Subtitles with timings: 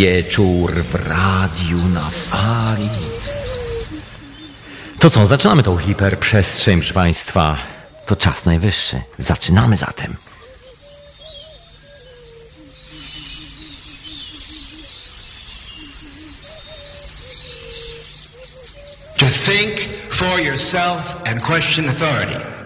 [0.00, 2.88] wieczór w radiu na fali.
[4.98, 7.58] To co, zaczynamy tą hiperprzestrzeń, proszę Państwa.
[8.06, 9.02] To czas najwyższy.
[9.18, 10.16] Zaczynamy zatem.
[19.18, 22.59] To think for yourself and question authority.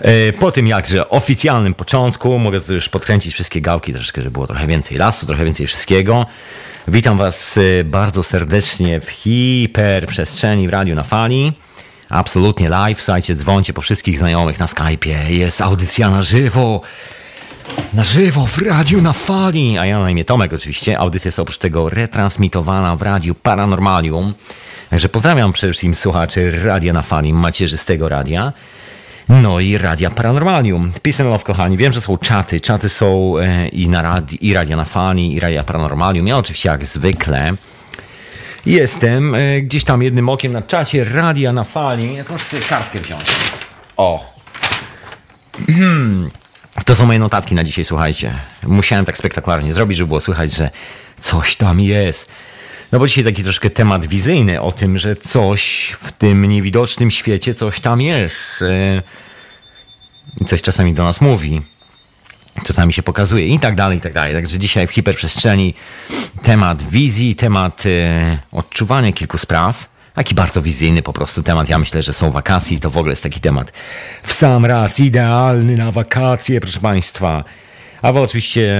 [0.00, 4.46] E, po tym jakże oficjalnym początku, mogę tu już podkręcić wszystkie gałki troszeczkę, żeby było
[4.46, 6.26] trochę więcej lasu, trochę więcej wszystkiego.
[6.88, 11.52] Witam Was e, bardzo serdecznie w hiperprzestrzeni w Radiu na Fali.
[12.08, 15.28] Absolutnie live, słuchajcie, dzwońcie po wszystkich znajomych na Skype'ie.
[15.28, 16.80] Jest audycja na żywo.
[17.94, 19.78] Na żywo w Radiu na Fali.
[19.78, 20.98] A ja na imię Tomek oczywiście.
[20.98, 24.34] Audycja jest oprócz tego retransmitowana w Radiu Paranormalium.
[24.90, 28.52] Także pozdrawiam przede wszystkim słuchaczy Radia na Fali, macierzystego radia.
[29.28, 30.92] No i Radia Paranormalium.
[31.02, 31.76] Peace and love, kochani.
[31.76, 32.60] Wiem, że są czaty.
[32.60, 36.26] Czaty są e, i, na radi, i Radia na Fali, i Radia Paranormalium.
[36.26, 37.52] Ja oczywiście jak zwykle
[38.66, 42.14] jestem e, gdzieś tam jednym okiem na czacie Radia na Fali.
[42.14, 43.24] Ja muszę sobie kartkę wziąć.
[43.96, 44.34] O.
[45.66, 46.30] Hmm.
[46.84, 48.34] To są moje notatki na dzisiaj, słuchajcie.
[48.62, 50.70] Musiałem tak spektakularnie zrobić, żeby było słychać, że
[51.20, 52.30] coś tam jest.
[52.92, 57.54] No bo dzisiaj taki troszkę temat wizyjny o tym, że coś w tym niewidocznym świecie,
[57.54, 58.64] coś tam jest.
[60.40, 61.62] I coś czasami do nas mówi.
[62.64, 64.34] Czasami się pokazuje i tak dalej, i tak dalej.
[64.34, 65.74] Także dzisiaj w hiperprzestrzeni
[66.42, 69.90] temat wizji, temat e, odczuwania kilku spraw.
[70.14, 71.68] Taki bardzo wizyjny po prostu temat.
[71.68, 73.72] Ja myślę, że są wakacje i to w ogóle jest taki temat
[74.22, 77.44] w sam raz idealny na wakacje, proszę Państwa.
[78.02, 78.76] A wy oczywiście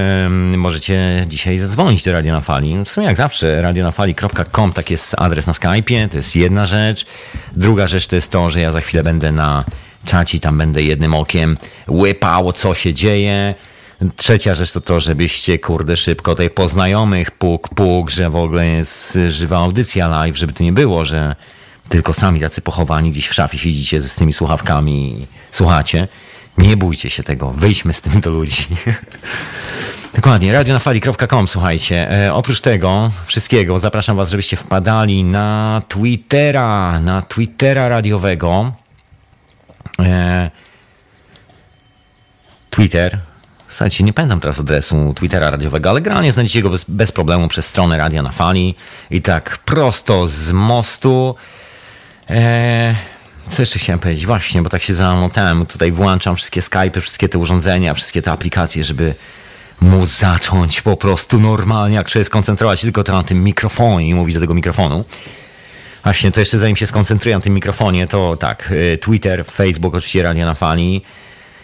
[0.56, 2.84] możecie dzisiaj zadzwonić do Radio na Fali.
[2.84, 7.06] W sumie jak zawsze radionafali.com, tak jest adres na Skype'ie, to jest jedna rzecz.
[7.52, 9.64] Druga rzecz to jest to, że ja za chwilę będę na
[10.04, 11.56] czacie, tam będę jednym okiem
[11.88, 13.54] łypał, co się dzieje.
[14.16, 19.18] Trzecia rzecz to to, żebyście, kurde, szybko tutaj poznajomych, puk, puk, że w ogóle jest
[19.28, 21.36] żywa audycja live, żeby to nie było, że
[21.88, 26.08] tylko sami tacy pochowani gdzieś w szafie siedzicie z tymi słuchawkami i słuchacie.
[26.58, 28.66] Nie bójcie się tego, wyjdźmy z tym do ludzi.
[30.14, 32.24] Dokładnie, radionafali.com, słuchajcie.
[32.26, 38.72] E, oprócz tego wszystkiego zapraszam was, żebyście wpadali na Twittera, na Twittera radiowego.
[39.98, 40.50] E,
[42.70, 43.18] Twitter.
[43.68, 47.66] Słuchajcie, nie pamiętam teraz adresu Twittera radiowego, ale generalnie znajdziecie go bez, bez problemu przez
[47.66, 48.74] stronę Radia na Fali.
[49.10, 51.34] I tak prosto z mostu.
[52.30, 52.94] E,
[53.50, 54.26] co jeszcze chciałem powiedzieć?
[54.26, 55.66] Właśnie, bo tak się zamotałem.
[55.66, 59.14] Tutaj włączam wszystkie Skype'y, wszystkie te urządzenia, wszystkie te aplikacje, żeby
[59.80, 64.40] móc zacząć po prostu normalnie, jak się skoncentrować tylko na tym mikrofonie i mówić do
[64.40, 65.04] tego mikrofonu.
[66.04, 70.22] Właśnie, to jeszcze zanim się skoncentruję na tym mikrofonie, to tak, y, Twitter, Facebook, oczywiście
[70.22, 71.02] Radio na Fali.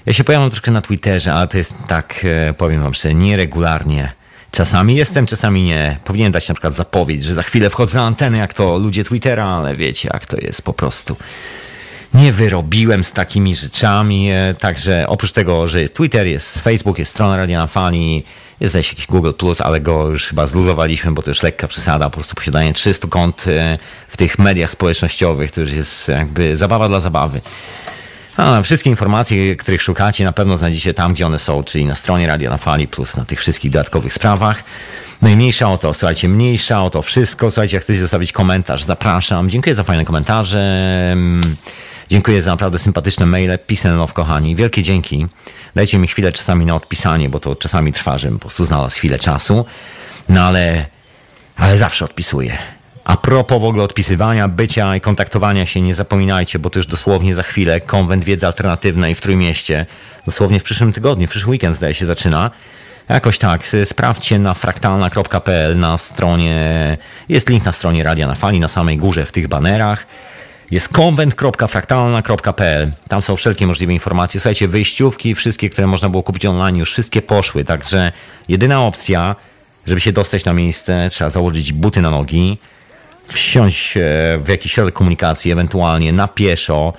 [0.07, 4.13] Ja się pojawiam troszkę na Twitterze, ale to jest tak, y, powiem wam że nieregularnie.
[4.51, 5.97] Czasami jestem, czasami nie.
[6.05, 9.47] Powinien dać na przykład zapowiedź, że za chwilę wchodzę na antenę, jak to ludzie Twittera,
[9.47, 11.17] ale wiecie, jak to jest po prostu
[12.17, 14.31] nie wyrobiłem z takimi rzeczami.
[14.31, 18.25] E, także oprócz tego, że jest Twitter, jest Facebook, jest strona Radia na Fali,
[18.61, 22.05] jest też jakiś Google Plus, ale go już chyba zluzowaliśmy, bo to już lekka przesada.
[22.05, 23.79] Po prostu posiadanie 300 kont e,
[24.09, 27.41] w tych mediach społecznościowych to już jest jakby zabawa dla zabawy.
[28.37, 32.27] A, wszystkie informacje, których szukacie, na pewno znajdziecie tam, gdzie one są, czyli na stronie
[32.27, 34.65] Radia na Fali, plus na tych wszystkich dodatkowych sprawach.
[35.23, 37.51] No i mniejsza o to, słuchajcie, mniejsza o to wszystko.
[37.51, 39.51] Słuchajcie, jak chcecie zostawić komentarz, zapraszam.
[39.51, 41.17] Dziękuję za fajne komentarze.
[42.11, 43.59] Dziękuję za naprawdę sympatyczne maile.
[43.59, 44.57] Peace and love, kochani.
[44.57, 45.27] Wielkie dzięki.
[45.75, 49.19] Dajcie mi chwilę czasami na odpisanie, bo to czasami trwa, żebym po prostu znalazł chwilę
[49.19, 49.65] czasu.
[50.29, 50.87] No ale,
[51.57, 52.59] ale zawsze odpisuję.
[53.05, 57.35] A propos w ogóle odpisywania, bycia i kontaktowania się, nie zapominajcie, bo to już dosłownie
[57.35, 59.87] za chwilę konwent wiedzy alternatywnej w Trójmieście,
[60.27, 62.51] dosłownie w przyszłym tygodniu, w przyszły weekend zdaje się zaczyna.
[63.09, 66.99] Jakoś tak, sprawdźcie na fraktalna.pl na stronie,
[67.29, 70.07] jest link na stronie Radia na Fali, na samej górze w tych banerach.
[70.71, 72.93] Jest konwent.fraktalna.pl.
[73.09, 74.41] Tam są wszelkie możliwe informacje.
[74.41, 77.65] Słuchajcie, wyjściówki, wszystkie, które można było kupić online, już wszystkie poszły.
[77.65, 78.13] Także
[78.49, 79.37] jedyna opcja,
[79.87, 82.59] żeby się dostać na miejsce, trzeba założyć buty na nogi,
[83.29, 84.01] wsiąść e,
[84.39, 86.93] w jakiś środek komunikacji, ewentualnie na pieszo,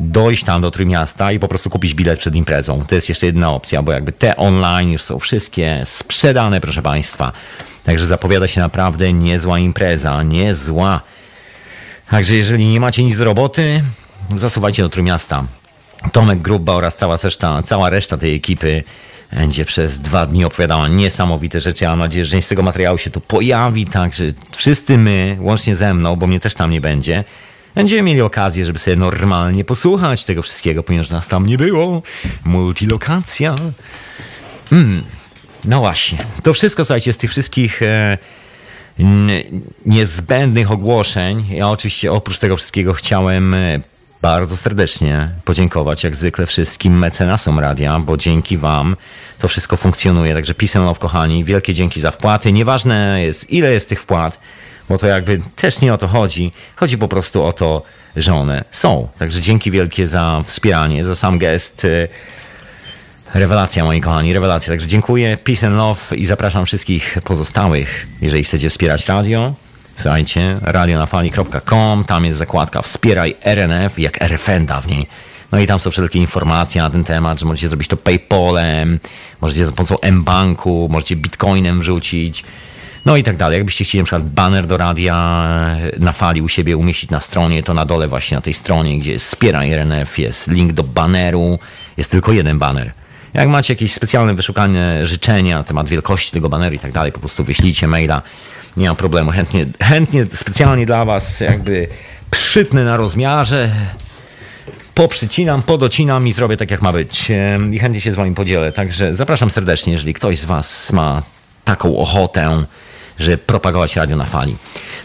[0.00, 2.84] dojść tam do Trójmiasta i po prostu kupić bilet przed imprezą.
[2.88, 7.32] To jest jeszcze jedna opcja, bo jakby te online już są wszystkie sprzedane, proszę Państwa.
[7.84, 11.00] Także zapowiada się naprawdę niezła impreza, niezła.
[12.10, 13.82] Także jeżeli nie macie nic do roboty,
[14.36, 15.44] zasuwajcie do Trójmiasta.
[16.12, 18.84] Tomek Gruba oraz cała reszta, cała reszta tej ekipy
[19.32, 21.84] będzie przez dwa dni opowiadała niesamowite rzeczy.
[21.84, 24.24] Ja mam nadzieję, że część z tego materiału się tu pojawi, także
[24.56, 27.24] wszyscy my, łącznie ze mną, bo mnie też tam nie będzie,
[27.74, 32.02] będziemy mieli okazję, żeby sobie normalnie posłuchać tego wszystkiego, ponieważ nas tam nie było.
[32.44, 33.54] Multilokacja.
[34.70, 35.02] Hmm.
[35.64, 36.18] No właśnie.
[36.42, 38.18] To wszystko, słuchajcie, z tych wszystkich e,
[39.86, 41.46] niezbędnych ogłoszeń.
[41.50, 43.80] Ja oczywiście oprócz tego wszystkiego chciałem e,
[44.22, 48.96] bardzo serdecznie podziękować jak zwykle wszystkim mecenasom radia, bo dzięki wam
[49.38, 50.34] to wszystko funkcjonuje.
[50.34, 52.52] Także pisem love, kochani, wielkie dzięki za wpłaty.
[52.52, 54.38] Nieważne jest, ile jest tych wpłat,
[54.88, 56.52] bo to jakby też nie o to chodzi.
[56.76, 57.82] Chodzi po prostu o to,
[58.16, 59.08] że one są.
[59.18, 61.86] Także dzięki wielkie za wspieranie, za sam gest.
[63.34, 64.72] Rewelacja, moi kochani, rewelacja.
[64.72, 69.54] Także dziękuję, peace and love i zapraszam wszystkich pozostałych, jeżeli chcecie wspierać radio.
[69.96, 75.06] Słuchajcie, radionafali.com, tam jest zakładka Wspieraj RNF, jak RFN dawniej.
[75.52, 78.98] No i tam są wszelkie informacje na ten temat, że możecie zrobić to PayPalem,
[79.40, 82.44] możecie za pomocą M-Banku, możecie Bitcoinem wrzucić,
[83.06, 83.56] no i tak dalej.
[83.56, 85.14] Jakbyście chcieli na przykład banner do radia
[85.98, 89.12] na fali u siebie umieścić na stronie, to na dole właśnie na tej stronie, gdzie
[89.12, 91.58] jest Wspieraj RNF, jest link do baneru,
[91.96, 92.92] jest tylko jeden baner.
[93.34, 97.20] Jak macie jakieś specjalne wyszukane życzenia na temat wielkości tego baneru i tak dalej, po
[97.20, 98.22] prostu wyślijcie maila
[98.76, 99.30] nie ma problemu.
[99.30, 101.88] Chętnie, chętnie specjalnie dla Was jakby
[102.30, 103.70] przytnę na rozmiarze.
[104.94, 107.32] Poprzycinam, podocinam i zrobię tak, jak ma być.
[107.70, 108.72] I chętnie się z Wami podzielę.
[108.72, 111.22] Także zapraszam serdecznie, jeżeli ktoś z Was ma
[111.64, 112.64] taką ochotę,
[113.18, 114.56] żeby propagować radio na fali.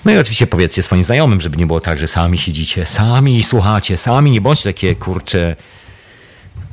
[0.05, 3.97] No i oczywiście powiedzcie swoim znajomym, żeby nie było tak, że sami siedzicie, sami słuchacie,
[3.97, 5.55] sami nie bądźcie takie kurcze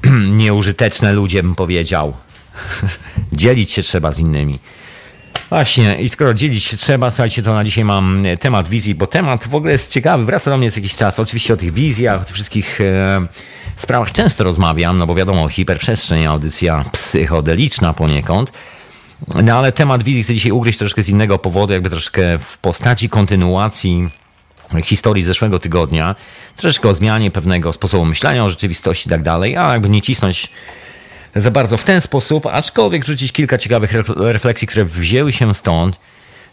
[0.42, 2.16] nieużyteczne ludzie, bym powiedział.
[3.32, 4.58] Dzielić się trzeba z innymi.
[5.50, 9.48] Właśnie, i skoro dzielić się trzeba, słuchajcie, to na dzisiaj mam temat wizji, bo temat
[9.48, 11.18] w ogóle jest ciekawy, wraca do mnie co jakiś czas.
[11.18, 13.26] Oczywiście o tych wizjach, o tych wszystkich e,
[13.76, 18.52] sprawach często rozmawiam, no bo wiadomo, hiperprzestrzeń, audycja psychodeliczna poniekąd.
[19.42, 23.08] No ale temat wizji chcę dzisiaj ugryźć troszkę z innego powodu, jakby troszkę w postaci
[23.08, 24.08] kontynuacji
[24.84, 26.14] historii zeszłego tygodnia,
[26.56, 30.48] troszeczkę o zmianie pewnego sposobu myślenia o rzeczywistości i tak dalej, a jakby nie cisnąć
[31.36, 36.00] za bardzo w ten sposób, aczkolwiek rzucić kilka ciekawych refleksji, które wzięły się stąd,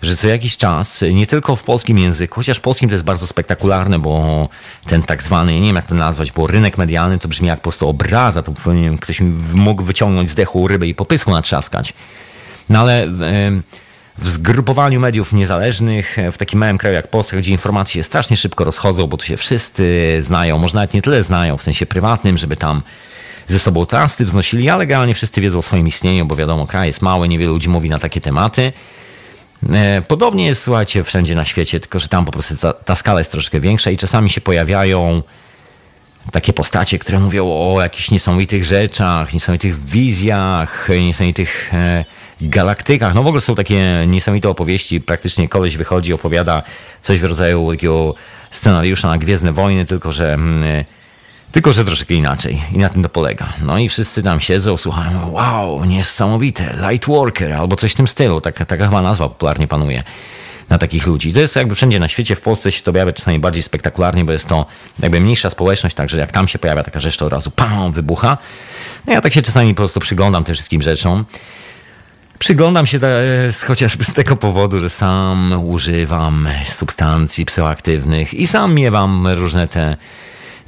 [0.02, 3.28] że co jakiś czas, nie tylko w polskim języku, chociaż w polskim to jest bardzo
[3.28, 4.50] spektakularne, bo
[4.86, 7.64] ten tak zwany, nie wiem jak to nazwać, bo rynek medialny to brzmi jak po
[7.64, 9.22] prostu obraza, to nie wiem, ktoś
[9.54, 11.94] mógł wyciągnąć z dechu rybę i po pysku natrzaskać.
[12.70, 13.08] No ale
[14.18, 18.64] w zgrupowaniu mediów niezależnych, w takim małym kraju jak Polska, gdzie informacje się strasznie szybko
[18.64, 22.58] rozchodzą, bo tu się wszyscy znają, może nawet nie tyle znają w sensie prywatnym, żeby
[22.58, 22.82] tam
[23.48, 27.02] ze sobą trasty wznosili, ale generalnie wszyscy wiedzą o swoim istnieniu, bo wiadomo, kraj jest
[27.02, 28.74] mały, niewielu ludzi mówi na takie tematy.
[29.74, 33.20] E, podobnie jest, słuchajcie, wszędzie na świecie, tylko że tam po prostu ta, ta skala
[33.20, 35.24] jest troszkę większa i czasami się pojawiają
[36.32, 42.06] takie postacie, które mówią o jakichś niesamowitych rzeczach, niesamowitych wizjach, niesamowitych e,
[42.42, 43.14] galaktykach.
[43.14, 45.02] No w ogóle są takie niesamowite opowieści.
[45.02, 46.64] Praktycznie koleś wychodzi, opowiada
[47.02, 48.16] coś w rodzaju takiego
[48.52, 50.84] scenariusza na Gwiezdne Wojny, tylko że mm,
[51.52, 52.62] tylko, że troszkę inaczej.
[52.72, 53.54] I na tym to polega.
[53.62, 58.42] No i wszyscy tam siedzą, słuchają, wow, niesamowite, Lightworker albo coś w tym stylu.
[58.42, 60.04] Taka, taka chyba nazwa popularnie panuje
[60.70, 61.34] na takich ludzi.
[61.34, 64.32] To jest jakby wszędzie na świecie, w Polsce się to objawia czasami bardziej spektakularnie, bo
[64.32, 64.66] jest to
[65.00, 68.38] jakby mniejsza społeczność, także jak tam się pojawia taka rzecz, to od razu pam, wybucha.
[69.08, 71.26] No ja tak się czasami po prostu przyglądam tym wszystkim rzeczom.
[72.40, 73.00] Przyglądam się
[73.52, 79.98] z, chociażby z tego powodu, że sam używam substancji psychoaktywnych i sam miewam różne te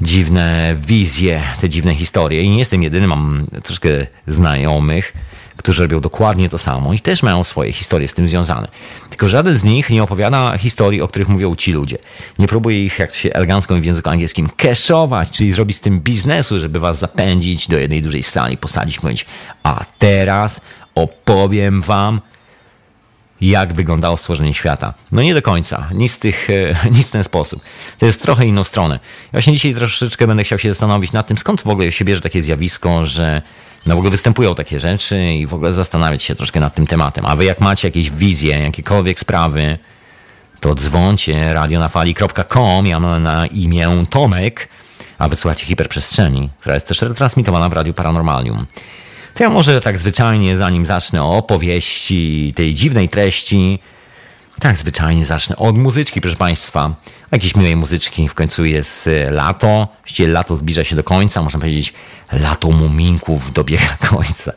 [0.01, 2.41] dziwne wizje, te dziwne historie.
[2.41, 3.89] I nie jestem jedyny, mam troszkę
[4.27, 5.13] znajomych,
[5.57, 8.67] którzy robią dokładnie to samo i też mają swoje historie z tym związane.
[9.09, 11.97] Tylko żaden z nich nie opowiada historii, o których mówią ci ludzie.
[12.39, 15.99] Nie próbuje ich, jak to się elegancko w języku angielskim, cashować, czyli zrobić z tym
[15.99, 19.25] biznesu, żeby was zapędzić do jednej dużej sali, posadzić, mówić,
[19.63, 20.61] a teraz
[21.03, 22.21] opowiem wam
[23.41, 24.93] jak wyglądało stworzenie świata.
[25.11, 27.61] No nie do końca, nic, tych, e, nic w ten sposób.
[27.97, 28.99] To jest trochę inną stronę.
[29.31, 32.41] Właśnie dzisiaj troszeczkę będę chciał się zastanowić nad tym, skąd w ogóle się bierze takie
[32.41, 33.41] zjawisko, że
[33.85, 37.25] no w ogóle występują takie rzeczy i w ogóle zastanawiać się troszkę nad tym tematem.
[37.25, 39.77] A wy jak macie jakieś wizje, jakiekolwiek sprawy,
[40.59, 44.69] to dzwoncie radionafali.com, ja mam na imię Tomek,
[45.17, 48.65] a wysłuchacie hiperprzestrzeni, która jest też retransmitowana w Radiu Paranormalium.
[49.33, 53.79] To ja może tak zwyczajnie, zanim zacznę o opowieści, tej dziwnej treści,
[54.59, 56.95] tak zwyczajnie zacznę od muzyczki, proszę Państwa.
[57.31, 61.59] Jakiejś miłej muzyczki, w końcu jest e, lato, właściwie lato zbliża się do końca, można
[61.59, 61.93] powiedzieć
[62.31, 64.51] lato muminków dobiega końca.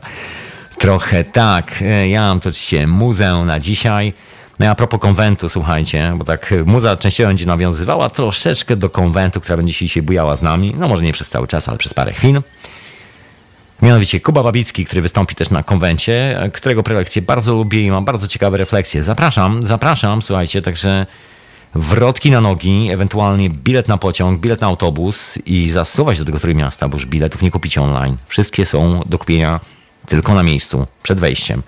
[0.77, 4.13] Trochę tak, e, ja mam to oczywiście muzę na dzisiaj.
[4.59, 9.41] No i a propos konwentu, słuchajcie, bo tak muza częściowo będzie nawiązywała troszeczkę do konwentu,
[9.41, 10.75] która będzie się dzisiaj bujała z nami.
[10.77, 12.41] No może nie przez cały czas, ale przez parę chwil.
[13.83, 18.27] Mianowicie Kuba Babicki, który wystąpi też na konwencie, którego prelekcję bardzo lubię i mam bardzo
[18.27, 19.03] ciekawe refleksje.
[19.03, 21.05] Zapraszam, zapraszam, słuchajcie, także
[21.75, 26.85] wrotki na nogi, ewentualnie bilet na pociąg, bilet na autobus i zasuwać do tego Trójmiasta,
[26.85, 28.17] miasta, bo już biletów nie kupicie online.
[28.27, 29.59] Wszystkie są do kupienia
[30.05, 31.63] tylko na miejscu, przed wejściem.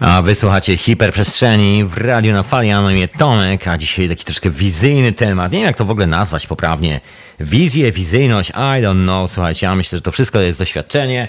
[0.00, 5.12] A wysłuchacie hiperprzestrzeni w radiu na fali, a imię Tomek, a dzisiaj taki troszkę wizyjny
[5.12, 5.52] temat.
[5.52, 7.00] Nie wiem jak to w ogóle nazwać poprawnie.
[7.40, 9.30] Wizję, wizyjność, I don't know.
[9.30, 11.28] Słuchajcie, ja myślę, że to wszystko jest doświadczenie,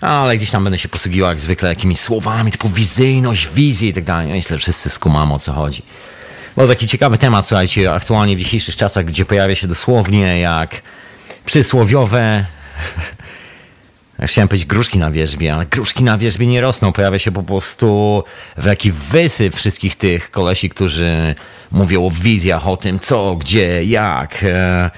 [0.00, 4.04] ale gdzieś tam będę się posługiwał jak zwykle jakimiś słowami typu wizyjność, wizję i tak
[4.04, 4.26] dalej.
[4.26, 5.82] Myślę, że wszyscy skumamy o co chodzi.
[6.56, 10.82] Bo taki ciekawy temat, słuchajcie, aktualnie w dzisiejszych czasach, gdzie pojawia się dosłownie jak
[11.44, 12.44] przysłowiowe
[14.26, 16.92] Chciałem powiedzieć gruszki na wierzbie, ale gruszki na wierzbie nie rosną.
[16.92, 18.24] Pojawia się po prostu
[18.64, 21.34] taki wysyp wszystkich tych kolesi, którzy
[21.72, 24.90] mówią o wizjach, o tym co, gdzie, jak e,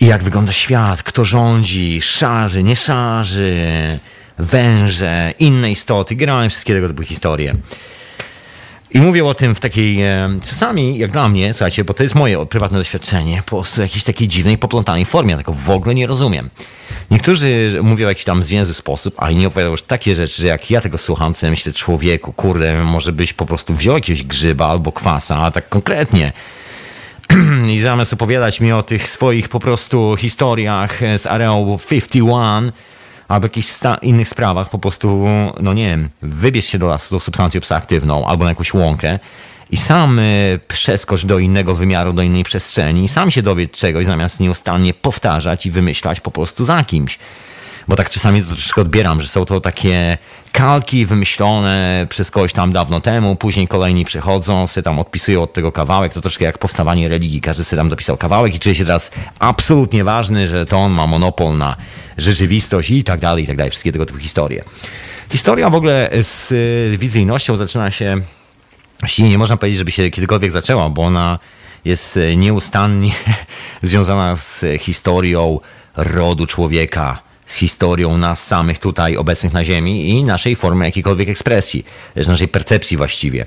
[0.00, 3.98] i jak wygląda świat, kto rządzi, szarzy, nie szarzy,
[4.38, 6.14] węże, inne istoty.
[6.14, 7.54] Grałem wszystkie tego typu historie.
[8.94, 12.14] I mówię o tym w takiej, e, czasami jak dla mnie, słuchajcie, bo to jest
[12.14, 16.06] moje prywatne doświadczenie, po prostu jakiejś takiej dziwnej, poplątanej formie, ja tego w ogóle nie
[16.06, 16.50] rozumiem.
[17.10, 20.70] Niektórzy mówią w jakiś tam zwięzły sposób, a inni opowiadają już takie rzeczy, że jak
[20.70, 24.68] ja tego słucham, to ja myślę, człowieku, kurde, może byś po prostu wziął jakiegoś grzyba
[24.68, 26.32] albo kwasa, a tak konkretnie.
[27.74, 32.72] I zamiast opowiadać mi o tych swoich po prostu historiach z areału 51,
[33.28, 33.68] albo jakichś
[34.02, 35.26] innych sprawach, po prostu,
[35.60, 39.18] no nie wiem, wybierz się do lasu, do substancją psychoaktywną albo na jakąś łąkę
[39.70, 44.06] i sam y, przeskocz do innego wymiaru, do innej przestrzeni i sam się dowiedz czegoś,
[44.06, 47.18] zamiast nieustannie powtarzać i wymyślać po prostu za kimś.
[47.88, 50.18] Bo tak czasami to troszkę odbieram, że są to takie
[50.52, 55.72] kalki wymyślone przez kogoś tam dawno temu, później kolejni przychodzą, sobie tam odpisują od tego
[55.72, 59.10] kawałek, to troszkę jak powstawanie religii, każdy sobie tam dopisał kawałek i czuje się teraz
[59.38, 61.76] absolutnie ważny, że to on ma monopol na
[62.18, 64.64] rzeczywistość i tak dalej, i tak dalej, wszystkie tego typu historie.
[65.30, 68.22] Historia w ogóle z y, wizyjnością zaczyna się
[69.00, 71.38] Właściwie nie można powiedzieć, żeby się kiedykolwiek zaczęła, bo ona
[71.84, 73.12] jest e, nieustannie
[73.82, 75.60] związana z historią
[75.96, 81.86] rodu człowieka, z historią nas samych tutaj obecnych na Ziemi i naszej formy jakiejkolwiek ekspresji,
[82.26, 83.44] naszej percepcji właściwie.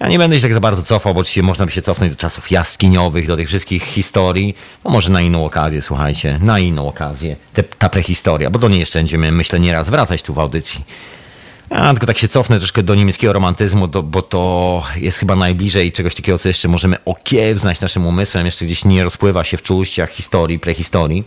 [0.00, 2.18] Ja nie będę się tak za bardzo cofał, bo oczywiście można by się cofnąć do
[2.18, 4.56] czasów jaskiniowych, do tych wszystkich historii.
[4.84, 7.36] No może na inną okazję, słuchajcie, na inną okazję.
[7.52, 10.84] Te, ta prehistoria, bo do niej jeszcze będziemy, myślę, nieraz wracać tu w audycji.
[11.70, 15.92] Ja tylko tak się cofnę troszkę do niemieckiego romantyzmu, do, bo to jest chyba najbliżej
[15.92, 20.10] czegoś takiego, co jeszcze możemy okiełznać naszym umysłem, jeszcze gdzieś nie rozpływa się w czułościach
[20.10, 21.24] historii, prehistorii.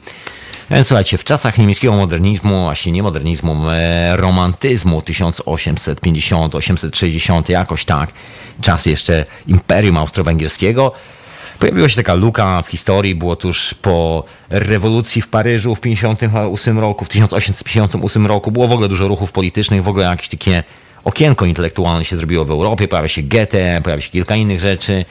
[0.72, 8.12] Więc słuchajcie, w czasach niemieckiego modernizmu, właśnie nie modernizmu, e, romantyzmu 1850-860, jakoś tak,
[8.62, 10.92] czas jeszcze Imperium Austro-Węgierskiego,
[11.62, 17.06] Pojawiła się taka luka w historii, było tuż po rewolucji w Paryżu w 1958 roku,
[17.06, 18.52] w 1858 roku.
[18.52, 20.64] Było w ogóle dużo ruchów politycznych, w ogóle jakieś takie
[21.04, 25.06] okienko intelektualne się zrobiło w Europie, pojawia się Goethe, pojawia się kilka innych rzeczy.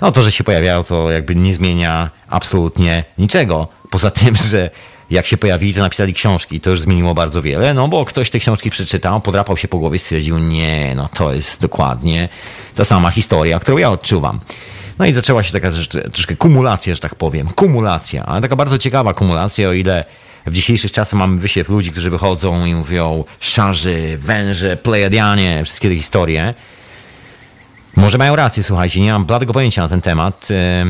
[0.00, 3.68] No to, że się pojawiają, to jakby nie zmienia absolutnie niczego.
[3.90, 4.70] Poza tym, że
[5.10, 6.60] jak się pojawili, to napisali książki.
[6.60, 9.96] To już zmieniło bardzo wiele, no bo ktoś te książki przeczytał, podrapał się po głowie
[9.96, 12.28] i stwierdził, nie, no to jest dokładnie
[12.74, 14.40] ta sama historia, którą ja odczuwam.
[14.98, 15.70] No i zaczęła się taka
[16.12, 17.48] troszkę kumulacja, że tak powiem.
[17.48, 20.04] Kumulacja, ale taka bardzo ciekawa kumulacja, o ile
[20.46, 25.96] w dzisiejszych czasach mamy wysiew ludzi, którzy wychodzą i mówią szarzy, węże, plejadianie, wszystkie te
[25.96, 26.54] historie.
[28.00, 30.48] Może mają rację, słuchajcie, nie mam bladego pojęcia na ten temat.
[30.50, 30.84] E,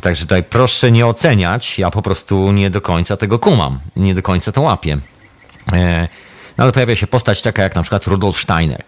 [0.00, 4.22] także tutaj proszę nie oceniać, ja po prostu nie do końca tego kumam, nie do
[4.22, 4.98] końca to łapię.
[5.72, 6.08] E,
[6.58, 8.82] no ale pojawia się postać taka jak na przykład Rudolf Steiner.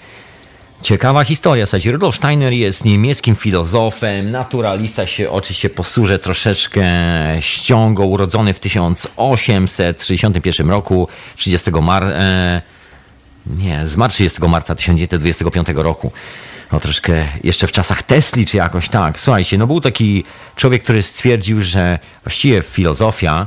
[0.82, 1.66] Ciekawa historia.
[1.66, 6.84] Słuchajcie, Rudolf Steiner jest niemieckim filozofem, naturalista się oczywiście posłużę troszeczkę
[7.40, 12.04] ściągą, urodzony w 1861 roku, 30 mar...
[12.04, 12.62] E,
[13.46, 16.12] nie, zmarł 30 marca 1925 roku.
[16.72, 19.20] No troszkę jeszcze w czasach Tesli, czy jakoś tak.
[19.20, 20.24] Słuchajcie, no był taki
[20.56, 23.46] człowiek, który stwierdził, że właściwie filozofia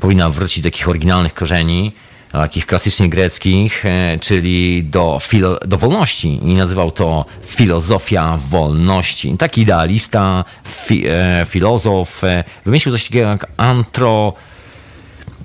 [0.00, 1.92] powinna wrócić do takich oryginalnych korzeni,
[2.32, 9.36] takich klasycznie greckich, e, czyli do, filo, do wolności i nazywał to filozofia wolności.
[9.38, 10.44] Taki idealista,
[10.86, 14.32] fi, e, filozof, e, wymyślił coś takiego jak antro...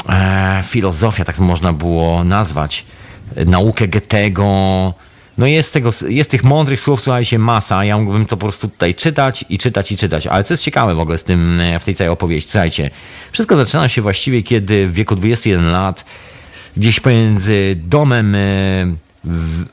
[0.10, 2.86] E, filozofia, tak można było nazwać.
[3.46, 4.94] Naukę Goethego,
[5.38, 7.86] no jest, tego, jest tych mądrych słów, słuchajcie, masa.
[7.86, 10.28] Ja mógłbym to po prostu tutaj czytać i czytać i czytać.
[10.28, 12.92] Ale co jest ciekawe w ogóle z tym, w tej całej opowieści, słuchajcie,
[13.32, 16.06] wszystko zaczyna się właściwie, kiedy w wieku 21 lat
[16.78, 18.40] gdzieś pomiędzy domem, e,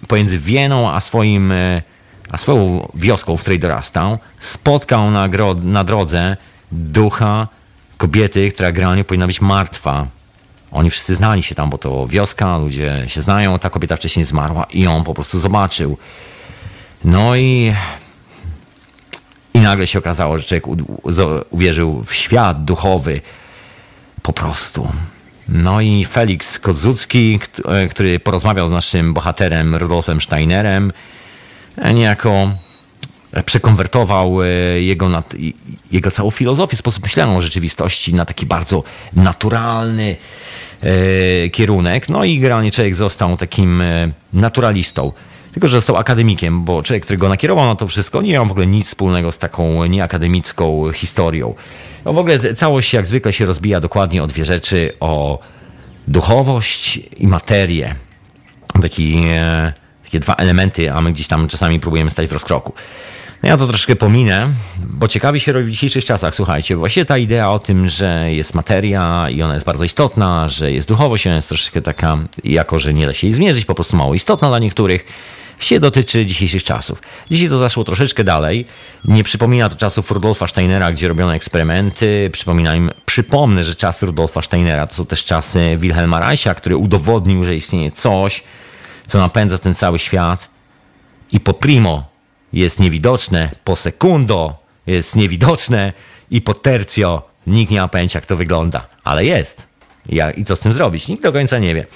[0.09, 1.83] pomiędzy Wieną a swoim, e,
[2.31, 5.29] a swoją wioską, w której dorastał, spotkał na,
[5.63, 6.37] na drodze
[6.73, 7.49] ducha
[7.97, 10.07] kobiety, która generalnie powinna być martwa.
[10.73, 14.67] Oni wszyscy znali się tam, bo to wioska, ludzie się znają, ta kobieta wcześniej zmarła
[14.71, 15.99] i on po prostu zobaczył.
[17.05, 17.75] No i,
[19.55, 20.65] i nagle się okazało, że człowiek
[21.51, 23.21] uwierzył w świat duchowy
[24.23, 24.89] po prostu.
[25.49, 30.93] No i Felix Kozucki, e, który porozmawiał z naszym bohaterem Rudolfem Steinerem,
[31.95, 32.51] niejako
[33.45, 34.39] przekonwertował
[34.81, 35.11] jego,
[35.91, 40.17] jego całą filozofię, sposób myślenia o rzeczywistości na taki bardzo naturalny
[41.53, 42.09] kierunek.
[42.09, 43.83] No i generalnie człowiek został takim
[44.33, 45.13] naturalistą.
[45.53, 48.51] Tylko, że został akademikiem, bo człowiek, który go nakierował na to wszystko, nie miał w
[48.51, 51.55] ogóle nic wspólnego z taką nieakademicką historią.
[52.05, 55.39] No w ogóle całość jak zwykle się rozbija dokładnie o dwie rzeczy, o
[56.09, 57.95] duchowość i materię.
[58.83, 59.73] Taki, e,
[60.05, 62.73] takie dwa elementy, a my gdzieś tam czasami próbujemy stać w rozkroku.
[63.43, 66.77] Ja to troszkę pominę, bo ciekawi się robi w dzisiejszych czasach, słuchajcie.
[66.77, 70.89] Właściwie ta idea o tym, że jest materia i ona jest bardzo istotna, że jest
[70.89, 74.15] duchowość, ona jest troszeczkę taka, jako że nie da się jej zmierzyć, po prostu mało
[74.15, 75.05] istotna dla niektórych
[75.59, 77.03] się dotyczy dzisiejszych czasów.
[77.31, 78.67] Dzisiaj to zaszło troszeczkę dalej.
[79.05, 82.31] Nie przypomina to czasów Rudolfa Steinera, gdzie robiono eksperymenty.
[83.07, 87.91] Przypomnę, że czasy Rudolfa Steinera to są też czasy Wilhelma Reicha, który udowodnił, że istnieje
[87.91, 88.43] coś,
[89.07, 90.49] co napędza ten cały świat
[91.33, 92.18] i po primo
[92.53, 95.93] jest niewidoczne, po sekundo jest niewidoczne
[96.31, 98.87] i po tercio nikt nie ma pojęcia, jak to wygląda.
[99.05, 99.67] Ale jest.
[100.37, 101.09] I co z tym zrobić?
[101.09, 101.87] Nikt do końca nie wie.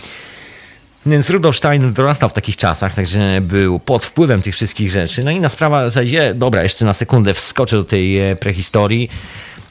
[1.06, 5.24] Więc Rudolf Steiner dorastał w takich czasach, także był pod wpływem tych wszystkich rzeczy.
[5.24, 9.10] No i na sprawa w zasadzie, dobra, jeszcze na sekundę wskoczę do tej e, prehistorii,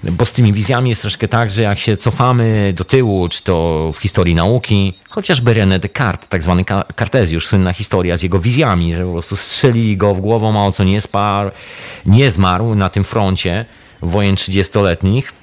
[0.03, 3.89] bo z tymi wizjami jest troszkę tak, że jak się cofamy do tyłu, czy to
[3.93, 6.65] w historii nauki, chociażby René Descartes, tak zwany
[6.95, 10.83] Kartezjusz, słynna historia z jego wizjami, że po prostu strzelili go w głowę, mało co
[10.83, 11.51] nie sparł,
[12.05, 13.65] nie zmarł na tym froncie
[14.01, 15.33] wojen 30-letnich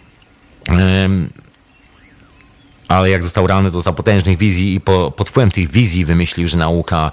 [2.88, 6.49] ale jak został rany, to za potężnych wizji i po, pod wpływem tych wizji wymyślił,
[6.49, 7.12] że nauka,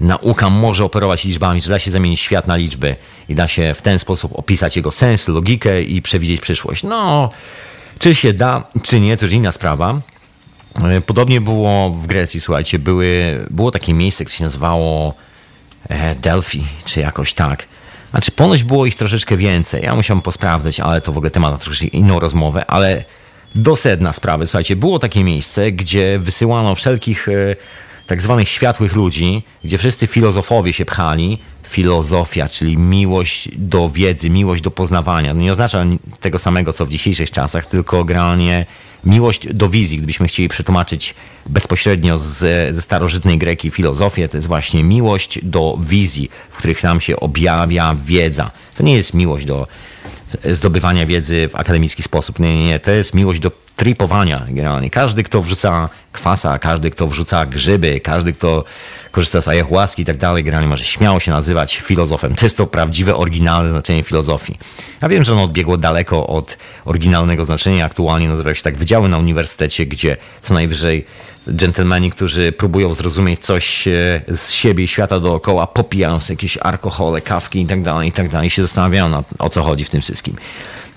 [0.00, 2.96] nauka może operować liczbami, że da się zamienić świat na liczby
[3.28, 6.82] i da się w ten sposób opisać jego sens, logikę i przewidzieć przyszłość.
[6.82, 7.30] No,
[7.98, 10.00] czy się da, czy nie, to już inna sprawa.
[10.84, 15.14] E, podobnie było w Grecji, słuchajcie, były, było takie miejsce, które się nazywało
[15.88, 17.66] e, Delphi, czy jakoś tak.
[18.10, 19.82] Znaczy, ponoć było ich troszeczkę więcej.
[19.82, 23.04] Ja musiałem posprawdzać, ale to w ogóle temat na troszeczkę inną rozmowę, ale
[23.54, 24.46] do sedna sprawy.
[24.46, 27.32] Słuchajcie, było takie miejsce, gdzie wysyłano wszelkich e,
[28.08, 31.38] tak zwanych światłych ludzi, gdzie wszyscy filozofowie się pchali.
[31.68, 35.34] Filozofia, czyli miłość do wiedzy, miłość do poznawania.
[35.34, 35.84] No nie oznacza
[36.20, 38.66] tego samego, co w dzisiejszych czasach, tylko generalnie
[39.04, 39.98] miłość do wizji.
[39.98, 41.14] Gdybyśmy chcieli przetłumaczyć
[41.46, 42.38] bezpośrednio z,
[42.74, 47.96] ze starożytnej greki filozofię, to jest właśnie miłość do wizji, w których nam się objawia
[48.04, 48.50] wiedza.
[48.76, 49.66] To nie jest miłość do
[50.52, 52.38] zdobywania wiedzy w akademicki sposób.
[52.38, 52.78] Nie, nie, nie.
[52.78, 54.90] To jest miłość do tripowania generalnie.
[54.90, 58.64] Każdy, kto wrzuca kwasa, każdy, kto wrzuca grzyby, każdy, kto
[59.10, 62.34] korzysta z ayahuaski i tak dalej, generalnie może śmiało się nazywać filozofem.
[62.34, 64.58] To jest to prawdziwe, oryginalne znaczenie filozofii.
[65.02, 67.84] Ja wiem, że ono odbiegło daleko od oryginalnego znaczenia.
[67.84, 71.04] Aktualnie nazywa się tak wydziały na uniwersytecie, gdzie co najwyżej
[71.50, 77.60] dżentelmeni, którzy próbują zrozumieć coś e, z siebie i świata dookoła, popijając jakieś alkohole, kawki
[77.60, 80.36] i tak dalej, i tak dalej, się zastanawiają na, o co chodzi w tym wszystkim.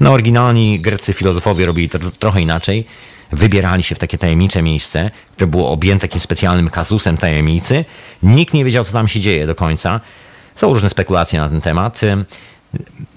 [0.01, 2.85] No oryginalni greccy filozofowie robili to trochę inaczej.
[3.31, 7.85] Wybierali się w takie tajemnicze miejsce, które było objęte takim specjalnym kazusem tajemnicy.
[8.23, 9.99] Nikt nie wiedział, co tam się dzieje do końca.
[10.55, 12.01] Są różne spekulacje na ten temat.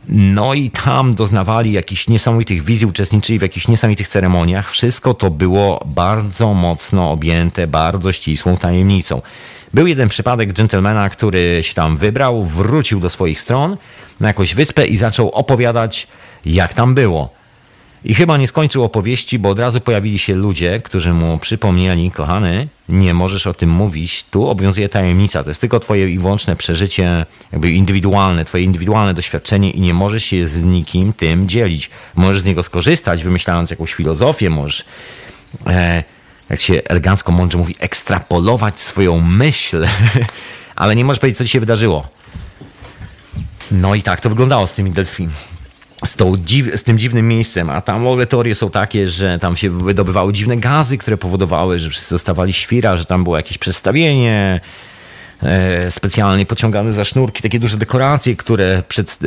[0.09, 4.71] No i tam doznawali jakichś niesamowitych wizji, uczestniczyli w jakichś niesamowitych ceremoniach.
[4.71, 9.23] Wszystko to było bardzo mocno objęte bardzo ścisłą tajemnicą.
[9.75, 13.77] Był jeden przypadek dżentelmena, który się tam wybrał, wrócił do swoich stron
[14.21, 16.07] na jakąś wyspę i zaczął opowiadać,
[16.47, 17.35] jak tam było.
[18.05, 22.69] I chyba nie skończył opowieści, bo od razu pojawili się ludzie, którzy mu przypomnieli, kochany,
[22.89, 27.27] nie możesz o tym mówić, tu obowiązuje tajemnica, to jest tylko twoje i wyłączne przeżycie,
[27.53, 31.91] jakby indywidualne, twoje indywidualne doświadczenie i nie możesz się z nikim tym dzielić.
[32.15, 34.85] Możesz z niego skorzystać, wymyślając jakąś filozofię, możesz,
[35.67, 36.05] e,
[36.51, 39.87] jak się elegancko, mądrze mówi, ekstrapolować swoją myśl,
[40.77, 42.09] ale nie możesz powiedzieć, co ci się wydarzyło.
[43.71, 45.54] No i tak to wyglądało z tymi delfinami
[46.05, 49.39] z, tą dziw, z tym dziwnym miejscem, a tam w ogóle teorie są takie, że
[49.39, 53.59] tam się wydobywały dziwne gazy, które powodowały, że wszyscy dostawali świra, że tam było jakieś
[53.59, 54.61] przedstawienie,
[55.43, 59.19] e, specjalnie pociągane za sznurki, takie duże dekoracje, które przed,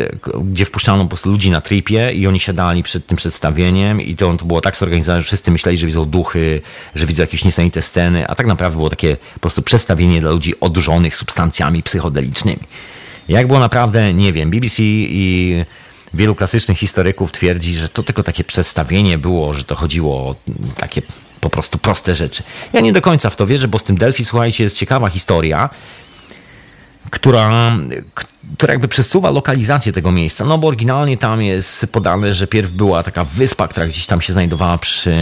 [0.43, 4.37] gdzie wpuszczano po prostu ludzi na tripie i oni siadali przed tym przedstawieniem i to,
[4.37, 6.61] to było tak zorganizowane, że wszyscy myśleli, że widzą duchy,
[6.95, 10.59] że widzą jakieś niesamowite sceny, a tak naprawdę było takie po prostu przedstawienie dla ludzi
[10.59, 12.63] odurzonych substancjami psychodelicznymi.
[13.29, 15.65] Jak było naprawdę, nie wiem, BBC i
[16.17, 20.35] wielu klasycznych historyków twierdzi, że to tylko takie przedstawienie było, że to chodziło o
[20.77, 21.01] takie
[21.41, 22.43] po prostu proste rzeczy.
[22.73, 25.69] Ja nie do końca w to wierzę, bo z tym Delphi, słuchajcie, jest ciekawa historia,
[27.09, 27.77] która,
[28.57, 30.45] która jakby przesuwa lokalizację tego miejsca.
[30.45, 34.33] No bo oryginalnie tam jest podane, że pierw była taka wyspa, która gdzieś tam się
[34.33, 35.15] znajdowała przy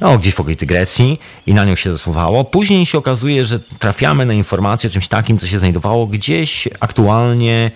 [0.00, 2.44] no, gdzieś w okolicy Grecji i na nią się zasuwało.
[2.44, 7.70] Później się okazuje, że trafiamy na informację o czymś takim, co się znajdowało gdzieś aktualnie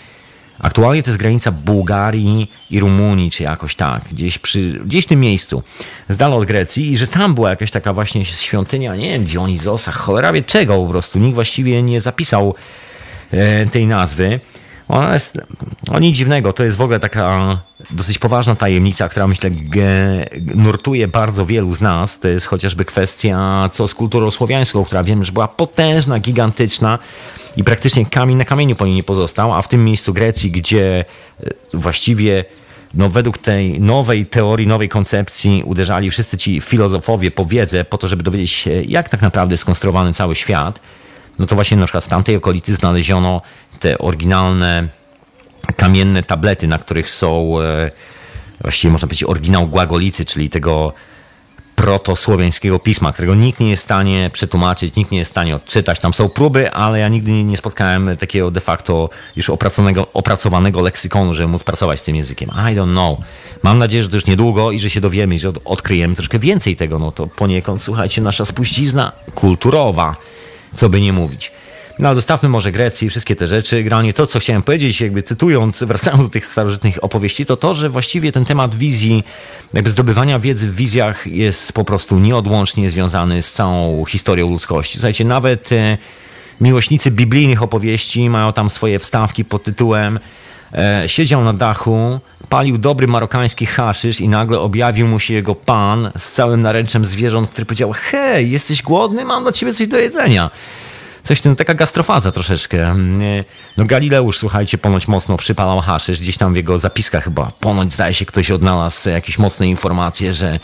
[0.61, 5.21] Aktualnie to jest granica Bułgarii i Rumunii, czy jakoś tak, gdzieś, przy, gdzieś w tym
[5.21, 5.63] miejscu,
[6.09, 9.93] z dala od Grecji, i że tam była jakaś taka właśnie świątynia, nie wiem, Dionizosa,
[9.93, 11.19] cholera wie czego po prostu.
[11.19, 12.55] Nikt właściwie nie zapisał
[13.31, 14.41] e, tej nazwy.
[14.89, 15.39] Ona jest,
[15.87, 17.59] no nic dziwnego, to jest w ogóle taka
[17.91, 19.51] dosyć poważna tajemnica, która myślę
[20.55, 22.21] nurtuje bardzo wielu z nas.
[22.21, 26.99] To jest chociażby kwestia co z kulturą słowiańską, która wiem, że była potężna, gigantyczna
[27.59, 31.05] i praktycznie kamień na kamieniu po niej nie pozostał, a w tym miejscu Grecji, gdzie
[31.41, 32.45] e, właściwie
[32.95, 38.09] no, według tej nowej teorii, nowej koncepcji uderzali wszyscy ci filozofowie po wiedzę, po to,
[38.09, 40.81] żeby dowiedzieć się, jak tak naprawdę skonstruowany cały świat,
[41.39, 43.43] no to właśnie na przykład w tamtej okolicy znaleziono
[43.81, 44.89] te oryginalne
[45.77, 47.91] kamienne tablety, na których są e,
[48.61, 50.93] właściwie można powiedzieć oryginał Głagolicy, czyli tego
[51.79, 56.01] protosłowiańskiego pisma, którego nikt nie jest w stanie przetłumaczyć, nikt nie jest w stanie odczytać.
[56.01, 61.35] Tam są próby, ale ja nigdy nie spotkałem takiego de facto już opracowanego, opracowanego leksykonu,
[61.35, 62.51] żeby móc pracować z tym językiem.
[62.51, 63.19] I don't know.
[63.63, 66.99] Mam nadzieję, że to już niedługo i że się dowiemy że odkryjemy troszkę więcej tego.
[66.99, 70.17] No to poniekąd, słuchajcie, nasza spuścizna kulturowa,
[70.75, 71.53] co by nie mówić.
[71.99, 73.77] No ale zostawmy może Grecję i wszystkie te rzeczy.
[73.77, 77.89] Generalnie to, co chciałem powiedzieć, jakby cytując, wracając do tych starożytnych opowieści, to to, że
[77.89, 79.25] właściwie ten temat wizji,
[79.75, 84.99] jakby zdobywania wiedzy w wizjach jest po prostu nieodłącznie związany z całą historią ludzkości.
[84.99, 85.99] Słuchajcie, nawet e,
[86.61, 90.19] miłośnicy biblijnych opowieści mają tam swoje wstawki pod tytułem
[90.73, 96.11] e, Siedział na dachu, palił dobry marokański haszysz i nagle objawił mu się jego pan
[96.19, 99.25] z całym naręczem zwierząt, który powiedział hej, jesteś głodny?
[99.25, 100.51] Mam dla ciebie coś do jedzenia
[101.23, 102.95] coś ten, taka gastrofaza troszeczkę.
[103.77, 108.15] No Galileusz, słuchajcie, ponoć mocno przypalał haszysz, gdzieś tam w jego zapiskach chyba, ponoć zdaje
[108.15, 110.59] się ktoś odnalazł jakieś mocne informacje, że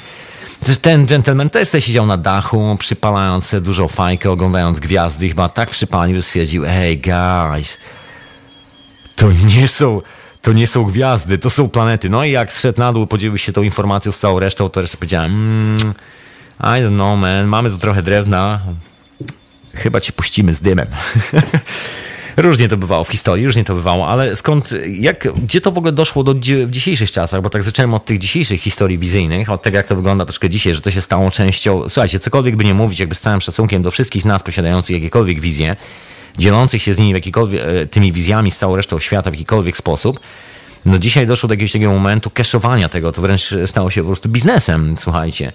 [0.83, 6.23] ten gentleman też sobie siedział na dachu, przypalając dużo fajkę, oglądając gwiazdy, chyba tak przypalił,
[6.23, 7.79] stwierdził, hey guys,
[9.17, 10.01] to nie są
[10.45, 12.11] to nie są gwiazdy, to są planety.
[12.11, 15.33] No i jak zszedł na dół, podzielił się tą informacją z całą resztą, to powiedziałem,
[15.33, 15.95] mm,
[16.61, 18.61] I don't know man, mamy tu trochę drewna,
[19.77, 20.87] chyba cię puścimy z dymem.
[22.37, 25.93] Różnie to bywało w historii, różnie to bywało, ale skąd, jak, gdzie to w ogóle
[25.93, 26.35] doszło do,
[26.67, 27.43] w dzisiejszych czasach?
[27.43, 30.75] Bo tak zacząłem od tych dzisiejszych historii wizyjnych, od tego, jak to wygląda troszkę dzisiaj,
[30.75, 31.89] że to się stało częścią.
[31.89, 35.77] Słuchajcie, cokolwiek by nie mówić, jakby z całym szacunkiem do wszystkich nas posiadających jakiekolwiek wizje,
[36.39, 40.21] dzielących się z nimi jakikolwiek, e, tymi wizjami z całą resztą świata w jakikolwiek sposób,
[40.87, 44.29] no dzisiaj doszło do jakiegoś takiego momentu keszowania tego, to wręcz stało się po prostu
[44.29, 45.53] biznesem, słuchajcie.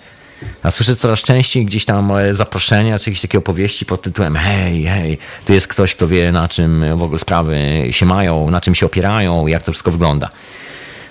[0.64, 5.18] A słyszę coraz częściej gdzieś tam zaproszenia, czy jakieś takie opowieści pod tytułem hej, hej,
[5.46, 7.58] tu jest ktoś, kto wie na czym w ogóle sprawy
[7.92, 10.30] się mają, na czym się opierają, jak to wszystko wygląda.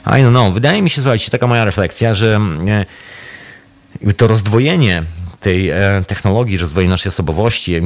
[0.07, 2.41] I don't know, wydaje mi się, słuchajcie, taka moja refleksja, że
[4.07, 5.05] e, to rozdwojenie
[5.40, 7.81] tej e, technologii, rozwoju naszej osobowości,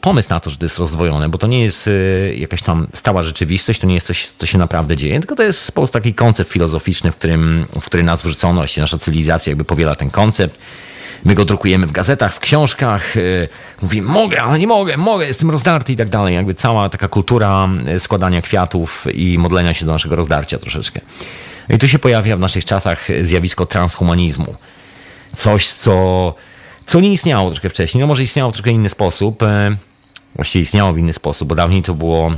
[0.00, 1.90] pomysł na to, że to jest rozdwojone, bo to nie jest e,
[2.34, 5.72] jakaś tam stała rzeczywistość, to nie jest coś, co się naprawdę dzieje, tylko to jest
[5.72, 9.96] po prostu taki koncept filozoficzny, w którym, w który nas wrzucono, nasza cywilizacja jakby powiela
[9.96, 10.58] ten koncept.
[11.24, 13.20] My go drukujemy w gazetach, w książkach, e,
[13.82, 16.34] mówimy mogę, ale nie mogę, mogę, jestem rozdarty i tak dalej.
[16.34, 17.68] Jakby cała taka kultura
[17.98, 21.00] składania kwiatów i modlenia się do naszego rozdarcia troszeczkę.
[21.68, 24.54] I tu się pojawia w naszych czasach zjawisko transhumanizmu.
[25.36, 26.34] Coś, co
[26.90, 28.00] co nie istniało troszkę wcześniej.
[28.00, 29.42] No może istniało w troszkę inny sposób.
[29.42, 29.76] E,
[30.34, 32.32] właściwie istniało w inny sposób, bo dawniej to było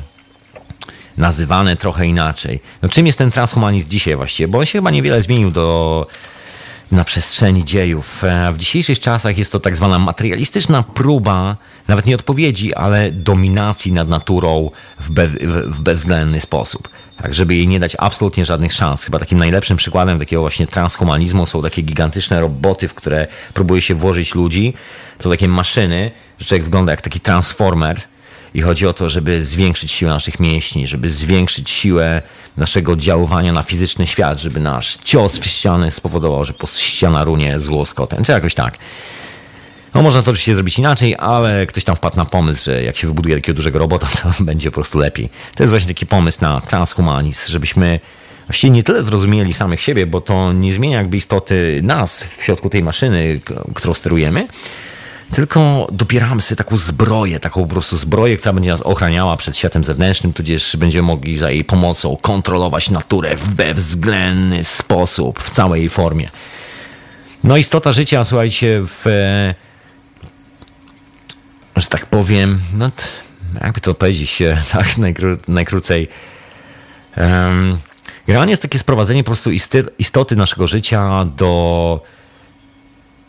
[1.17, 2.61] nazywane trochę inaczej.
[2.83, 4.49] No czym jest ten transhumanizm dzisiaj właściwie?
[4.49, 6.07] Bo on się chyba niewiele zmienił do,
[6.93, 8.25] na przestrzeni dziejów.
[8.25, 11.57] E, w dzisiejszych czasach jest to tak zwana materialistyczna próba,
[11.89, 15.29] nawet nie odpowiedzi, ale dominacji nad naturą w, be,
[15.67, 16.89] w bezwzględny sposób
[17.23, 19.05] tak żeby jej nie dać absolutnie żadnych szans.
[19.05, 23.95] Chyba takim najlepszym przykładem takiego właśnie transhumanizmu są takie gigantyczne roboty, w które próbuje się
[23.95, 24.75] włożyć ludzi.
[25.19, 28.01] To takie maszyny, że człowiek wygląda jak taki transformer
[28.55, 32.23] i chodzi o to, żeby zwiększyć siłę naszych mięśni, żeby zwiększyć siłę
[32.57, 37.61] naszego oddziaływania na fizyczny świat, żeby nasz cios w ścianę spowodował, że po ściana runie
[37.61, 38.79] z łoskotem, czy jakoś tak.
[39.95, 43.07] No można to oczywiście zrobić inaczej, ale ktoś tam wpadł na pomysł, że jak się
[43.07, 45.29] wybuduje takiego dużego robota, to będzie po prostu lepiej.
[45.55, 48.01] To jest właśnie taki pomysł na transhumanizm, żebyśmy
[48.47, 52.69] właściwie nie tyle zrozumieli samych siebie, bo to nie zmienia jakby istoty nas w środku
[52.71, 53.41] tej maszyny,
[53.75, 54.47] którą sterujemy,
[55.33, 59.85] tylko dobieramy sobie taką zbroję, taką po prostu zbroję, która będzie nas ochraniała przed światem
[59.85, 65.91] zewnętrznym, tudzież będziemy mogli za jej pomocą kontrolować naturę w bezwzględny sposób, w całej jej
[65.91, 66.29] formie.
[67.45, 69.05] No istota życia, słuchajcie, w
[71.83, 72.91] że tak powiem, no
[73.61, 74.43] jakby to powiedzieć
[74.73, 76.09] tak najkró najkrócej.
[77.17, 77.79] Um,
[78.27, 79.51] generalnie jest takie sprowadzenie po prostu
[79.99, 82.01] istoty naszego życia do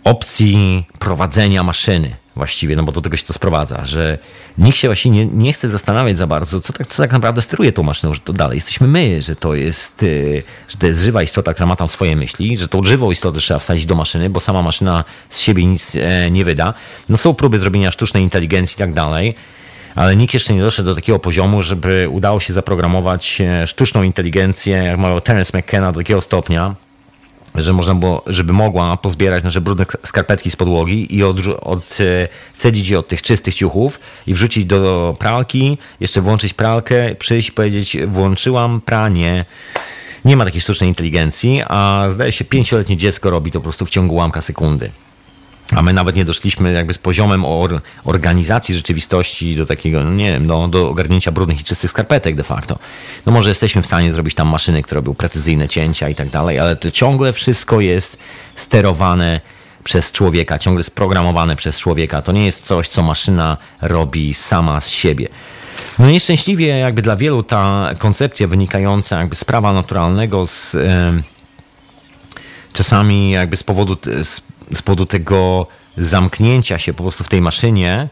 [0.03, 4.17] opcji prowadzenia maszyny właściwie, no bo do tego się to sprowadza, że
[4.57, 7.71] nikt się właśnie nie, nie chce zastanawiać za bardzo, co tak, co tak naprawdę steruje
[7.71, 11.23] tą maszyną, że to dalej jesteśmy my, że to jest, y, że to jest żywa
[11.23, 14.39] istota, która ma tam swoje myśli, że tą żywą istotę trzeba wsadzić do maszyny, bo
[14.39, 16.73] sama maszyna z siebie nic e, nie wyda.
[17.09, 19.35] No są próby zrobienia sztucznej inteligencji i tak dalej,
[19.95, 24.77] ale nikt jeszcze nie doszedł do takiego poziomu, żeby udało się zaprogramować e, sztuczną inteligencję,
[24.77, 26.75] jak mało Terence McKenna, do takiego stopnia,
[27.55, 31.23] że można było, żeby mogła pozbierać nasze brudne skarpetki z podłogi i
[31.61, 37.51] odcedzić je od tych czystych ciuchów i wrzucić do pralki, jeszcze włączyć pralkę, przyjść i
[37.51, 39.45] powiedzieć włączyłam pranie.
[40.25, 43.89] Nie ma takiej sztucznej inteligencji, a zdaje się pięcioletnie dziecko robi to po prostu w
[43.89, 44.91] ciągu łamka sekundy
[45.75, 50.31] a my nawet nie doszliśmy jakby z poziomem or, organizacji rzeczywistości do takiego, no nie
[50.31, 52.79] wiem, do, do ogarnięcia brudnych i czystych skarpetek de facto.
[53.25, 56.59] No może jesteśmy w stanie zrobić tam maszyny, które robią precyzyjne cięcia i tak dalej,
[56.59, 58.17] ale to ciągle wszystko jest
[58.55, 59.41] sterowane
[59.83, 62.21] przez człowieka, ciągle sprogramowane przez człowieka.
[62.21, 65.27] To nie jest coś, co maszyna robi sama z siebie.
[65.99, 70.73] No nieszczęśliwie jakby dla wielu ta koncepcja wynikająca jakby z prawa naturalnego z...
[70.73, 71.23] Yy,
[72.73, 74.41] czasami jakby z powodu, z,
[74.73, 78.07] z powodu tego zamknięcia się po prostu w tej maszynie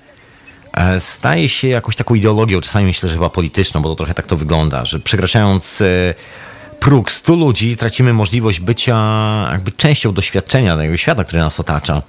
[0.73, 4.27] e, staje się jakąś taką ideologią, czasami myślę, że chyba polityczną, bo to trochę tak
[4.27, 6.13] to wygląda, że przekraczając e,
[6.79, 8.97] próg 100 ludzi tracimy możliwość bycia
[9.51, 12.01] jakby częścią doświadczenia tego świata, który nas otacza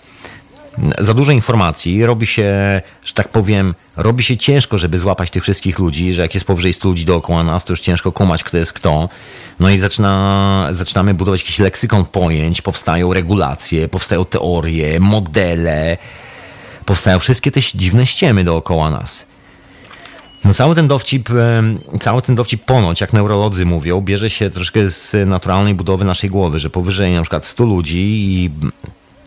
[0.99, 5.79] za dużo informacji, robi się, że tak powiem, robi się ciężko, żeby złapać tych wszystkich
[5.79, 8.73] ludzi, że jak jest powyżej 100 ludzi dookoła nas, to już ciężko kumać, kto jest
[8.73, 9.09] kto.
[9.61, 15.97] No i zaczyna, zaczynamy budować jakiś leksykon pojęć, powstają regulacje, powstają teorie, modele,
[16.85, 19.27] powstają wszystkie te dziwne ściemy dookoła nas.
[20.45, 21.29] No cały ten dowcip,
[22.01, 26.59] cały ten dowcip ponoć, jak neurolodzy mówią, bierze się troszkę z naturalnej budowy naszej głowy,
[26.59, 28.51] że powyżej na przykład 100 ludzi i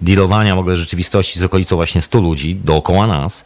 [0.01, 3.45] dealowania w ogóle rzeczywistości z okolicą właśnie 100 ludzi dookoła nas,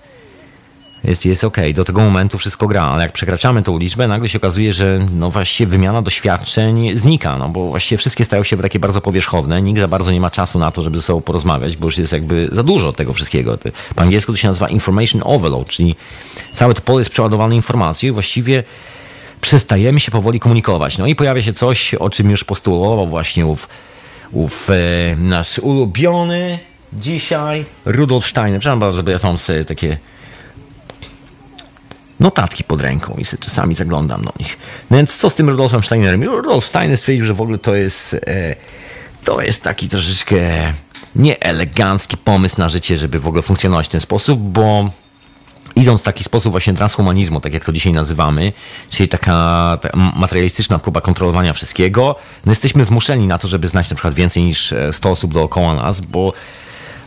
[1.03, 1.57] jest, jest ok.
[1.73, 5.31] Do tego momentu wszystko gra, ale jak przekraczamy tą liczbę, nagle się okazuje, że no
[5.31, 9.88] właściwie wymiana doświadczeń znika, no bo właściwie wszystkie stają się takie bardzo powierzchowne, nikt za
[9.88, 12.63] bardzo nie ma czasu na to, żeby ze sobą porozmawiać, bo już jest jakby za
[12.63, 13.57] dużo tego wszystkiego.
[13.95, 15.95] Po angielsku to się nazywa information overload, czyli
[16.53, 18.63] całe to pole jest przeładowane informacją i właściwie
[19.41, 20.97] przestajemy się powoli komunikować.
[20.97, 23.67] No i pojawia się coś, o czym już postulował właśnie ów
[24.31, 26.59] ów e, nasz ulubiony
[26.93, 28.59] dzisiaj Rudolf Steiner.
[28.59, 29.97] Przepraszam bardzo, bo ja tam sobie takie
[32.19, 34.57] notatki pod ręką i sobie czasami zaglądam do nich.
[34.91, 36.23] No więc co z tym Rudolfem Steinerem?
[36.23, 38.55] Rudolf Steiner stwierdził, że w ogóle to jest e,
[39.23, 40.37] to jest taki troszeczkę
[41.15, 44.89] nieelegancki pomysł na życie, żeby w ogóle funkcjonować w ten sposób, bo
[45.75, 48.53] idąc w taki sposób właśnie transhumanizmu, tak jak to dzisiaj nazywamy,
[48.89, 49.77] czyli taka,
[50.15, 54.73] materialistyczna próba kontrolowania wszystkiego, no jesteśmy zmuszeni na to, żeby znać na przykład więcej niż
[54.91, 56.34] 100 e, osób dookoła nas, bo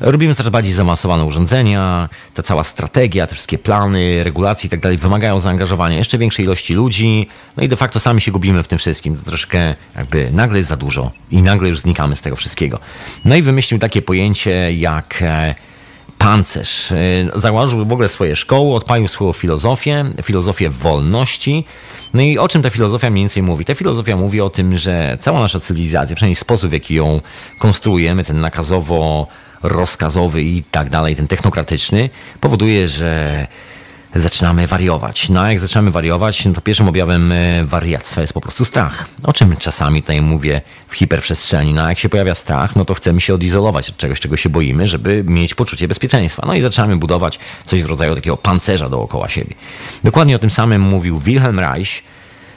[0.01, 4.99] robimy coraz bardziej zaawansowane urządzenia, ta cała strategia, te wszystkie plany, regulacje i tak dalej
[4.99, 8.79] wymagają zaangażowania jeszcze większej ilości ludzi, no i de facto sami się gubimy w tym
[8.79, 9.17] wszystkim.
[9.17, 12.79] To troszkę jakby nagle jest za dużo i nagle już znikamy z tego wszystkiego.
[13.25, 15.55] No i wymyślił takie pojęcie jak e,
[16.23, 16.93] pancerz.
[16.93, 21.65] Y, założył w ogóle swoje szkoły, odpalił swoją filozofię, filozofię wolności.
[22.15, 23.65] No i o czym ta filozofia mniej więcej mówi?
[23.65, 27.21] Ta filozofia mówi o tym, że cała nasza cywilizacja, przynajmniej sposób, w jaki ją
[27.59, 29.27] konstruujemy, ten nakazowo
[29.63, 33.47] rozkazowy i tak dalej, ten technokratyczny, powoduje, że
[34.15, 35.29] zaczynamy wariować.
[35.29, 39.07] No a jak zaczynamy wariować, no to pierwszym objawem e, wariactwa jest po prostu strach.
[39.23, 41.75] O czym czasami tutaj mówię w hiperprzestrzeni.
[41.75, 44.49] No a jak się pojawia strach, no to chcemy się odizolować od czegoś, czego się
[44.49, 46.43] boimy, żeby mieć poczucie bezpieczeństwa.
[46.47, 49.55] No i zaczynamy budować coś w rodzaju takiego pancerza dookoła siebie.
[50.05, 52.03] Dokładnie o tym samym mówił Wilhelm Reich,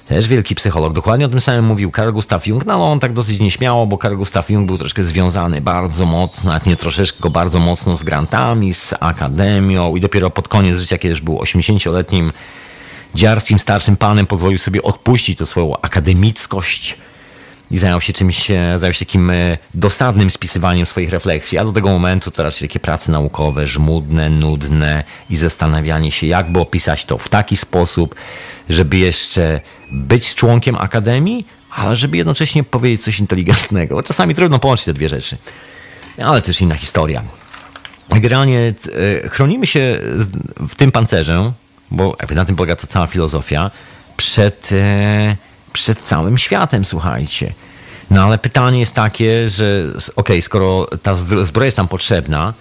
[0.07, 0.93] też wielki psycholog.
[0.93, 3.97] Dokładnie o tym samym mówił Carl Gustav Jung, no ale on tak dosyć nieśmiało, bo
[3.97, 8.03] Carl Gustav Jung był troszkę związany bardzo mocno, nawet nie troszeczkę, tylko bardzo mocno z
[8.03, 12.31] grantami, z akademią i dopiero pod koniec życia, kiedy już był 80-letnim
[13.15, 16.97] dziarskim, starszym panem, pozwolił sobie odpuścić tę swoją akademickość
[17.71, 21.71] i zajął się czymś, e, zajął się takim e, dosadnym spisywaniem swoich refleksji, a do
[21.71, 27.17] tego momentu to raczej takie prace naukowe, żmudne, nudne i zastanawianie się, jakby opisać to
[27.17, 28.15] w taki sposób,
[28.69, 34.03] żeby jeszcze być członkiem akademii, ale żeby jednocześnie powiedzieć coś inteligentnego.
[34.03, 35.37] Czasami trudno połączyć te dwie rzeczy.
[36.17, 37.23] Ale też inna historia.
[38.09, 38.59] Generalnie
[39.23, 39.99] e, chronimy się
[40.69, 41.51] w tym pancerze,
[41.91, 43.71] bo na tym polega ta cała filozofia,
[44.17, 45.35] przed, e,
[45.73, 47.53] przed całym światem, słuchajcie.
[48.11, 52.53] No ale pytanie jest takie, że okej, okay, skoro ta zbroja jest nam potrzebna,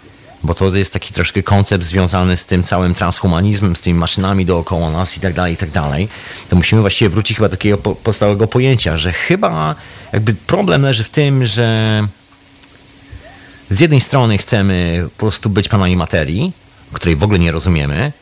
[0.45, 4.91] bo to jest taki troszkę koncept związany z tym całym transhumanizmem, z tymi maszynami dookoła
[4.91, 6.09] nas i tak dalej, i tak dalej,
[6.49, 9.75] to musimy właściwie wrócić chyba do takiego podstawowego pojęcia, że chyba
[10.13, 12.01] jakby problem leży w tym, że
[13.71, 16.53] z jednej strony chcemy po prostu być panami materii,
[16.93, 18.13] której w ogóle nie rozumiemy,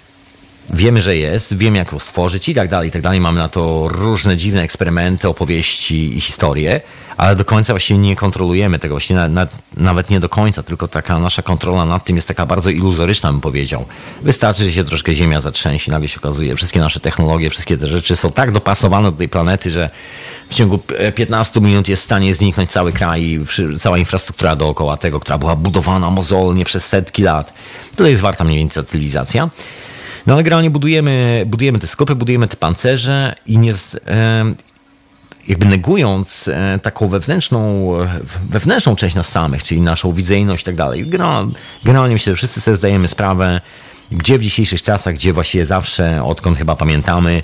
[0.70, 3.20] wiemy, że jest, wiemy jak ją stworzyć i tak dalej, i tak dalej.
[3.20, 6.80] Mamy na to różne dziwne eksperymenty, opowieści i historie,
[7.16, 9.46] ale do końca właśnie nie kontrolujemy tego, właśnie na, na,
[9.76, 13.40] nawet nie do końca, tylko taka nasza kontrola nad tym jest taka bardzo iluzoryczna, bym
[13.40, 13.84] powiedział.
[14.22, 18.16] Wystarczy, że się troszkę Ziemia zatrzęsie, nagle się okazuje, wszystkie nasze technologie, wszystkie te rzeczy
[18.16, 19.90] są tak dopasowane do tej planety, że
[20.50, 20.80] w ciągu
[21.14, 23.40] 15 minut jest w stanie zniknąć cały kraj,
[23.80, 27.52] cała infrastruktura dookoła tego, która była budowana mozolnie przez setki lat.
[27.96, 29.50] Tyle jest warta mniej więcej cywilizacja.
[30.26, 33.72] No ale generalnie budujemy, budujemy te skopy, budujemy te pancerze i nie,
[35.48, 37.90] jakby negując e, taką wewnętrzną,
[38.48, 41.06] wewnętrzną część nas samych, czyli naszą wizyjność i tak dalej.
[41.84, 43.60] Generalnie myślę, że wszyscy sobie zdajemy sprawę,
[44.10, 47.42] gdzie w dzisiejszych czasach, gdzie właściwie zawsze, odkąd chyba pamiętamy,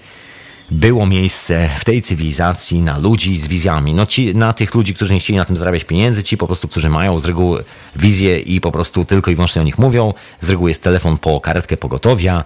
[0.71, 3.95] było miejsce w tej cywilizacji na ludzi z wizjami.
[3.95, 6.69] No ci, na tych ludzi, którzy nie chcieli na tym zarabiać pieniędzy, ci po prostu,
[6.69, 7.65] którzy mają z reguły
[7.97, 10.15] wizję i po prostu tylko i wyłącznie o nich mówią.
[10.41, 12.45] Z reguły jest telefon po karetkę pogotowia.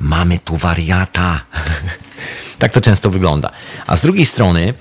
[0.00, 1.40] Mamy tu wariata.
[2.58, 3.50] tak to często wygląda.
[3.86, 4.74] A z drugiej strony,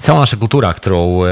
[0.00, 1.28] cała nasza kultura, którą e,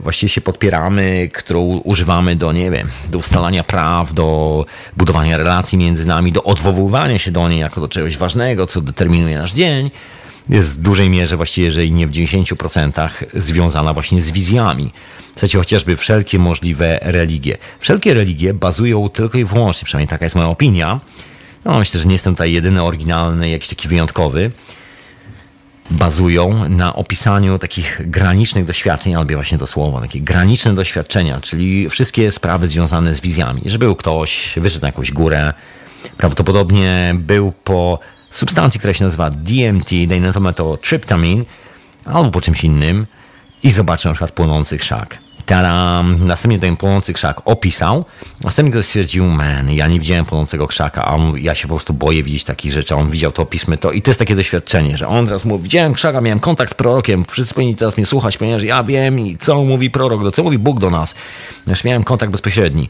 [0.00, 4.66] właściwie się podpieramy, którą używamy do, nie wiem, do ustalania praw, do
[4.96, 9.38] budowania relacji między nami, do odwoływania się do niej jako do czegoś ważnego, co determinuje
[9.38, 9.90] nasz dzień,
[10.48, 14.92] jest w dużej mierze, właściwie jeżeli nie w 90%, związana właśnie z wizjami.
[15.32, 17.58] Słuchajcie, chociażby wszelkie możliwe religie.
[17.80, 21.00] Wszelkie religie bazują tylko i wyłącznie, przynajmniej taka jest moja opinia,
[21.64, 24.50] no myślę, że nie jestem tutaj jedyny oryginalny, jakiś taki wyjątkowy,
[25.90, 32.30] bazują na opisaniu takich granicznych doświadczeń, albo właśnie to słowo, takie graniczne doświadczenia, czyli wszystkie
[32.30, 33.62] sprawy związane z wizjami.
[33.66, 35.52] Że był ktoś, wyszedł na jakąś górę,
[36.16, 37.98] prawdopodobnie był po
[38.30, 41.44] substancji, która się nazywa DMT, dynamitomethyltryptamin,
[42.04, 43.06] albo po czymś innym
[43.62, 45.18] i zobaczył na przykład płonący krzak.
[45.48, 46.26] Taram.
[46.26, 48.04] Następnie ten płonący krzak opisał.
[48.40, 51.94] Następnie ktoś stwierdził, man, ja nie widziałem płonącego krzaka, a on, ja się po prostu
[51.94, 52.94] boję widzieć takich rzeczy.
[52.94, 53.92] A on widział to, opismy to.
[53.92, 57.24] I to jest takie doświadczenie, że on teraz mówi, widziałem krzaka, miałem kontakt z prorokiem,
[57.28, 60.58] wszyscy powinni teraz mnie słuchać, ponieważ ja wiem i co mówi prorok, do co mówi
[60.58, 61.14] Bóg do nas.
[61.66, 62.88] Już miałem kontakt bezpośredni.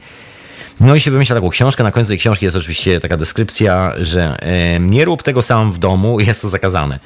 [0.81, 1.85] No i się wymyśla taką książkę.
[1.85, 4.39] Na końcu tej książki jest oczywiście taka deskrypcja, że
[4.81, 7.01] nie rób tego sam w domu, jest to zakazane.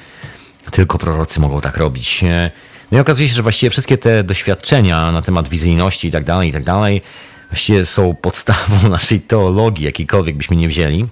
[0.71, 2.23] Tylko prorocy mogą tak robić.
[2.23, 2.51] E,
[2.91, 6.49] no i okazuje się, że właściwie wszystkie te doświadczenia na temat wizyjności i tak dalej,
[6.49, 7.01] i tak dalej,
[7.49, 11.05] właściwie są podstawą naszej teologii, jakiejkolwiek byśmy nie wzięli.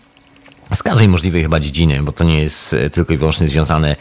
[0.73, 3.95] Z każdej możliwej chyba dziedziny, bo to nie jest e, tylko i wyłącznie związane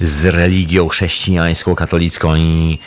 [0.00, 2.78] z religią chrześcijańską, katolicką i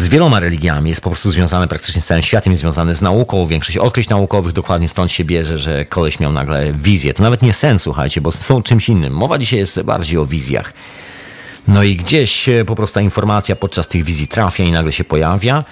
[0.00, 3.46] z wieloma religiami, jest po prostu związane praktycznie z całym światem, jest związane z nauką.
[3.46, 7.14] Większość odkryć naukowych dokładnie stąd się bierze, że koleś miał nagle wizję.
[7.14, 9.12] To nawet nie sen, słuchajcie, bo są czymś innym.
[9.12, 10.72] Mowa dzisiaj jest bardziej o wizjach.
[11.68, 15.64] No i gdzieś po prostu ta informacja podczas tych wizji trafia i nagle się pojawia,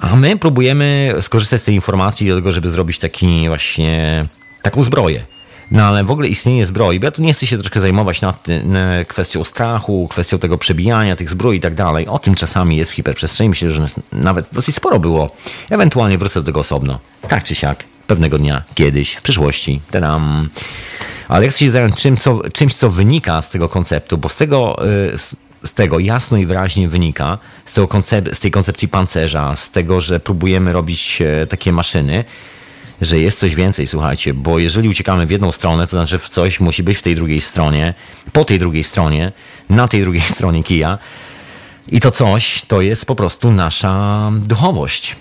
[0.00, 4.26] a my próbujemy skorzystać z tej informacji do tego, żeby zrobić taki właśnie
[4.62, 5.24] taką zbroję.
[5.70, 8.46] No ale w ogóle istnieje zbroi, bo ja tu nie chcę się troszkę zajmować nad,
[8.64, 12.06] nad kwestią strachu, kwestią tego przebijania tych zbroi i tak dalej.
[12.08, 13.48] O tym czasami jest w hiperprzestrzeni.
[13.48, 15.36] Myślę, że nawet dosyć sporo było.
[15.70, 16.98] Ewentualnie wrócę do tego osobno.
[17.28, 17.84] Tak czy siak.
[18.06, 19.80] Pewnego dnia, kiedyś, w przyszłości.
[19.90, 20.48] Tadam.
[21.28, 24.36] Ale ja chcę się zająć czym, co, czymś, co wynika z tego konceptu, bo z
[24.36, 25.18] tego, y,
[25.64, 30.00] z tego jasno i wyraźnie wynika, z, tego koncep- z tej koncepcji pancerza, z tego,
[30.00, 32.24] że próbujemy robić e, takie maszyny,
[33.02, 36.82] że jest coś więcej, słuchajcie, bo jeżeli uciekamy w jedną stronę, to znaczy coś musi
[36.82, 37.94] być w tej drugiej stronie,
[38.32, 39.32] po tej drugiej stronie,
[39.70, 40.98] na tej drugiej stronie kija.
[41.88, 45.16] I to coś to jest po prostu nasza duchowość.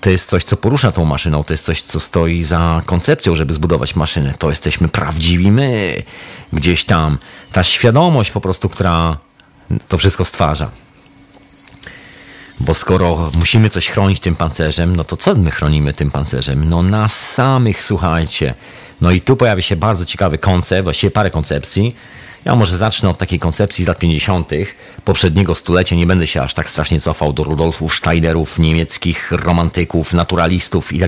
[0.00, 3.52] To jest coś, co porusza tą maszyną, to jest coś, co stoi za koncepcją, żeby
[3.52, 4.34] zbudować maszynę.
[4.38, 6.02] To jesteśmy prawdziwi my,
[6.52, 7.18] gdzieś tam.
[7.52, 9.18] Ta świadomość po prostu, która
[9.88, 10.83] to wszystko stwarza.
[12.60, 16.68] Bo skoro musimy coś chronić tym pancerzem, no to co my chronimy tym pancerzem?
[16.68, 18.54] No nas samych, słuchajcie.
[19.00, 21.96] No i tu pojawia się bardzo ciekawy koncept, właściwie parę koncepcji.
[22.44, 24.50] Ja może zacznę od takiej koncepcji z lat 50.
[25.04, 25.96] poprzedniego stulecia.
[25.96, 30.98] Nie będę się aż tak strasznie cofał do Rudolfów Steinerów, niemieckich romantyków, naturalistów i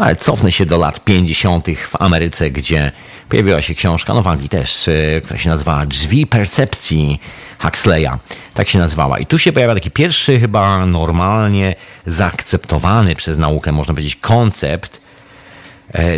[0.00, 0.10] dalej.
[0.10, 1.66] Ale cofnę się do lat 50.
[1.90, 2.92] w Ameryce, gdzie
[3.28, 7.20] pojawiła się książka, no w też, e, która się nazywa Drzwi Percepcji
[7.58, 8.10] Huxleya.
[8.54, 9.18] Tak się nazywała.
[9.18, 11.74] I tu się pojawia taki pierwszy, chyba normalnie
[12.06, 14.99] zaakceptowany przez naukę, można powiedzieć, koncept,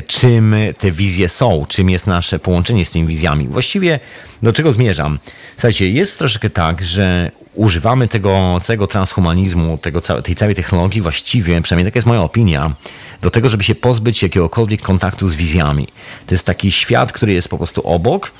[0.07, 3.49] czym te wizje są, czym jest nasze połączenie z tymi wizjami.
[3.49, 4.01] Właściwie
[4.43, 5.19] do czego zmierzam?
[5.53, 11.91] Słuchajcie, jest troszeczkę tak, że używamy tego całego transhumanizmu, tego, tej całej technologii właściwie, przynajmniej
[11.93, 12.75] taka jest moja opinia,
[13.23, 15.89] do tego, żeby się pozbyć jakiegokolwiek kontaktu z wizjami.
[16.27, 18.33] To jest taki świat, który jest po prostu obok,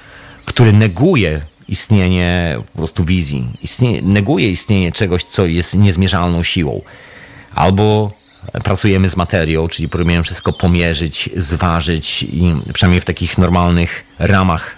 [0.45, 6.83] który neguje istnienie po prostu wizji, istnieje, neguje istnienie czegoś, co jest niezmierzalną siłą.
[7.55, 8.13] Albo
[8.65, 14.77] pracujemy z materią, czyli próbujemy wszystko pomierzyć, zważyć i przynajmniej w takich normalnych ramach,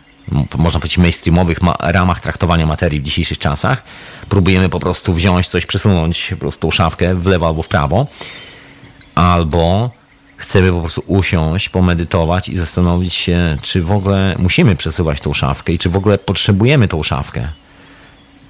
[0.58, 3.82] można powiedzieć mainstreamowych ramach traktowania materii w dzisiejszych czasach,
[4.28, 8.06] próbujemy po prostu wziąć coś, przesunąć po prostu szafkę w lewo albo w prawo,
[9.14, 9.90] albo
[10.36, 15.72] chcemy po prostu usiąść, pomedytować i zastanowić się, czy w ogóle musimy przesuwać tą szafkę
[15.72, 17.48] i czy w ogóle potrzebujemy tą szafkę.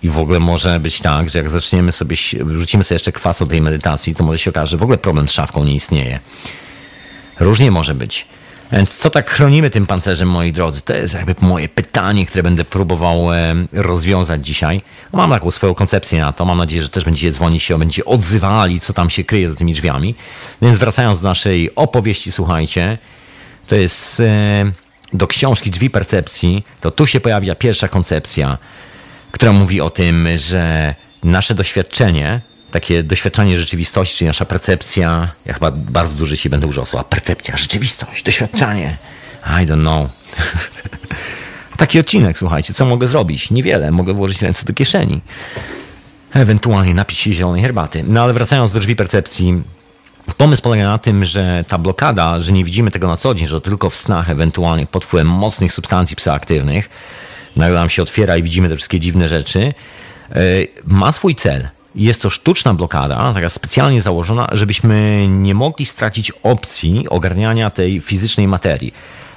[0.04, 3.48] I w ogóle może być tak, że jak zaczniemy sobie, wrzucimy sobie jeszcze kwas od
[3.48, 6.20] tej medytacji, to może się okaże, że w ogóle problem z szafką nie istnieje.
[7.40, 8.26] Różnie może być.
[8.72, 10.82] Więc co tak chronimy tym pancerzem, moi drodzy?
[10.82, 13.26] To jest jakby moje pytanie, które będę próbował
[13.72, 14.82] rozwiązać dzisiaj.
[15.12, 16.44] Mam taką swoją koncepcję na to.
[16.44, 19.72] Mam nadzieję, że też będziecie dzwonić się, będziecie odzywali, co tam się kryje za tymi
[19.72, 20.14] drzwiami.
[20.62, 22.98] Więc wracając do naszej opowieści, słuchajcie,
[23.66, 24.22] to jest
[25.12, 28.58] do książki Drzwi Percepcji, to tu się pojawia pierwsza koncepcja,
[29.34, 35.70] która mówi o tym, że nasze doświadczenie, takie doświadczenie rzeczywistości, czyli nasza percepcja, ja chyba
[35.70, 38.96] bardzo duży się będę używał słowa percepcja, rzeczywistość, doświadczanie,
[39.46, 40.10] I don't know.
[41.76, 43.50] Taki odcinek, słuchajcie, co mogę zrobić?
[43.50, 45.20] Niewiele, mogę włożyć ręce do kieszeni.
[46.32, 48.04] Ewentualnie napić się zielonej herbaty.
[48.08, 49.62] No ale wracając do drzwi percepcji,
[50.36, 53.60] Pomysł polega na tym, że ta blokada, że nie widzimy tego na co dzień, że
[53.60, 56.88] tylko w snach, ewentualnie pod wpływem mocnych substancji psychoaktywnych,
[57.56, 59.74] nagle nam się otwiera i widzimy te wszystkie dziwne rzeczy,
[60.30, 60.40] e,
[60.84, 61.68] ma swój cel.
[61.94, 68.48] Jest to sztuczna blokada, taka specjalnie założona, żebyśmy nie mogli stracić opcji ogarniania tej fizycznej
[68.48, 68.94] materii.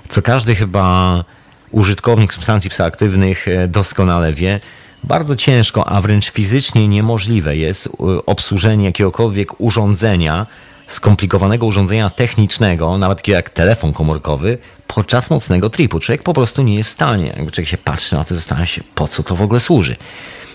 [0.10, 1.24] Co każdy chyba
[1.72, 4.60] użytkownik substancji psychoaktywnych e, doskonale wie,
[5.04, 7.90] bardzo ciężko, a wręcz fizycznie niemożliwe jest e,
[8.26, 10.46] obsłużenie jakiegokolwiek urządzenia,
[10.88, 14.58] skomplikowanego urządzenia technicznego, nawet takiego jak telefon komórkowy,
[14.88, 16.00] podczas mocnego tripu.
[16.00, 17.34] Człowiek po prostu nie jest w stanie.
[17.38, 19.96] Jakby człowiek się patrzy na to, zastanawia się, po co to w ogóle służy.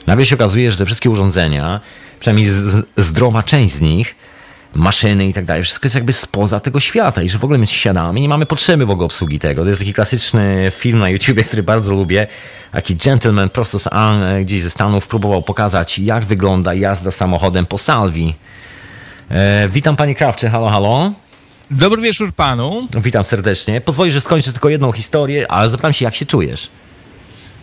[0.06, 1.80] Nagle się okazuje, że te wszystkie urządzenia,
[2.20, 2.50] przynajmniej
[2.96, 4.14] zdrowa część z nich,
[4.74, 7.66] maszyny i tak dalej, wszystko jest jakby spoza tego świata i że w ogóle my
[7.66, 9.62] siadamy nie mamy potrzeby w ogóle obsługi tego.
[9.62, 12.26] To jest taki klasyczny film na YouTubie, który bardzo lubię.
[12.72, 13.88] Taki gentleman prosto z
[14.42, 18.34] gdzieś ze Stanów próbował pokazać, jak wygląda jazda samochodem po salwi.
[19.32, 21.12] E, witam panie Krawcze, halo, halo.
[21.70, 22.88] Dobry wieczór panu.
[22.94, 23.80] Witam serdecznie.
[23.80, 26.70] Pozwolisz, że skończę tylko jedną historię, ale zapytam się, jak się czujesz?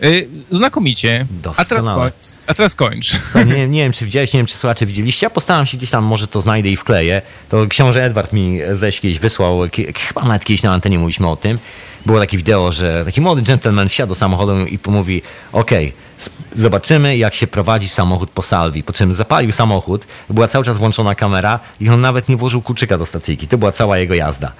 [0.01, 1.27] Yy, znakomicie.
[1.57, 2.13] A teraz, kończ,
[2.47, 3.19] a teraz kończ.
[3.19, 5.25] Co, nie, nie wiem, czy widziałeś, nie wiem, czy słuchacze widzieliście.
[5.25, 7.21] Ja postaram się gdzieś tam, może to znajdę i wkleję.
[7.49, 9.59] To książę Edward mi zejść kiedyś wysłał,
[10.07, 11.59] chyba nawet kiedyś na antenie mówiliśmy o tym.
[12.05, 16.08] Było takie wideo, że taki młody gentleman wsiadł do samochodu i mówi, okej, okay,
[16.55, 18.83] zobaczymy jak się prowadzi samochód po salwi.
[18.83, 22.97] Po czym zapalił samochód, była cały czas włączona kamera i on nawet nie włożył kluczyka
[22.97, 23.47] do stacyjki.
[23.47, 24.51] To była cała jego jazda.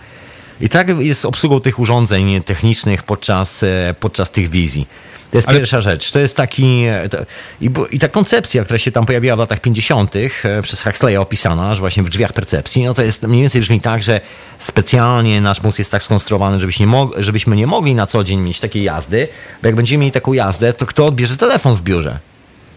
[0.62, 4.88] I tak jest obsługą tych urządzeń technicznych podczas, e, podczas tych wizji.
[5.32, 5.58] To jest Ale...
[5.58, 6.12] pierwsza rzecz.
[6.12, 6.86] To jest taki.
[7.10, 7.18] To,
[7.62, 10.16] i, i, ta koncepcja, która się tam pojawiła w latach 50.
[10.16, 13.82] E, przez Huxleya opisana, że właśnie w drzwiach percepcji, no to jest mniej więcej brzmi
[13.82, 14.22] tak, że
[14.60, 18.40] specjalnie nasz mózg jest tak skonstruowany, żebyśmy nie, mog- żebyśmy nie mogli na co dzień
[18.40, 19.28] mieć takiej jazdy,
[19.62, 22.20] bo jak będziemy mieli taką jazdę, to kto odbierze telefon w biurze?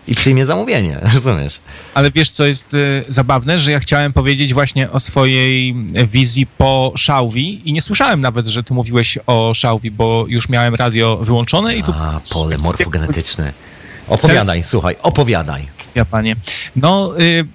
[0.08, 1.58] I przyjmie zamówienie, rozumiesz?
[1.94, 5.74] Ale wiesz, co jest y, zabawne, że ja chciałem powiedzieć właśnie o swojej
[6.06, 10.74] wizji po Szałwi i nie słyszałem nawet, że ty mówiłeś o Szałwi, bo już miałem
[10.74, 11.92] radio wyłączone i tu...
[11.92, 13.52] A, pole morfogenetyczne.
[14.08, 14.68] Opowiadaj, Te...
[14.68, 15.68] słuchaj, opowiadaj.
[15.94, 16.36] Ja, panie.
[16.76, 17.20] No...
[17.20, 17.46] Y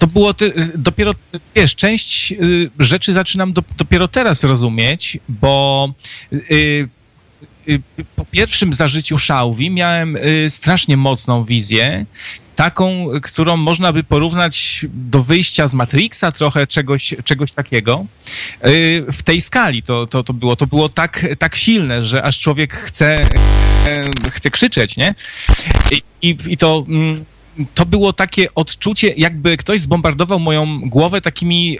[0.00, 1.12] to było ty, dopiero,
[1.54, 5.88] wiesz, część y, rzeczy zaczynam do, dopiero teraz rozumieć, bo
[6.32, 6.88] y, Y,
[8.16, 12.06] po pierwszym zażyciu Szałwi miałem y, strasznie mocną wizję,
[12.56, 18.06] taką, którą można by porównać do wyjścia z Matrixa, trochę czegoś, czegoś takiego.
[18.66, 20.56] Y, w tej skali to, to, to było.
[20.56, 23.26] To było tak, tak silne, że aż człowiek chce,
[24.30, 25.14] chce krzyczeć, nie?
[26.22, 27.16] I, i to mm,
[27.74, 31.78] to było takie odczucie, jakby ktoś zbombardował moją głowę takimi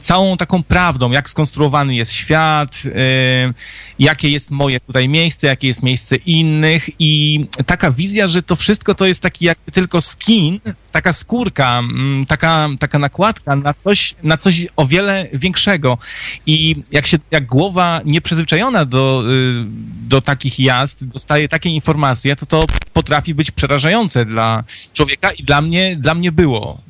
[0.00, 3.54] całą taką prawdą, jak skonstruowany jest świat, um,
[3.98, 8.94] jakie jest moje tutaj miejsce, jakie jest miejsce innych i taka wizja, że to wszystko
[8.94, 10.60] to jest taki jakby tylko skin,
[10.92, 11.82] taka skórka,
[12.28, 15.98] taka, taka nakładka na coś, na coś o wiele większego.
[16.46, 19.64] I jak się, jak głowa nieprzyzwyczajona do, y,
[20.08, 22.64] do takich jazd dostaje takie informacje, to to
[23.02, 26.80] potrafi być przerażające dla człowieka i dla mnie, dla mnie było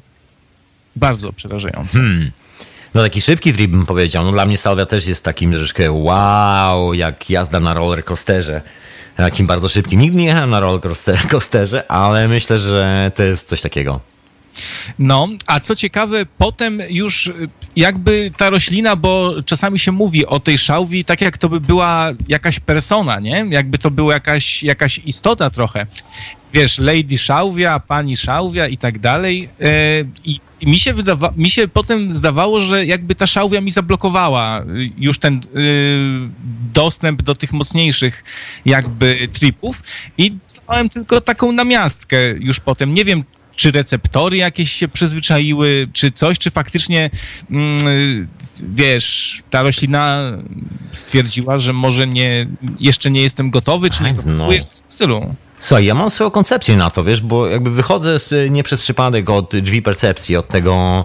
[0.97, 1.93] bardzo przerażające.
[1.93, 2.31] Hmm.
[2.95, 4.25] No taki szybki trip bym powiedział.
[4.25, 8.63] No dla mnie Salvia też jest takim troszeczkę wow, jak jazda na roller coasterze.
[9.17, 10.01] Takim bardzo szybkim.
[10.01, 10.81] Nigdy nie jechałem na roller
[11.31, 14.01] coasterze, ale myślę, że to jest coś takiego.
[14.99, 17.33] No, a co ciekawe, potem już
[17.77, 22.11] jakby ta roślina, bo czasami się mówi o tej szałwi tak jak to by była
[22.29, 23.47] jakaś persona, nie?
[23.51, 25.87] Jakby to była jakaś, jakaś istota trochę.
[26.53, 29.49] wiesz, Lady Szałwia, pani Szałwia i tak dalej.
[29.61, 33.71] E, I i mi się, wydawa- mi się potem zdawało, że jakby ta szałwia mi
[33.71, 36.29] zablokowała y, już ten y,
[36.75, 38.25] dostęp do tych mocniejszych
[38.65, 39.83] jakby tripów
[40.19, 42.95] i dostałem tylko taką namiastkę już potem.
[42.95, 43.25] Nie wiem,
[43.61, 47.11] czy receptory jakieś się przyzwyczaiły, czy coś, czy faktycznie,
[47.51, 48.29] mm,
[48.63, 50.33] wiesz, ta roślina
[50.93, 52.47] stwierdziła, że może nie,
[52.79, 54.23] jeszcze nie jestem gotowy, czy nie no.
[54.23, 55.35] zasługujesz w stylu.
[55.59, 59.31] Słuchaj, ja mam swoją koncepcję na to, wiesz, bo jakby wychodzę z, nie przez przypadek
[59.31, 61.05] od drzwi percepcji, od tego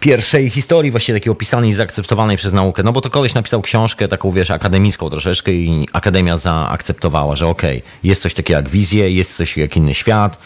[0.00, 4.08] pierwszej historii właściwie takiej opisanej i zaakceptowanej przez naukę, no bo to koleś napisał książkę
[4.08, 9.36] taką, wiesz, akademicką troszeczkę i akademia zaakceptowała, że okej, jest coś takiego jak wizje, jest
[9.36, 10.38] coś jak inny świat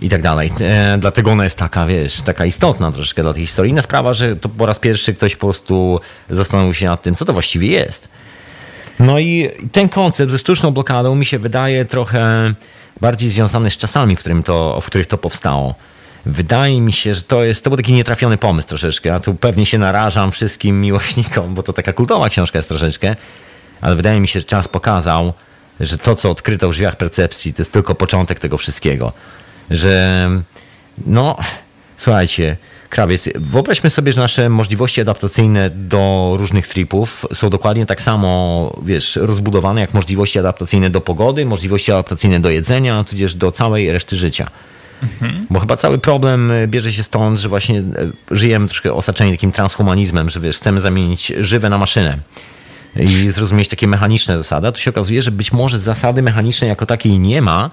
[0.00, 0.52] i tak dalej.
[0.60, 3.72] E, dlatego ona jest taka, wiesz, taka istotna troszeczkę dla tej historii.
[3.72, 6.00] Inna sprawa, że to po raz pierwszy ktoś po prostu
[6.30, 8.08] zastanowił się nad tym, co to właściwie jest.
[9.00, 12.54] No i ten koncept ze sztuczną blokadą mi się wydaje trochę
[13.00, 15.74] bardziej związany z czasami, w, którym to, w których to powstało.
[16.26, 19.08] Wydaje mi się, że to jest, to był taki nietrafiony pomysł troszeczkę.
[19.08, 23.16] Ja tu pewnie się narażam wszystkim miłośnikom, bo to taka kultowa książka jest troszeczkę,
[23.80, 25.32] ale wydaje mi się, że czas pokazał,
[25.80, 29.12] że to, co odkryto w drzwiach percepcji, to jest tylko początek tego wszystkiego.
[29.70, 30.28] Że,
[31.06, 31.36] no,
[31.96, 32.56] słuchajcie,
[32.90, 39.16] krawiec, wyobraźmy sobie, że nasze możliwości adaptacyjne do różnych tripów są dokładnie tak samo, wiesz,
[39.16, 44.46] rozbudowane jak możliwości adaptacyjne do pogody, możliwości adaptacyjne do jedzenia, tudzież do całej reszty życia.
[45.50, 47.84] Bo chyba cały problem e, bierze się stąd, że właśnie e,
[48.30, 52.18] żyjemy troszkę osaczeni takim transhumanizmem, że wiesz, chcemy zamienić żywe na maszynę
[52.96, 54.72] i zrozumieć takie mechaniczne zasady.
[54.72, 57.70] Tu się okazuje, że być może zasady mechanicznej jako takiej nie ma,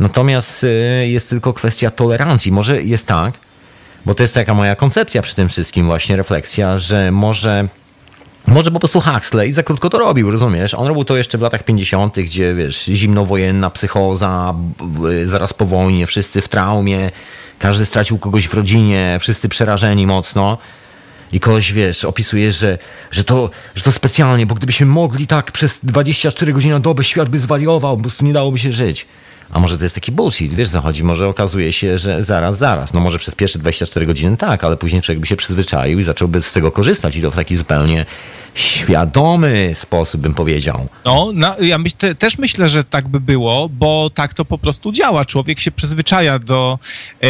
[0.00, 0.68] natomiast e,
[1.08, 2.52] jest tylko kwestia tolerancji.
[2.52, 3.34] Może jest tak,
[4.06, 7.68] bo to jest taka moja koncepcja przy tym wszystkim, właśnie refleksja, że może.
[8.46, 10.74] Może po prostu Huxley za krótko to robił, rozumiesz?
[10.74, 16.06] On robił to jeszcze w latach 50., gdzie wiesz, zimnowojenna psychoza, b- zaraz po wojnie,
[16.06, 17.10] wszyscy w traumie,
[17.58, 20.58] każdy stracił kogoś w rodzinie, wszyscy przerażeni mocno.
[21.32, 22.78] I kogoś, wiesz, opisuje, że,
[23.10, 27.28] że, to, że to specjalnie, bo gdybyśmy mogli tak przez 24 godziny na dobę, świat
[27.28, 29.06] by zwariował, po prostu nie dałoby się żyć.
[29.52, 31.04] A może to jest taki bullshit, wiesz co chodzi?
[31.04, 32.92] Może okazuje się, że zaraz, zaraz.
[32.92, 36.42] No może przez pierwsze 24 godziny tak, ale później człowiek by się przyzwyczaił i zacząłby
[36.42, 38.06] z tego korzystać i to w taki zupełnie
[38.54, 40.88] świadomy sposób, bym powiedział.
[41.34, 44.92] No, ja myśl, te, też myślę, że tak by było, bo tak to po prostu
[44.92, 45.24] działa.
[45.24, 46.78] Człowiek się przyzwyczaja do,
[47.22, 47.26] e,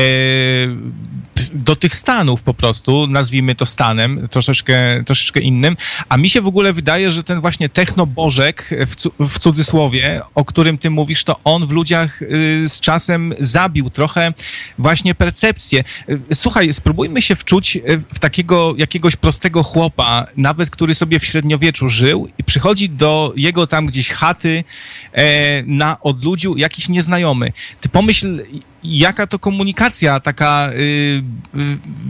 [1.52, 5.76] do tych stanów po prostu, nazwijmy to stanem, troszeczkę, troszeczkę innym.
[6.08, 8.94] A mi się w ogóle wydaje, że ten właśnie technobożek w,
[9.28, 14.32] w cudzysłowie, o którym ty mówisz, to on w ludziach y, z czasem zabił trochę
[14.78, 15.84] właśnie percepcję.
[16.08, 21.24] Y, Słuchaj, spróbujmy się wczuć y, w takiego jakiegoś prostego chłopa, nawet który sobie w
[21.24, 24.64] średniowieczu żył i przychodzi do jego tam gdzieś chaty
[25.12, 27.52] e, na odludziu jakiś nieznajomy.
[27.80, 28.44] Ty pomyśl,
[28.84, 30.70] jaka to komunikacja taka,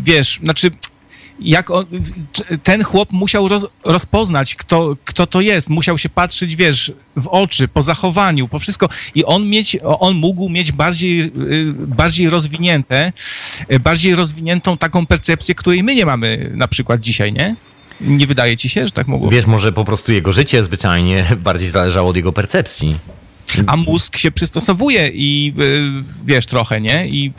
[0.04, 0.70] wiesz, znaczy
[1.44, 1.84] jak on,
[2.62, 7.68] ten chłop musiał roz, rozpoznać, kto, kto to jest, musiał się patrzeć, wiesz, w oczy,
[7.68, 11.30] po zachowaniu, po wszystko i on mieć, on mógł mieć bardziej, y,
[11.72, 13.12] bardziej rozwinięte,
[13.72, 17.56] y, bardziej rozwiniętą taką percepcję, której my nie mamy na przykład dzisiaj, nie?
[18.00, 21.68] Nie wydaje ci się, że tak mogło Wiesz, może po prostu jego życie zwyczajnie bardziej
[21.68, 22.98] zależało od jego percepcji.
[23.66, 27.08] a mózg się przystosowuje i y, wiesz trochę, nie?
[27.08, 27.32] I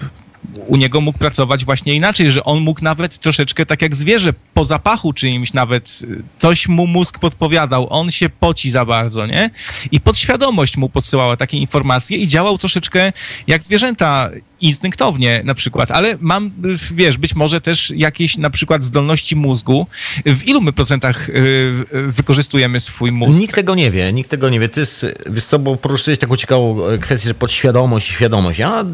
[0.67, 4.65] u niego mógł pracować właśnie inaczej, że on mógł nawet troszeczkę tak jak zwierzę, po
[4.65, 9.49] zapachu czyimś nawet, y, coś mu mózg podpowiadał, on się poci za bardzo, nie?
[9.91, 13.13] I podświadomość mu podsyłała takie informacje i działał troszeczkę
[13.47, 14.29] jak zwierzęta
[14.63, 16.51] instynktownie na przykład, ale mam,
[16.91, 19.87] wiesz, być może też jakieś na przykład zdolności mózgu.
[20.25, 23.39] W ilu my procentach y, wykorzystujemy swój mózg?
[23.39, 24.69] Nikt tego nie wie, nikt tego nie wie.
[24.69, 28.59] To jest, wiesz co, poruszyłeś taką ciekawą e, kwestię, że podświadomość i świadomość.
[28.59, 28.85] Ja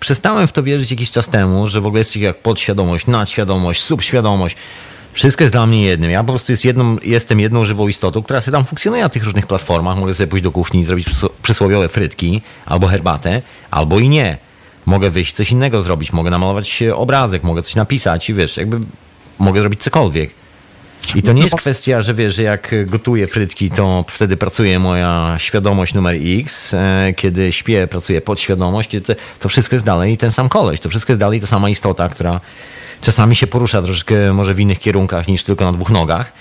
[0.00, 3.82] przestałem w to wierzyć jakiś czas temu, że w ogóle jest coś jak podświadomość, nadświadomość,
[3.82, 4.56] subświadomość.
[5.12, 6.10] Wszystko jest dla mnie jednym.
[6.10, 9.24] Ja po prostu jest jedną, jestem jedną żywą istotą, która sobie tam funkcjonuje na tych
[9.24, 9.98] różnych platformach.
[9.98, 14.38] Mogę sobie pójść do kuchni i zrobić przysło- przysłowiowe frytki, albo herbatę, albo i nie.
[14.88, 18.80] Mogę wyjść coś innego zrobić, mogę namalować obrazek, mogę coś napisać i wiesz, jakby
[19.38, 20.34] mogę zrobić cokolwiek.
[21.14, 25.34] I to nie jest kwestia, że wiesz, że jak gotuję frytki, to wtedy pracuje moja
[25.38, 28.90] świadomość numer X, e, kiedy śpię, pracuje podświadomość,
[29.40, 32.40] to wszystko jest dalej ten sam koleś, to wszystko jest dalej ta sama istota, która
[33.00, 36.32] czasami się porusza troszeczkę może w innych kierunkach niż tylko na dwóch nogach,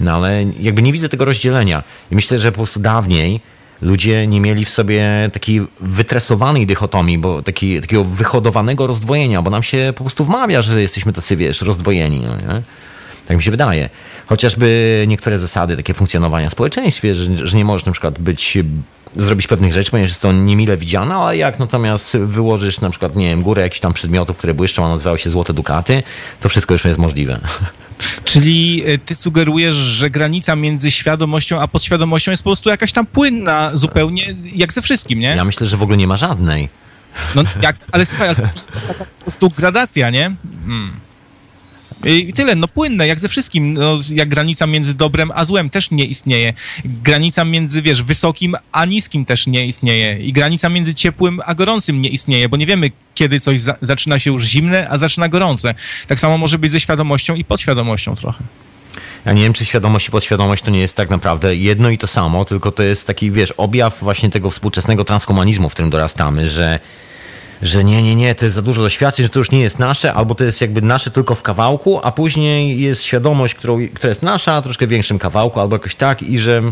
[0.00, 1.82] no ale jakby nie widzę tego rozdzielenia.
[2.10, 3.40] I myślę, że po prostu dawniej
[3.82, 9.62] ludzie nie mieli w sobie takiej wytresowanej dychotomii, bo taki, takiego wyhodowanego rozdwojenia, bo nam
[9.62, 12.20] się po prostu wmawia, że jesteśmy tacy, wiesz, rozdwojeni.
[12.20, 12.62] No nie?
[13.26, 13.88] Tak mi się wydaje.
[14.26, 18.58] Chociażby niektóre zasady takie funkcjonowania w społeczeństwie, że, że nie możesz na przykład być
[19.16, 23.28] zrobić pewnych rzeczy, ponieważ jest to niemile widziane, ale jak natomiast wyłożysz na przykład, nie
[23.28, 26.02] wiem, górę jakichś tam przedmiotów, które błyszczą, a nazywały się złote dukaty,
[26.40, 27.40] to wszystko już jest możliwe.
[28.24, 33.06] Czyli e, ty sugerujesz, że granica między świadomością a podświadomością jest po prostu jakaś tam
[33.06, 35.28] płynna, zupełnie jak ze wszystkim, nie?
[35.36, 36.68] Ja myślę, że w ogóle nie ma żadnej.
[37.34, 40.34] No, jak, ale słuchaj, ale to jest taka po prostu gradacja, nie?
[40.66, 40.92] Hmm.
[42.06, 45.90] I tyle, no płynne, jak ze wszystkim, no, jak granica między dobrem a złem też
[45.90, 46.54] nie istnieje.
[46.84, 50.18] Granica między, wiesz, wysokim a niskim też nie istnieje.
[50.18, 54.18] I granica między ciepłym a gorącym nie istnieje, bo nie wiemy, kiedy coś za zaczyna
[54.18, 55.74] się już zimne, a zaczyna gorące.
[56.06, 58.44] Tak samo może być ze świadomością i podświadomością trochę.
[59.24, 62.06] Ja nie wiem, czy świadomość i podświadomość to nie jest tak naprawdę jedno i to
[62.06, 66.78] samo, tylko to jest taki, wiesz, objaw właśnie tego współczesnego transhumanizmu, w którym dorastamy, że
[67.62, 70.14] że nie, nie, nie, to jest za dużo doświadczeń, że to już nie jest nasze,
[70.14, 74.22] albo to jest jakby nasze tylko w kawałku, a później jest świadomość, którą, która jest
[74.22, 76.62] nasza, troszkę większym kawałku, albo jakoś tak i że,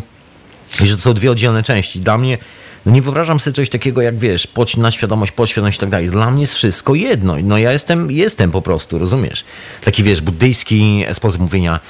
[0.81, 2.01] i że to są dwie oddzielne części.
[2.01, 2.39] Dla mnie,
[2.87, 6.11] no nie wyobrażam sobie czegoś takiego jak, wiesz, poć na świadomość, podświadomość i tak dalej.
[6.11, 7.37] Dla mnie jest wszystko jedno.
[7.43, 9.45] No ja jestem, jestem po prostu, rozumiesz?
[9.85, 11.81] Taki, wiesz, buddyjski sposób mówienia,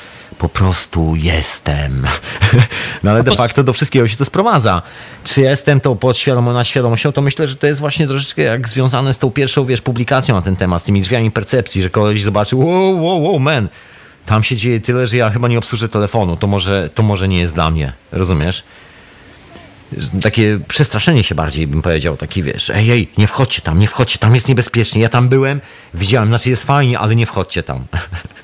[0.40, 2.06] po prostu jestem.
[3.02, 4.82] No ale de facto do wszystkiego się to sprowadza.
[5.24, 9.12] Czy jestem to podświadomą nad świadomością, to myślę, że to jest właśnie troszeczkę jak związane
[9.12, 12.66] z tą pierwszą, wiesz, publikacją na ten temat, z tymi drzwiami percepcji, że koleś zobaczył,
[12.66, 13.68] wow, wow, wow, man,
[14.26, 17.40] tam się dzieje tyle, że ja chyba nie obsłużę telefonu, to może, to może nie
[17.40, 18.64] jest dla mnie, rozumiesz?
[20.22, 24.18] takie przestraszenie się bardziej bym powiedział, taki wiesz, ej, ej, nie wchodźcie tam, nie wchodźcie,
[24.18, 25.60] tam jest niebezpiecznie, ja tam byłem,
[25.94, 27.84] widziałem, znaczy jest fajnie, ale nie wchodźcie tam.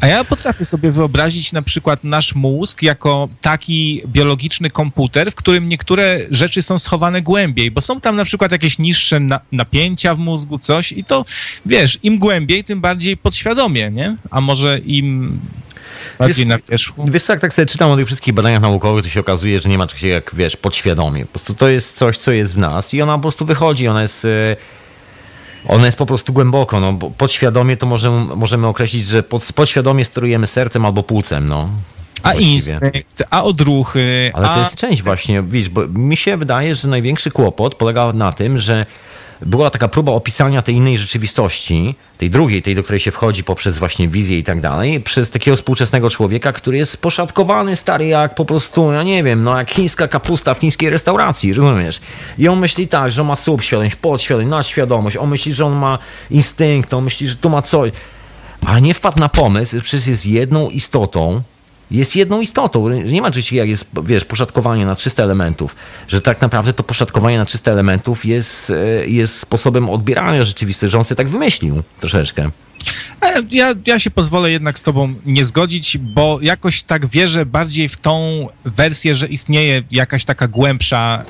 [0.00, 5.68] A ja potrafię sobie wyobrazić na przykład nasz mózg jako taki biologiczny komputer, w którym
[5.68, 10.18] niektóre rzeczy są schowane głębiej, bo są tam na przykład jakieś niższe na napięcia w
[10.18, 11.24] mózgu, coś i to,
[11.66, 14.16] wiesz, im głębiej, tym bardziej podświadomie, nie?
[14.30, 15.38] A może im
[16.18, 17.04] bardziej wiesz, na wierzchu.
[17.10, 19.68] Wiesz co, jak tak sobie czytam o tych wszystkich badaniach naukowych, to się okazuje, że
[19.68, 21.26] nie ma czegoś jak, wiesz, podświadomie.
[21.26, 24.02] Po prostu to jest coś, co jest w nas i ona po prostu wychodzi, ona
[24.02, 24.24] jest...
[24.24, 24.56] Yy
[25.68, 26.80] ona jest po prostu głęboko.
[26.80, 31.48] No, bo podświadomie to możemy, możemy określić, że pod, podświadomie sterujemy sercem albo płucem.
[31.48, 31.68] No.
[32.22, 32.54] A właściwie.
[32.54, 34.30] instynkt, a odruchy.
[34.34, 34.54] Ale a...
[34.54, 38.58] to jest część właśnie, widzisz, bo mi się wydaje, że największy kłopot polega na tym,
[38.58, 38.86] że
[39.40, 43.78] była taka próba opisania tej innej rzeczywistości, tej drugiej, tej, do której się wchodzi poprzez
[43.78, 48.44] właśnie wizję i tak dalej, przez takiego współczesnego człowieka, który jest poszatkowany, stary, jak po
[48.44, 52.00] prostu, ja nie wiem, no jak chińska kapusta w chińskiej restauracji, rozumiesz?
[52.38, 55.98] I on myśli tak, że on ma subświadomość, podświadomość, nadświadomość, on myśli, że on ma
[56.30, 57.92] instynkt, on myśli, że tu ma coś,
[58.66, 61.42] a nie wpadł na pomysł, że przecież jest jedną istotą,
[61.90, 62.88] jest jedną istotą.
[62.88, 65.76] Nie ma czegoś jak jest, wiesz, poszatkowanie na 300 elementów,
[66.08, 70.98] że tak naprawdę to poszatkowanie na 300 elementów jest, e, jest sposobem odbierania rzeczywistości, że
[70.98, 72.50] on sobie tak wymyślił troszeczkę.
[73.50, 77.96] Ja, ja się pozwolę jednak z tobą nie zgodzić, bo jakoś tak wierzę bardziej w
[77.96, 81.24] tą wersję, że istnieje jakaś taka głębsza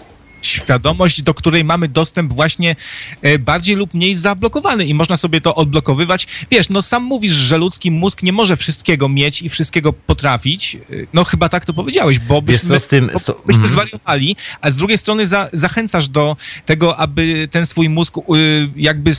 [0.48, 2.76] świadomość, do której mamy dostęp właśnie
[3.22, 6.26] e, bardziej lub mniej zablokowany i można sobie to odblokowywać.
[6.50, 10.74] Wiesz, no sam mówisz, że ludzki mózg nie może wszystkiego mieć i wszystkiego potrafić.
[10.74, 10.78] E,
[11.14, 13.68] no chyba tak to powiedziałeś, bo byśmy, Wiesz, z tym, bo byśmy mm.
[13.68, 16.36] zwariowali, a z drugiej strony za, zachęcasz do
[16.66, 18.14] tego, aby ten swój mózg
[18.76, 19.14] jakby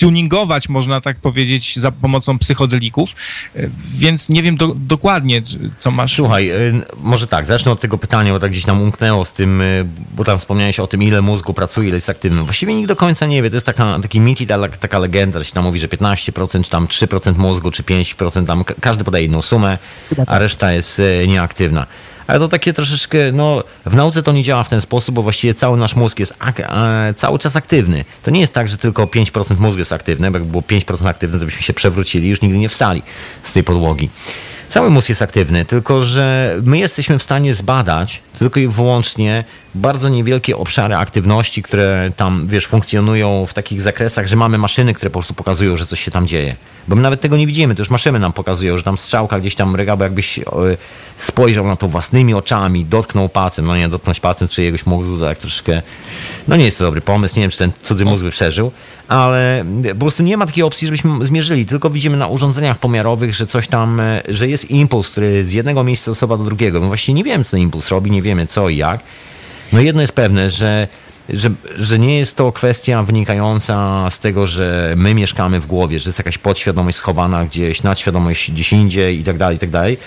[0.00, 3.10] tuningować, można tak powiedzieć, za pomocą psychodelików,
[3.56, 3.68] e,
[3.98, 5.42] więc nie wiem do, dokładnie,
[5.78, 6.14] co masz.
[6.16, 6.56] Słuchaj, e,
[7.02, 9.64] może tak, zacznę od tego pytania, bo tak gdzieś nam umknęło z tym, e,
[10.16, 12.42] bo tam wspomniałeś o tym, ile mózgu pracuje, ile jest aktywny.
[12.42, 14.46] Właściwie nikt do końca nie wie, to jest taka, taki mit i
[14.80, 18.64] taka legenda, że się tam mówi, że 15%, czy tam 3% mózgu, czy 5%, tam
[18.80, 19.78] każdy podaje inną sumę,
[20.12, 20.40] a tak.
[20.40, 21.86] reszta jest nieaktywna
[22.26, 25.54] ale to takie troszeczkę, no w nauce to nie działa w ten sposób, bo właściwie
[25.54, 26.34] cały nasz mózg jest
[27.16, 28.04] cały czas aktywny.
[28.22, 31.38] To nie jest tak, że tylko 5% mózgu jest aktywny, bo jakby było 5% aktywne,
[31.38, 33.02] to byśmy się przewrócili i już nigdy nie wstali
[33.44, 34.10] z tej podłogi.
[34.68, 39.44] Cały mózg jest aktywny, tylko że my jesteśmy w stanie zbadać tylko i wyłącznie
[39.74, 45.10] bardzo niewielkie obszary aktywności, które tam, wiesz, funkcjonują w takich zakresach, że mamy maszyny, które
[45.10, 46.56] po prostu pokazują, że coś się tam dzieje.
[46.88, 49.54] Bo my nawet tego nie widzimy, to już maszyny nam pokazują, że tam strzałka gdzieś
[49.54, 50.40] tam regał, jakbyś
[51.16, 55.38] spojrzał na to własnymi oczami, dotknął palcem, no nie, dotknąć palcem czyjegoś mózgu, to tak
[55.38, 55.82] troszeczkę,
[56.48, 58.72] no nie jest to dobry pomysł, nie wiem, czy ten cudzy mózg by przeżył,
[59.08, 63.46] ale po prostu nie ma takiej opcji, żebyśmy zmierzyli, tylko widzimy na urządzeniach pomiarowych, że
[63.46, 66.80] coś tam, e, że jest impuls, który z jednego miejsca zasuwa do drugiego.
[66.80, 69.00] No właśnie nie wiem, co ten impuls robi, nie wiemy co i jak.
[69.72, 70.88] No jedno jest pewne, że
[71.28, 76.08] że, że nie jest to kwestia wynikająca z tego, że my mieszkamy w głowie, że
[76.08, 79.98] jest jakaś podświadomość schowana gdzieś, nadświadomość gdzieś indziej i tak dalej, i tak dalej.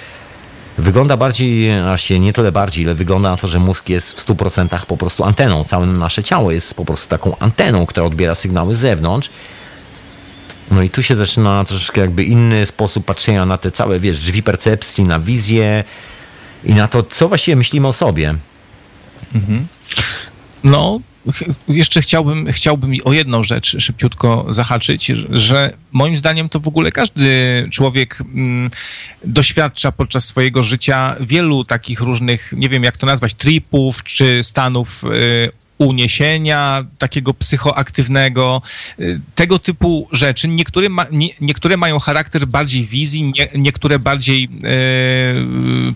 [0.79, 4.85] Wygląda bardziej, właśnie nie tyle bardziej, ile wygląda na to, że mózg jest w 100%
[4.85, 5.63] po prostu anteną.
[5.63, 9.29] Całe nasze ciało jest po prostu taką anteną, która odbiera sygnały z zewnątrz.
[10.71, 14.43] No i tu się zaczyna troszeczkę jakby inny sposób patrzenia na te całe, wiesz, drzwi
[14.43, 15.83] percepcji, na wizję
[16.63, 18.35] i na to, co właściwie myślimy o sobie.
[19.35, 19.67] Mhm.
[20.63, 20.99] No,
[21.67, 27.67] jeszcze chciałbym, chciałbym o jedną rzecz szybciutko zahaczyć, że moim zdaniem to w ogóle każdy
[27.71, 28.71] człowiek mm,
[29.25, 35.03] doświadcza podczas swojego życia wielu takich różnych, nie wiem jak to nazwać, tripów czy stanów
[35.03, 38.61] y, uniesienia takiego psychoaktywnego,
[38.99, 40.47] y, tego typu rzeczy.
[40.47, 44.69] Niektóre, ma, nie, niektóre mają charakter bardziej wizji, nie, niektóre bardziej e,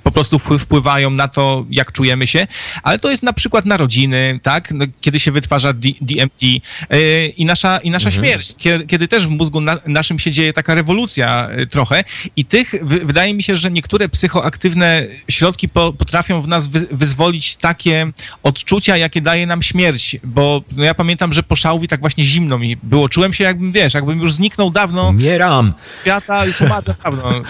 [0.04, 2.48] po prostu wpływają na to, jak czujemy się,
[2.84, 4.72] ale to jest na przykład narodziny, tak?
[4.72, 6.44] No, kiedy się wytwarza D, DMT
[6.90, 8.24] e, i nasza, i nasza mhm.
[8.26, 12.04] śmierć, kiedy, kiedy, też w mózgu na, naszym się dzieje taka rewolucja trochę
[12.36, 16.88] i tych, w, wydaje mi się, że niektóre psychoaktywne środki po, potrafią w nas wy,
[16.92, 18.12] wyzwolić takie
[18.44, 22.26] odczucia, jakie daje nam śmierć śmierć, bo no ja pamiętam, że po szałwi tak właśnie
[22.26, 23.10] zimno mi było.
[23.10, 25.08] Czułem się jakbym, wiesz, jakbym już zniknął dawno.
[25.10, 25.74] Umieram.
[25.86, 27.42] Z świata, już umarłem dawno.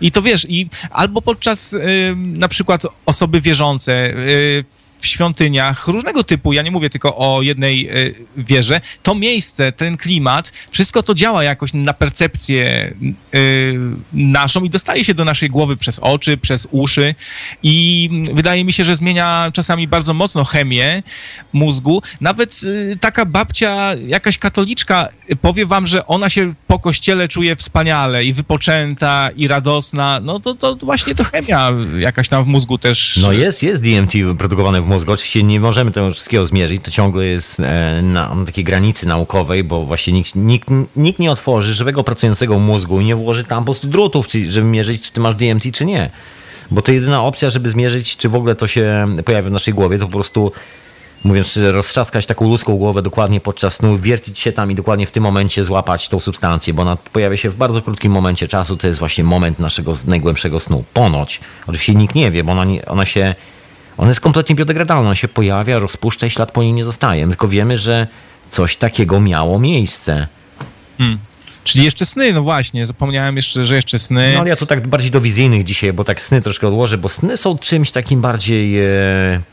[0.00, 4.64] I to wiesz, i albo podczas y, na przykład osoby wierzące, y,
[4.98, 7.92] w świątyniach różnego typu, ja nie mówię tylko o jednej e,
[8.36, 12.94] wieży, to miejsce, ten klimat, wszystko to działa jakoś na percepcję
[13.34, 13.38] e,
[14.12, 17.14] naszą i dostaje się do naszej głowy przez oczy, przez uszy
[17.62, 21.02] i wydaje mi się, że zmienia czasami bardzo mocno chemię
[21.52, 22.02] mózgu.
[22.20, 22.60] Nawet
[22.92, 25.08] e, taka babcia, jakaś katoliczka
[25.42, 30.54] powie wam, że ona się po kościele czuje wspaniale i wypoczęta i radosna, no to,
[30.54, 33.18] to właśnie to chemia jakaś tam w mózgu też.
[33.22, 35.12] No jest, jest DMT produkowane mózgu.
[35.12, 39.86] Oczywiście nie możemy tego wszystkiego zmierzyć, to ciągle jest e, na takiej granicy naukowej, bo
[39.86, 43.88] właśnie nikt, nikt, nikt nie otworzy żywego pracującego mózgu i nie włoży tam po prostu
[43.88, 46.10] drutów, żeby mierzyć, czy ty masz DMT, czy nie.
[46.70, 49.98] Bo to jedyna opcja, żeby zmierzyć, czy w ogóle to się pojawia w naszej głowie,
[49.98, 50.52] to po prostu
[51.24, 55.22] mówiąc roztrzaskać taką ludzką głowę dokładnie podczas snu, wiercić się tam i dokładnie w tym
[55.22, 58.98] momencie złapać tą substancję, bo ona pojawia się w bardzo krótkim momencie czasu, to jest
[58.98, 60.84] właśnie moment naszego najgłębszego snu.
[60.92, 61.40] Ponoć.
[61.66, 63.34] Oczywiście nikt nie wie, bo ona, ona się
[63.98, 67.28] ona jest kompletnie biodegradalna, ona się pojawia, rozpuszcza i ślad po niej nie zostaje.
[67.28, 68.06] Tylko wiemy, że
[68.50, 70.28] coś takiego miało miejsce.
[70.98, 71.18] Hmm.
[71.64, 74.32] Czyli jeszcze sny, no właśnie, zapomniałem jeszcze, że jeszcze sny.
[74.34, 77.08] No ale ja to tak bardziej do wizyjnych dzisiaj, bo tak sny troszkę odłożę, bo
[77.08, 78.86] sny są czymś takim bardziej e,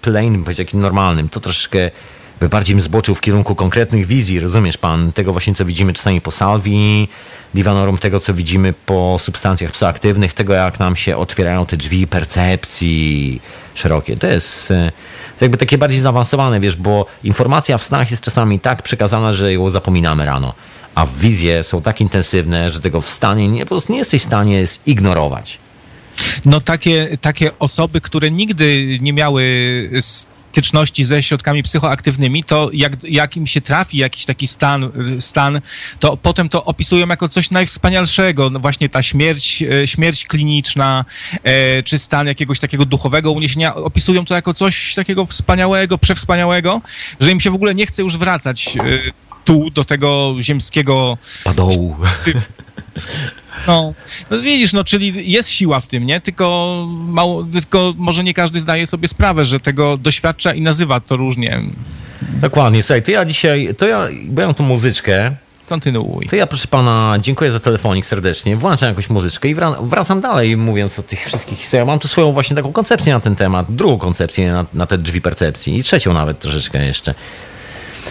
[0.01, 1.29] plain, takim normalnym.
[1.29, 1.91] To troszkę
[2.49, 5.11] bardziej zboczył w kierunku konkretnych wizji, rozumiesz pan?
[5.11, 7.07] Tego właśnie, co widzimy czasami po salwi,
[7.53, 13.41] divanorum, tego, co widzimy po substancjach psychoaktywnych, tego, jak nam się otwierają te drzwi percepcji
[13.75, 14.17] szerokie.
[14.17, 14.91] To jest e,
[15.39, 19.53] to jakby takie bardziej zaawansowane, wiesz, bo informacja w snach jest czasami tak przekazana, że
[19.53, 20.53] ją zapominamy rano.
[20.95, 24.25] A wizje są tak intensywne, że tego w stanie, nie, po prostu nie jesteś w
[24.25, 25.57] stanie zignorować.
[26.45, 29.43] No takie, takie osoby, które nigdy nie miały
[30.53, 35.61] styczności ze środkami psychoaktywnymi, to jak, jak im się trafi jakiś taki stan, stan,
[35.99, 38.49] to potem to opisują jako coś najwspanialszego.
[38.49, 41.05] No właśnie ta śmierć, e, śmierć kliniczna,
[41.43, 46.81] e, czy stan jakiegoś takiego duchowego uniesienia, opisują to jako coś takiego wspaniałego, przewspaniałego,
[47.19, 48.81] że im się w ogóle nie chce już wracać e,
[49.45, 51.17] tu, do tego ziemskiego...
[51.43, 51.95] Padołu.
[53.67, 53.93] No,
[54.29, 56.21] no widzisz, no czyli jest siła w tym, nie?
[56.21, 61.17] Tylko, mało, tylko może nie każdy zdaje sobie sprawę, że tego doświadcza i nazywa to
[61.17, 61.61] różnie.
[62.21, 65.35] Dokładnie, słuchaj, to ja dzisiaj, to ja biorę tu muzyczkę,
[65.69, 66.27] Kontynuuj.
[66.27, 68.55] To ja, proszę pana, dziękuję za telefonik serdecznie.
[68.55, 71.87] Włączam jakąś muzyczkę i wracam dalej, mówiąc o tych wszystkich historiach.
[71.87, 75.21] Mam tu swoją właśnie taką koncepcję na ten temat, drugą koncepcję na, na te drzwi
[75.21, 77.15] percepcji i trzecią nawet troszeczkę jeszcze.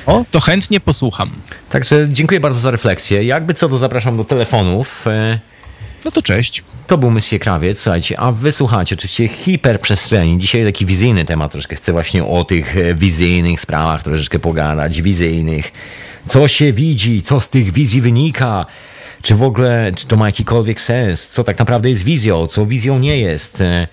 [0.07, 1.31] O, to chętnie posłucham.
[1.71, 3.25] Także dziękuję bardzo za refleksję.
[3.25, 5.07] Jakby co, to zapraszam do telefonów.
[5.07, 5.39] E,
[6.05, 6.65] no to cześć.
[6.87, 10.39] To był Monsieur Krawiec, słuchajcie, a wysłuchajcie oczywiście hiperprzestrzeni.
[10.39, 15.73] Dzisiaj taki wizyjny temat, troszkę chcę właśnie o tych e, wizyjnych sprawach troszeczkę pogadać, wizyjnych.
[16.29, 18.67] Co się widzi, co z tych wizji wynika,
[19.23, 22.99] czy w ogóle, czy to ma jakikolwiek sens, co tak naprawdę jest wizją, co wizją
[22.99, 23.61] nie jest.
[23.61, 23.89] E,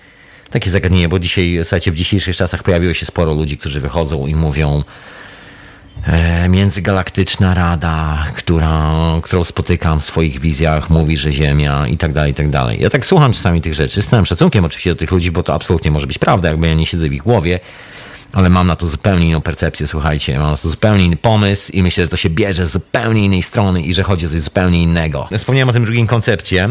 [0.50, 4.34] takie zagadnienie, bo dzisiaj, słuchajcie, w dzisiejszych czasach pojawiło się sporo ludzi, którzy wychodzą i
[4.34, 4.84] mówią,
[6.48, 8.92] międzygalaktyczna rada, która,
[9.22, 12.80] którą spotykam w swoich wizjach, mówi, że Ziemia i tak dalej, i tak dalej.
[12.80, 15.54] Ja tak słucham czasami tych rzeczy, z całym szacunkiem oczywiście do tych ludzi, bo to
[15.54, 17.60] absolutnie może być prawda, jakby ja nie siedzę w ich głowie,
[18.32, 21.82] ale mam na to zupełnie inną percepcję, słuchajcie, mam na to zupełnie inny pomysł i
[21.82, 24.82] myślę, że to się bierze z zupełnie innej strony i że chodzi o coś zupełnie
[24.82, 25.28] innego.
[25.38, 26.68] Wspomniałem o tym drugim koncepcie.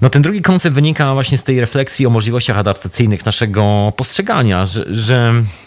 [0.00, 4.84] No ten drugi koncept wynika właśnie z tej refleksji o możliwościach adaptacyjnych naszego postrzegania, że,
[4.94, 5.63] że E,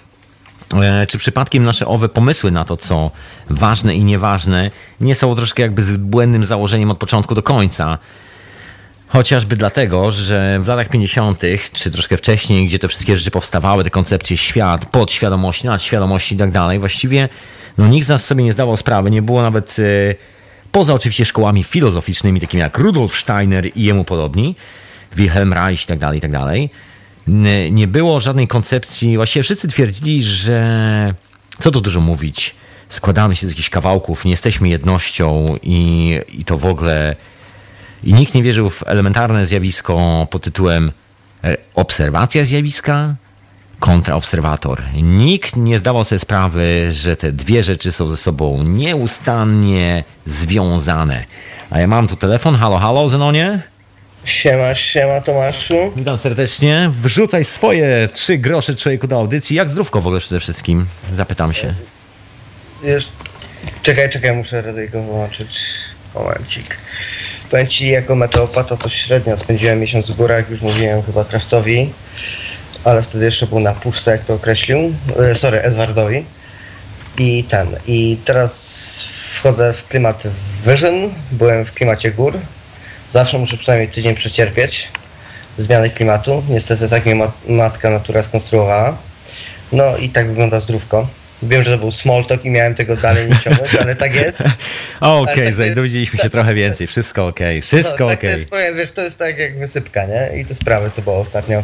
[1.08, 3.12] czy przypadkiem nasze owe pomysły na to, co
[3.50, 7.98] ważne i nieważne, nie są troszkę jakby z błędnym założeniem od początku do końca.
[9.08, 11.42] Chociażby dlatego, że w latach 50.,
[11.74, 16.52] czy troszkę wcześniej, gdzie te wszystkie rzeczy powstawały, te koncepcje świat, podświadomości, nadświadomości i tak
[16.52, 17.30] dalej, właściwie
[17.78, 19.84] no, nikt z nas sobie nie zdawał sprawy, nie było nawet e,
[20.72, 24.56] poza oczywiście szkołami filozoficznymi, takimi jak Rudolf Steiner i jemu podobni,
[25.16, 26.70] Wilhelm Reich i tak dalej, i tak dalej
[27.72, 29.18] nie było żadnej koncepcji.
[29.18, 31.14] Właściwie wszyscy twierdzili, że
[31.60, 32.56] co tu dużo mówić,
[32.90, 37.16] składamy się z jakichś kawałków, nie jesteśmy jednością i, i to w ogóle...
[38.04, 40.92] I nikt nie wierzył w elementarne zjawisko pod tytułem
[41.44, 43.16] e, obserwacja zjawiska,
[43.80, 44.84] kontraobserwator.
[45.04, 51.24] Nikt nie zdawał sobie sprawy, że te dwie rzeczy są ze sobą nieustannie związane.
[51.70, 52.56] A ja mam tu telefon.
[52.56, 53.62] Halo, halo, Zenonie?
[54.28, 55.92] Siema, siema Tomaszu.
[55.96, 56.92] Witam serdecznie.
[57.02, 59.56] Wrzucaj swoje trzy grosze człowieku do audycji.
[59.56, 60.86] Jak zdrówko w ogóle przede wszystkim?
[61.14, 61.74] Zapytam się.
[62.84, 63.08] Wiesz,
[63.84, 65.60] czekaj, czekaj, muszę radyjko wyłączyć.
[66.16, 66.78] Momencik.
[67.52, 71.94] Powiem ci, jako meteopata to średnio spędziłem miesiąc w górach, już mówiłem chyba Kraftowi,
[72.84, 74.94] ale wtedy jeszcze był na puszce, jak to określił.
[75.32, 76.26] E, sorry, Edwardowi.
[77.18, 78.88] I ten, i teraz
[79.36, 80.24] wchodzę w klimat
[80.64, 82.40] wyżyn, byłem w klimacie gór.
[83.14, 84.88] Zawsze muszę przynajmniej tydzień przecierpieć
[85.58, 86.44] zmiany klimatu.
[86.50, 88.98] Niestety tak mnie mat matka natura skonstruowała.
[89.72, 91.08] No i tak wygląda zdrówko.
[91.44, 94.42] Wiem, że to był small talk i miałem tego dalej nie ciągnąć, ale tak jest.
[95.00, 95.76] Okej, okay,
[96.12, 96.88] tak się trochę więcej.
[96.88, 97.62] Wszystko okej, okay.
[97.62, 98.40] wszystko no, okej.
[98.40, 100.40] Tak to jest, wiesz, to jest tak jak wysypka, nie?
[100.40, 101.64] I te sprawy, co było ostatnio.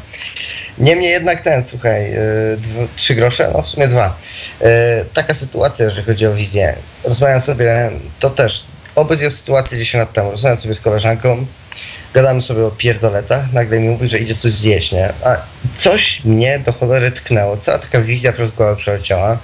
[0.78, 4.18] Niemniej jednak ten, słuchaj, yy, dwa, trzy grosze, no w sumie dwa.
[4.62, 4.68] Yy,
[5.14, 6.76] taka sytuacja, jeżeli chodzi o wizję.
[7.04, 7.90] Rozmawiam sobie,
[8.20, 8.66] to też,
[8.96, 10.32] obydwie sytuacje 10 lat temu.
[10.32, 11.46] Rozmawiam sobie z koleżanką,
[12.14, 15.10] gadamy sobie o pierdoletach, nagle mi mówi, że idzie coś zjeść, nie?
[15.26, 15.38] A
[15.78, 19.38] coś mnie do cholery tknęło, cała taka wizja przez głowę przeleciała.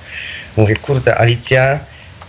[0.57, 1.79] Mówię, kurde, Alicja,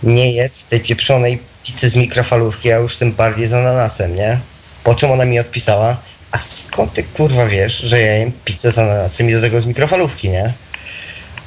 [0.03, 4.39] nie jedz tej pieprzonej pizzy z mikrofalówki, a już tym bardziej z ananasem, nie?
[4.83, 5.97] Po czym ona mi odpisała,
[6.31, 9.65] a skąd ty kurwa wiesz, że ja jem pizzę z ananasem i do tego z
[9.65, 10.53] mikrofalówki, nie?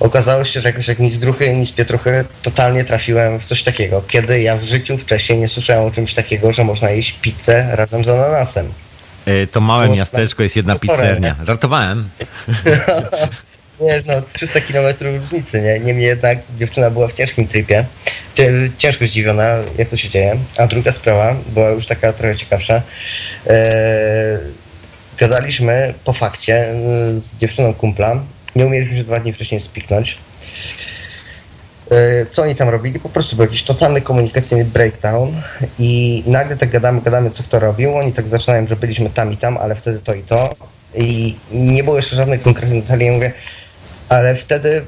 [0.05, 4.41] Okazało się, że jakoś jak nic gruchy, nic pietruchy, totalnie trafiłem w coś takiego, kiedy
[4.41, 8.09] ja w życiu wcześniej nie słyszałem o czymś takiego, że można jeść pizzę razem z
[8.09, 8.73] ananasem.
[9.27, 11.37] Yy, to małe Bo miasteczko jest jedna pizzernia.
[11.47, 12.09] Żartowałem.
[13.81, 15.81] nie, no 300 km różnicy, nie?
[15.81, 17.85] Niemniej jednak dziewczyna była w ciężkim tripie.
[18.79, 20.37] Ciężko zdziwiona, jak to się dzieje.
[20.57, 22.83] A druga sprawa była już taka trochę ciekawsza.
[23.47, 24.39] Eee,
[25.19, 26.75] gadaliśmy po fakcie
[27.17, 28.21] z dziewczyną kumpla.
[28.57, 30.19] Nie umieliśmy się dwa dni wcześniej spiknąć.
[32.33, 33.01] Co oni tam robili?
[33.01, 35.43] Po prostu był jakiś totalny komunikacyjny breakdown
[35.79, 37.97] i nagle tak gadamy, gadamy, co kto robił.
[37.97, 40.55] Oni tak zaczynają, że byliśmy tam i tam, ale wtedy to i to.
[40.95, 43.07] I nie było jeszcze żadnych konkretnych detali.
[43.07, 43.33] Ja mówię,
[44.09, 44.85] ale wtedy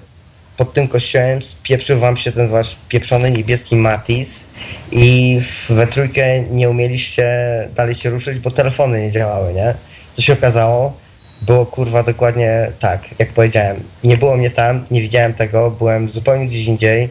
[0.56, 4.44] pod tym kościołem spieprzył wam się ten wasz pieprzony niebieski Matis
[4.92, 7.28] i we trójkę nie umieliście
[7.74, 9.74] dalej się ruszyć, bo telefony nie działały, nie?
[10.16, 10.96] Co się okazało?
[11.42, 13.76] Było kurwa dokładnie tak, jak powiedziałem.
[14.04, 17.08] Nie było mnie tam, nie widziałem tego, byłem zupełnie gdzieś indziej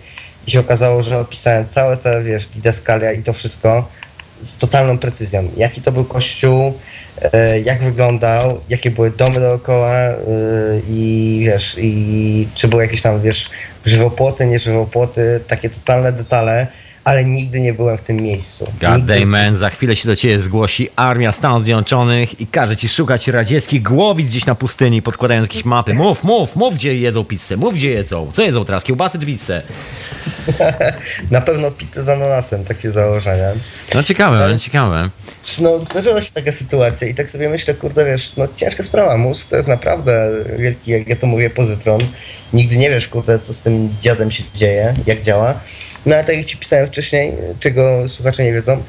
[0.47, 3.89] i się okazało, że opisałem całe te, wiesz, didaskalia i to wszystko
[4.43, 5.49] z totalną precyzją.
[5.57, 6.73] Jaki to był kościół,
[7.21, 10.15] E, jak wyglądał, jakie były domy dookoła e,
[10.89, 13.49] i wiesz, i czy były jakieś tam, wiesz,
[13.85, 16.67] żywopłoty, nie żywopłoty, takie totalne detale,
[17.05, 18.65] ale nigdy nie byłem w tym miejscu.
[18.81, 23.27] God man, za chwilę się do ciebie zgłosi armia Stanów Zjednoczonych i każe ci szukać
[23.27, 25.93] radzieckich głowic gdzieś na pustyni, podkładając jakieś mapy.
[25.93, 28.31] Mów, mów, mów, gdzie jedzą pizzę, mów, gdzie jedzą.
[28.33, 29.61] Co jedzą teraz, kiełbasy czy pizzę?
[31.31, 33.49] na pewno pizzę z ananasem, takie założenia.
[33.95, 35.09] No ciekawe, no, ciekawe.
[35.59, 39.49] No, zdarzyła się taka sytuacja i tak sobie myślę, kurde, wiesz, no ciężka sprawa, mózg
[39.49, 42.01] to jest naprawdę wielki, jak ja to mówię, pozytron.
[42.53, 45.59] Nigdy nie wiesz, kurde, co z tym dziadem się dzieje, jak działa.
[46.05, 48.83] No ale tak jak ci pisałem wcześniej, czego słuchacze nie wiedzą,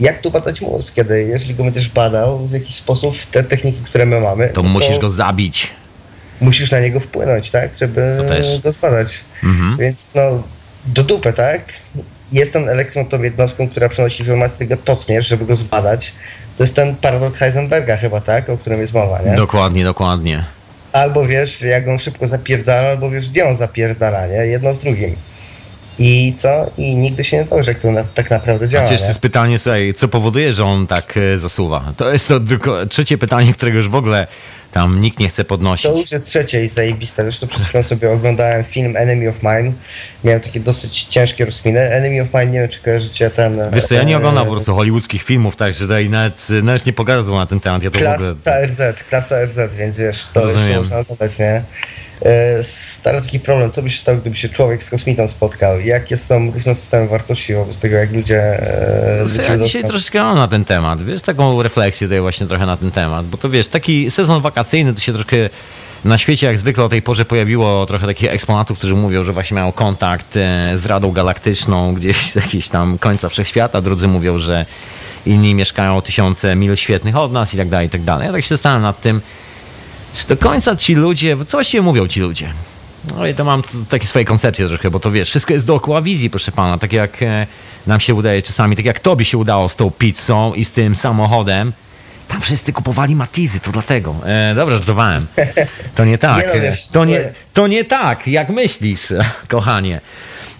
[0.00, 4.06] jak tu badać mózg, kiedy, jeżeli go będziesz badał w jakiś sposób, te techniki, które
[4.06, 4.48] my mamy...
[4.48, 5.70] To, no to musisz go zabić.
[6.40, 8.18] Musisz na niego wpłynąć, tak, żeby
[8.62, 9.18] go zbadać.
[9.44, 9.76] Mhm.
[9.76, 10.42] Więc no,
[10.86, 11.62] do dupy, tak?
[12.32, 16.12] Jestem elektron tą jednostką, która przenosi informację, tego tocniesz, żeby go zbadać.
[16.58, 18.50] To jest ten paradoks Heisenberga chyba, tak?
[18.50, 19.34] O którym jest mowa, nie?
[19.34, 20.44] Dokładnie, dokładnie.
[20.92, 24.34] Albo wiesz, jak on szybko zapierdala, albo wiesz, gdzie on zapierdala, nie?
[24.34, 25.16] Jedno z drugim.
[25.98, 26.70] I co?
[26.78, 28.84] I nigdy się nie dowie, jak to na, tak naprawdę działa.
[28.84, 31.92] Chociaż jest pytanie, słuchaj, co powoduje, że on tak e, zasuwa?
[31.96, 34.26] To jest to tylko trzecie pytanie, którego już w ogóle
[34.72, 35.90] tam nikt nie chce podnosić.
[35.90, 37.24] To już jest trzecie i zajebiste.
[37.24, 39.72] Wiesz, to przed chwilą sobie oglądałem film Enemy of Mine.
[40.24, 41.80] Miałem takie dosyć ciężkie rozkminy.
[41.80, 43.60] Enemy of Mine, nie wiem, czy kojarzycie ten...
[43.72, 46.92] Wiesz co, ja nie e, oglądam po prostu hollywoodzkich filmów, także tutaj nawet, nawet nie
[46.92, 47.82] pogardzą na ten temat.
[47.82, 48.66] Ja to klasa w ogóle...
[48.66, 50.68] RZ, klasa RZ, więc wiesz, to Rozumiem.
[50.68, 51.62] już można oglądać, nie?
[52.24, 55.80] E, stary taki problem, co by się stało, gdyby się człowiek z kosmitą spotkał?
[55.80, 58.40] Jakie są różne systemy wartości wobec tego, jak ludzie...
[58.40, 62.76] E, ja dzisiaj troszeczkę mam na ten temat, wiesz, taką refleksję tutaj właśnie trochę na
[62.76, 65.36] ten temat, bo to wiesz, taki sezon wakacyjny to się troszkę
[66.04, 69.54] na świecie jak zwykle o tej porze pojawiło trochę takich eksponatów, którzy mówią, że właśnie
[69.54, 74.66] mają kontakt e, z Radą Galaktyczną gdzieś z jakiegoś tam końca wszechświata, drudzy mówią, że
[75.26, 78.26] inni mieszkają tysiące mil świetnych od nas i tak dalej, i tak dalej.
[78.26, 79.20] Ja tak się zastanawiam nad tym,
[80.16, 82.52] czy do końca ci ludzie, co właściwie mówią ci ludzie?
[83.16, 86.30] No i to mam takie swoje koncepcje trochę, bo to wiesz, wszystko jest dookoła wizji,
[86.30, 86.78] proszę pana.
[86.78, 87.46] Tak jak e,
[87.86, 90.96] nam się udaje czasami, tak jak tobie się udało z tą pizzą i z tym
[90.96, 91.72] samochodem.
[92.28, 94.14] Tam wszyscy kupowali matizy, to dlatego.
[94.24, 95.26] E, dobrze, żartowałem.
[95.94, 96.46] To nie tak.
[96.54, 99.00] No, wiesz, to, nie, to nie tak, jak myślisz,
[99.48, 100.00] kochanie.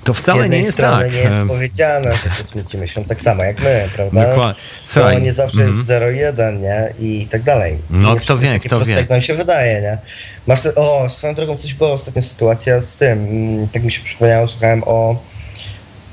[0.07, 1.13] To wcale nie jest tak.
[1.13, 4.29] nie jest powiedziane, że kosmici myślą tak samo jak my, prawda?
[4.29, 4.55] Dokładnie.
[4.55, 5.77] To Słuchaj, nie zawsze mhm.
[5.77, 6.93] jest 0,1, nie?
[6.99, 7.79] I tak dalej.
[7.91, 8.95] No, Nie kto wie, kto wie.
[8.95, 9.99] Jak nam się wydaje, nie?
[10.47, 14.49] Masz, o, swoją drogą coś była ostatnio sytuacja z tym, mm, tak mi się przypomniało,
[14.49, 15.23] słuchałem o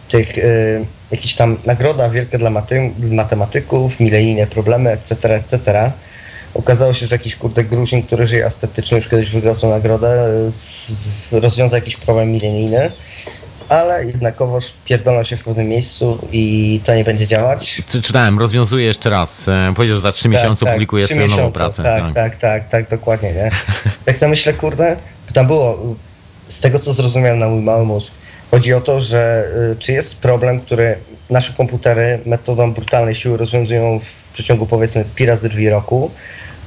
[0.09, 5.91] tych y, jakichś tam nagrodach wielkie dla maty, matematyków, milenijne problemy, etc., etc.
[6.53, 10.27] Okazało się, że jakiś kurde Gruzin, który żyje estetycznie, już kiedyś wygrał tę nagrodę,
[11.31, 12.91] rozwiązał jakiś problem milenijny,
[13.69, 17.81] ale jednakowoż pierdolą się w pewnym miejscu i to nie będzie działać.
[17.87, 19.47] Czy czytałem, rozwiązuję jeszcze raz.
[19.47, 21.83] E, powiedział, że za trzy miesiące publikuje trzy swoją nową pracę.
[21.83, 23.49] Tak, tak, tak, tak, dokładnie, nie?
[24.05, 24.97] Tak sobie myślę, kurde,
[25.33, 25.79] tam było,
[26.49, 28.11] z tego co zrozumiałem na mój mały mózg,
[28.51, 30.95] chodzi o to, że y, czy jest problem, który
[31.29, 36.11] nasze komputery metodą brutalnej siły rozwiązują w przeciągu powiedzmy pi razy drzwi roku,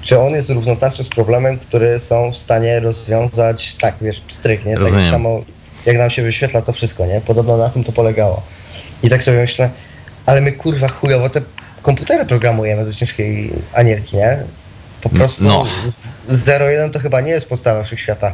[0.02, 4.82] czy on jest równoznaczny z problemem, który są w stanie rozwiązać, tak wiesz, pstryknie, tak
[4.82, 5.10] Rozumiem.
[5.10, 5.40] samo
[5.86, 7.20] jak nam się wyświetla to wszystko, nie?
[7.20, 8.42] Podobno na tym to polegało.
[9.02, 9.70] I tak sobie myślę,
[10.26, 11.40] ale my kurwa chujowo te
[11.82, 14.38] komputery programujemy do ciężkiej anielki, nie?
[15.02, 15.64] Po prostu no.
[16.28, 18.32] z- 0,1 to chyba nie jest podstawa wszechświata,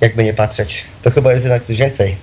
[0.00, 0.84] jakby nie patrzeć.
[1.02, 2.16] To chyba jest jednak coś więcej.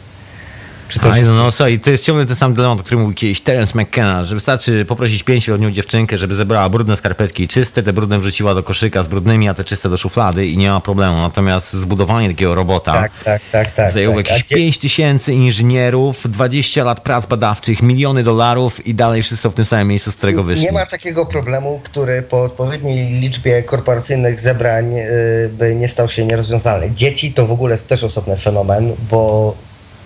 [0.88, 3.15] Przy tym A, no, no słuchaj, to jest ciągle ten sam dylemat, o którym mówił
[3.15, 8.19] kiedyś Terence McKenna, że wystarczy poprosić pięcioletnią dziewczynkę, żeby zebrała brudne skarpetki czyste, te brudne
[8.19, 11.17] wrzuciła do koszyka z brudnymi, a te czyste do szuflady i nie ma problemu.
[11.21, 13.91] Natomiast zbudowanie takiego robota tak, tak, tak, tak.
[13.91, 14.29] zajęło tak.
[14.29, 19.49] Jakieś gdzie- 5 tysięcy inżynierów, 20 lat prac badawczych, miliony dolarów i dalej wszyscy są
[19.49, 20.65] w tym samym miejscu, z którego wyszli.
[20.65, 26.25] Nie ma takiego problemu, który po odpowiedniej liczbie korporacyjnych zebrań y, by nie stał się
[26.25, 26.91] nierozwiązalny.
[26.95, 29.55] Dzieci to w ogóle jest też osobny fenomen, bo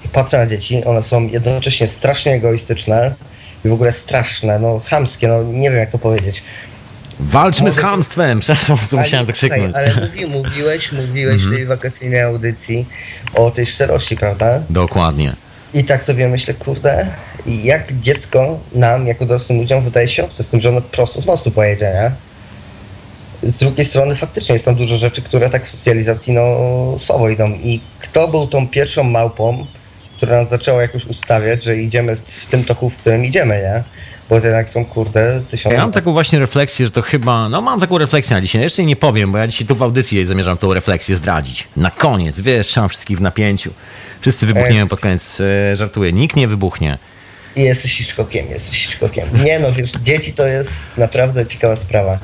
[0.07, 3.13] patrzę na dzieci, one są jednocześnie strasznie egoistyczne
[3.65, 6.43] i w ogóle straszne, no chamskie, no nie wiem jak to powiedzieć.
[7.19, 8.39] Walczmy z Mogę- chamstwem!
[8.43, 9.75] Przepraszam, co musiałem to słuchaj, krzyknąć.
[9.75, 9.99] Mhm.
[9.99, 12.85] Ale mówi, mówiłeś, mówiłeś w tej wakacyjnej audycji
[13.33, 14.61] o tej szczerości, prawda?
[14.69, 15.33] Dokładnie.
[15.73, 17.07] I tak sobie myślę, kurde,
[17.45, 21.25] jak dziecko nam, jako dorosłym ludziom, wydaje się obce z tym, że ono prosto z
[21.25, 22.11] mostu pojedzie, nie?
[23.51, 26.57] Z drugiej strony faktycznie jest tam dużo rzeczy, które tak w socjalizacji no
[26.99, 27.49] słabo idą.
[27.49, 29.65] I kto był tą pierwszą małpą,
[30.21, 33.83] która nas zaczęła jakoś ustawiać, że idziemy w tym toku, w którym idziemy, nie?
[34.29, 35.75] Bo jednak są, kurde, tysiące...
[35.75, 38.61] Ja mam taką właśnie refleksję, że to chyba, no mam taką refleksję na dzisiaj.
[38.61, 41.67] Jeszcze nie powiem, bo ja dzisiaj tu w audycji zamierzam tą refleksję zdradzić.
[41.77, 43.71] Na koniec, wiesz, trzymam wszystkich w napięciu.
[44.21, 46.13] Wszyscy wybuchniemy pod koniec, e, żartuję.
[46.13, 46.97] Nikt nie wybuchnie.
[47.55, 49.27] I jesteś Hitchcockiem, jesteś Hitchcockiem.
[49.43, 52.19] Nie no, wiesz, dzieci to jest naprawdę ciekawa sprawa.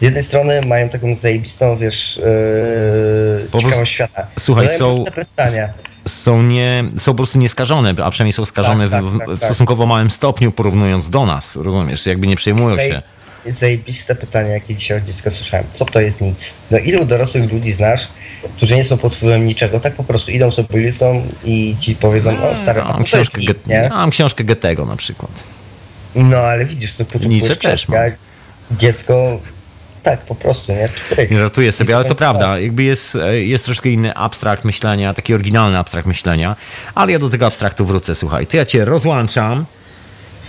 [0.00, 4.26] Z jednej strony mają taką zajebistą, wiesz, yy, ciekawą prostu- świata.
[4.38, 5.68] słuchaj, są- pytania.
[6.08, 9.40] Są, nie, są po prostu nieskażone, a przynajmniej są skażone Tak, w, tak, tak, w
[9.40, 9.44] tak.
[9.44, 12.06] stosunkowo małym stopniu, porównując do nas, rozumiesz?
[12.06, 13.02] Jakby nie przejmują się.
[13.46, 15.66] Zaj- Zajebiste pytanie, jakie dzisiaj od dziecka słyszałem.
[15.74, 16.38] Co to jest nic?
[16.70, 18.08] No ilu dorosłych ludzi znasz,
[18.56, 22.30] którzy nie są pod wpływem niczego, tak po prostu idą sobie ulicą i ci powiedzą,
[22.30, 24.96] o stary, Ja a mam co to jest książkę, nic, Get, mam książkę Goethego na
[24.96, 25.30] przykład.
[26.14, 28.00] No ale widzisz, to potrzebujesz Nietzsche też mam.
[28.70, 29.40] Dziecko,
[30.02, 30.88] tak po prostu, nie?
[30.88, 31.30] Pstryk.
[31.30, 32.58] Nie żartuję sobie, ale to prawda.
[32.58, 36.56] Jakby jest, e, jest troszkę inny abstrakt myślenia, taki oryginalny abstrakt myślenia,
[36.94, 38.46] ale ja do tego abstraktu wrócę, słuchaj.
[38.46, 39.64] To ja cię rozłączam.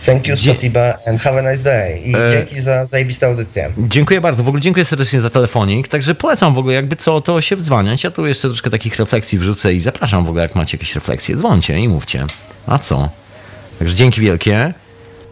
[0.05, 1.99] Thank you, spasiba and have a nice day.
[1.99, 3.71] I E- dzięki za zajebistą audycję.
[3.77, 4.43] Dziękuję bardzo.
[4.43, 5.87] W ogóle dziękuję serdecznie za telefonik.
[5.87, 8.03] Także polecam w ogóle, jakby co, to się wdzwaniać.
[8.03, 11.35] Ja tu jeszcze troszkę takich refleksji wrzucę i zapraszam w ogóle, jak macie jakieś refleksje.
[11.35, 12.25] Dzwońcie i mówcie.
[12.67, 13.09] A co?
[13.79, 14.73] Także dzięki wielkie.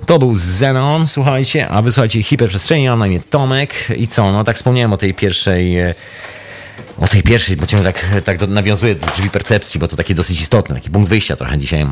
[0.05, 3.87] To był Zenon, słuchajcie, a wysłuchajcie hiperprzestrzeni, mam na imię Tomek.
[3.97, 5.95] I co, no tak wspomniałem o tej pierwszej, e,
[6.97, 10.15] o tej pierwszej, bo ciągle tak, tak do- nawiązuję do drzwi percepcji, bo to takie
[10.15, 11.85] dosyć istotne, taki punkt wyjścia trochę dzisiaj,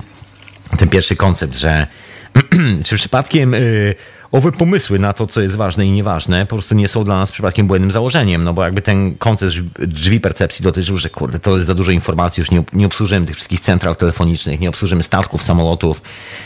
[0.78, 1.88] ten pierwszy koncept, że
[2.86, 3.96] czy przypadkiem y,
[4.32, 7.32] owe pomysły na to, co jest ważne i nieważne, po prostu nie są dla nas
[7.32, 11.68] przypadkiem błędnym założeniem, no bo jakby ten koncept drzwi- percepcji dotyczył, że kurde, to jest
[11.68, 16.02] za dużo informacji, już nie, nie obsłużymy tych wszystkich central telefonicznych, nie obsłużymy statków, samolotów,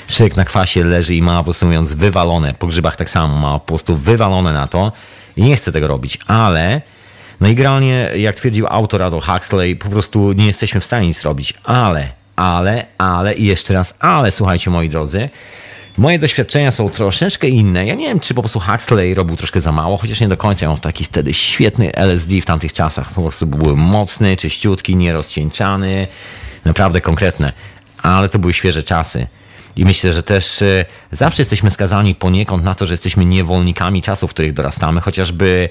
[0.08, 3.60] szyk na kwasie leży i ma po prostu mówiąc wywalone, po grzybach tak samo, ma
[3.60, 4.92] po prostu wywalone na to
[5.36, 6.82] i nie chce tego robić, ale
[7.42, 11.22] no i generalnie, jak twierdził autor Adolf Huxley, po prostu nie jesteśmy w stanie nic
[11.22, 15.30] robić, ale, ale, ale i jeszcze raz, ale słuchajcie moi drodzy,
[15.98, 17.86] moje doświadczenia są troszeczkę inne.
[17.86, 20.66] Ja nie wiem, czy po prostu Huxley robił troszkę za mało, chociaż nie do końca.
[20.66, 23.10] Ja mam taki wtedy świetny LSD w tamtych czasach.
[23.10, 26.08] Po prostu był mocny, czyściutki, nierozcieńczany,
[26.66, 27.54] naprawdę konkretne.
[28.02, 29.28] Ale to były świeże czasy.
[29.76, 34.32] I myślę, że też e, zawsze jesteśmy skazani poniekąd na to, że jesteśmy niewolnikami czasów,
[34.32, 35.70] w których dorastamy, chociażby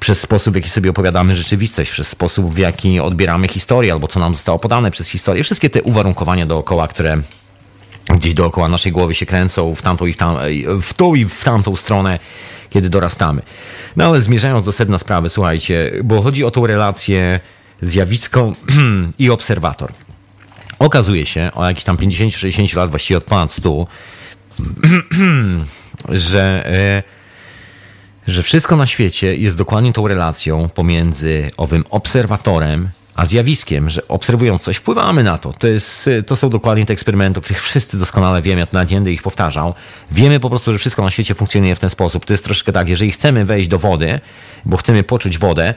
[0.00, 4.20] przez sposób, w jaki sobie opowiadamy rzeczywistość, przez sposób, w jaki odbieramy historię, albo co
[4.20, 5.44] nam zostało podane przez historię.
[5.44, 7.22] Wszystkie te uwarunkowania dookoła, które
[8.14, 10.36] gdzieś dookoła naszej głowy się kręcą w tamtą i w, tam,
[10.82, 12.18] w tą i w tamtą stronę,
[12.70, 13.42] kiedy dorastamy.
[13.96, 17.40] No ale zmierzając do sedna sprawy, słuchajcie, bo chodzi o tą relację
[17.82, 18.54] zjawisko
[19.18, 19.92] i obserwator.
[20.78, 23.86] Okazuje się, o jakichś tam 50-60 lat, właściwie od ponad 100,
[26.08, 27.02] że, e,
[28.26, 34.62] że wszystko na świecie jest dokładnie tą relacją pomiędzy owym obserwatorem a zjawiskiem, że obserwując
[34.62, 35.52] coś, wpływamy na to.
[35.52, 38.96] To, jest, to są dokładnie te eksperymenty, o których wszyscy doskonale wiemy, ja nawet nie
[38.96, 39.74] będę ich powtarzał.
[40.10, 42.24] Wiemy po prostu, że wszystko na świecie funkcjonuje w ten sposób.
[42.24, 44.20] To jest troszkę tak, jeżeli chcemy wejść do wody,
[44.64, 45.74] bo chcemy poczuć wodę,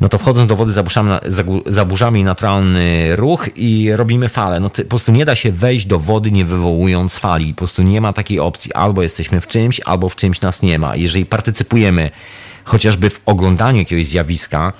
[0.00, 1.18] no to wchodząc do wody zaburzamy,
[1.66, 4.60] zaburzamy naturalny ruch i robimy falę.
[4.60, 7.54] No to po prostu nie da się wejść do wody nie wywołując fali.
[7.54, 8.72] Po prostu nie ma takiej opcji.
[8.72, 10.96] Albo jesteśmy w czymś, albo w czymś nas nie ma.
[10.96, 12.10] Jeżeli partycypujemy
[12.64, 14.72] chociażby w oglądaniu jakiegoś zjawiska,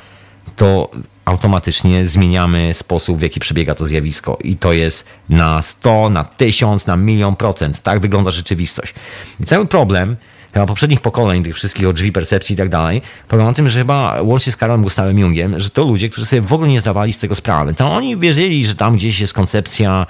[0.56, 0.90] to
[1.30, 4.38] automatycznie zmieniamy sposób, w jaki przebiega to zjawisko.
[4.44, 7.82] I to jest na 100, na 1000, na milion procent.
[7.82, 8.94] Tak wygląda rzeczywistość.
[9.40, 10.16] I cały problem
[10.52, 13.80] chyba poprzednich pokoleń, tych wszystkich o drzwi percepcji i tak dalej, polega na tym, że
[13.80, 17.12] chyba łącznie z Karolem Gustavem Jungiem, że to ludzie, którzy sobie w ogóle nie zdawali
[17.12, 17.74] z tego sprawy.
[17.74, 20.06] To oni wierzyli, że tam gdzieś jest koncepcja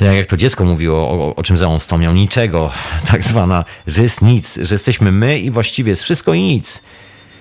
[0.00, 2.70] jak to dziecko mówiło, o, o czym za on wspomniał, niczego,
[3.10, 6.82] tak zwana, że jest nic, że jesteśmy my i właściwie jest wszystko i nic.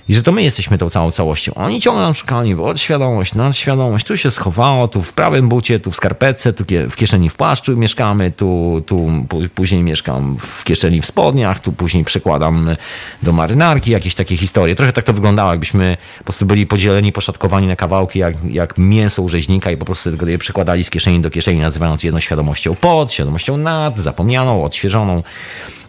[0.09, 1.53] I że to my jesteśmy tą całą całością.
[1.53, 5.91] Oni ciągle nam szukali, bo świadomość, nadświadomość, tu się schowało, tu w prawym bucie, tu
[5.91, 9.09] w skarpetce, tu w kieszeni w płaszczu mieszkamy, tu, tu
[9.55, 12.75] później mieszkam w kieszeni w spodniach, tu później przekładam
[13.23, 14.75] do marynarki, jakieś takie historie.
[14.75, 19.21] Trochę tak to wyglądało, jakbyśmy po prostu byli podzieleni, poszatkowani na kawałki, jak, jak mięso
[19.21, 22.75] u rzeźnika i po prostu tylko je przekładali z kieszeni do kieszeni, nazywając jedną świadomością
[22.75, 25.23] pod, świadomością nad, zapomnianą, odświeżoną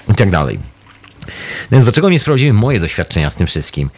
[0.09, 0.59] i tak dalej.
[1.73, 3.91] Więc do czego mnie sprowadziły moje doświadczenia z tym wszystkim?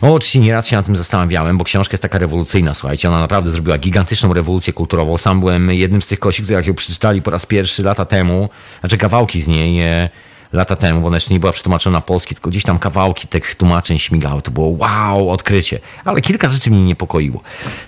[0.00, 3.78] Oczywiście nieraz się na tym zastanawiałem, bo książka jest taka rewolucyjna, słuchajcie, ona naprawdę zrobiła
[3.78, 5.18] gigantyczną rewolucję kulturową.
[5.18, 8.48] Sam byłem jednym z tych kości, którzy jak ją przeczytali po raz pierwszy lata temu,
[8.80, 10.08] znaczy kawałki z niej e,
[10.52, 13.54] lata temu, bo ona jeszcze nie była przetłumaczona na polski, tylko gdzieś tam kawałki tych
[13.54, 14.42] tłumaczeń śmigały.
[14.42, 15.78] To było wow, odkrycie.
[16.04, 17.40] Ale kilka rzeczy mnie niepokoiło.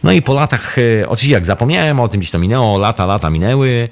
[0.03, 3.31] No i po latach, e, oczywiście jak zapomniałem o tym, gdzieś to minęło, lata, lata
[3.31, 3.89] minęły,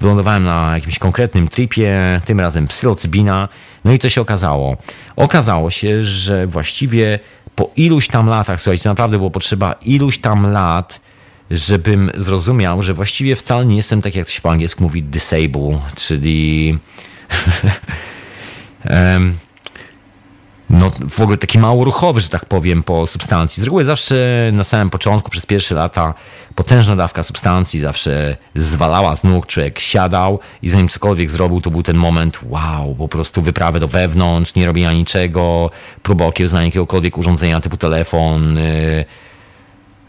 [0.00, 3.48] wylądowałem na jakimś konkretnym tripie, tym razem psylocybina.
[3.84, 4.76] No i co się okazało?
[5.16, 7.18] Okazało się, że właściwie
[7.54, 11.00] po iluś tam latach, słuchajcie, naprawdę było potrzeba iluś tam lat,
[11.50, 15.80] żebym zrozumiał, że właściwie wcale nie jestem tak, jak to się po angielsku mówi, disable,
[15.96, 16.78] czyli
[18.90, 19.36] um,
[20.70, 23.60] no, w ogóle taki mało ruchowy, że tak powiem, po substancji.
[23.60, 24.16] Z reguły zawsze
[24.52, 26.14] na samym początku, przez pierwsze lata,
[26.54, 31.82] potężna dawka substancji zawsze zwalała z nóg, człowiek siadał i zanim cokolwiek zrobił, to był
[31.82, 35.70] ten moment, wow, po prostu wyprawę do wewnątrz, nie robienia niczego,
[36.02, 39.04] próba okiełznania jakiegokolwiek urządzenia typu telefon, yy,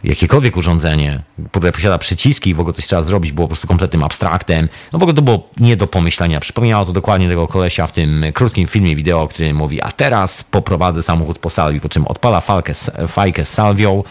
[0.06, 1.20] jakiekolwiek urządzenie,
[1.52, 4.70] które posiada przyciski i w ogóle coś trzeba zrobić, było po prostu kompletnym abstraktem.
[4.94, 6.40] No w ogóle to było nie do pomyślenia.
[6.40, 11.04] Przypominało to dokładnie tego kolesia w tym krótkim filmie wideo, który mówi, a teraz poprowadzę
[11.04, 12.74] samochód po salwi, po czym odpala falkę,
[13.08, 14.04] fajkę z salwią,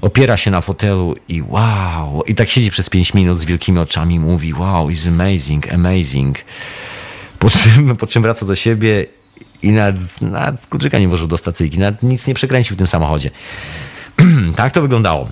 [0.00, 4.20] opiera się na fotelu i wow, i tak siedzi przez 5 minut z wielkimi oczami
[4.20, 6.38] mówi, wow, is amazing, amazing.
[7.38, 9.06] Po czym, po czym wraca do siebie
[9.62, 13.30] i nawet kluczyka nie włożył do stacyjki, nawet nic nie przekręcił w tym samochodzie.
[14.56, 15.28] tak to wyglądało.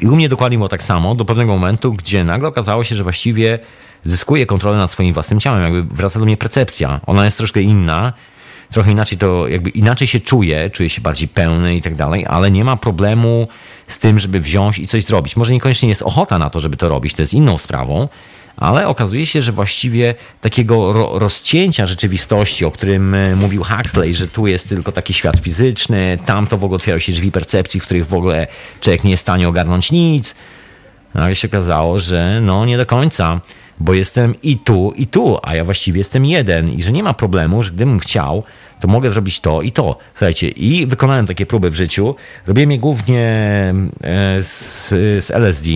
[0.00, 3.02] I u mnie dokładnie było tak samo, do pewnego momentu, gdzie nagle okazało się, że
[3.02, 3.58] właściwie
[4.04, 5.62] zyskuję kontrolę nad swoim własnym ciałem.
[5.62, 7.00] Jakby wraca do mnie percepcja.
[7.06, 8.12] Ona jest troszkę inna,
[8.70, 12.50] trochę inaczej to, jakby inaczej się czuję, czuję się bardziej pełny i tak dalej, ale
[12.50, 13.48] nie ma problemu
[13.88, 15.36] z tym, żeby wziąć i coś zrobić.
[15.36, 18.08] Może niekoniecznie jest ochota na to, żeby to robić, to jest inną sprawą,
[18.56, 24.26] ale okazuje się, że właściwie takiego ro rozcięcia rzeczywistości, o którym e, mówił Huxley, że
[24.26, 27.84] tu jest tylko taki świat fizyczny, tam to w ogóle otwierają się drzwi percepcji, w
[27.84, 28.46] których w ogóle
[28.80, 30.34] człowiek nie jest w stanie ogarnąć nic.
[31.14, 33.40] No, ale się okazało, że no nie do końca,
[33.80, 37.14] bo jestem i tu, i tu, a ja właściwie jestem jeden i że nie ma
[37.14, 38.44] problemu, że gdybym chciał,
[38.80, 39.98] to mogę zrobić to i to.
[40.14, 42.14] Słuchajcie, i wykonałem takie próby w życiu.
[42.46, 43.24] Robiłem je głównie
[44.02, 44.88] e, z,
[45.24, 45.68] z LSD,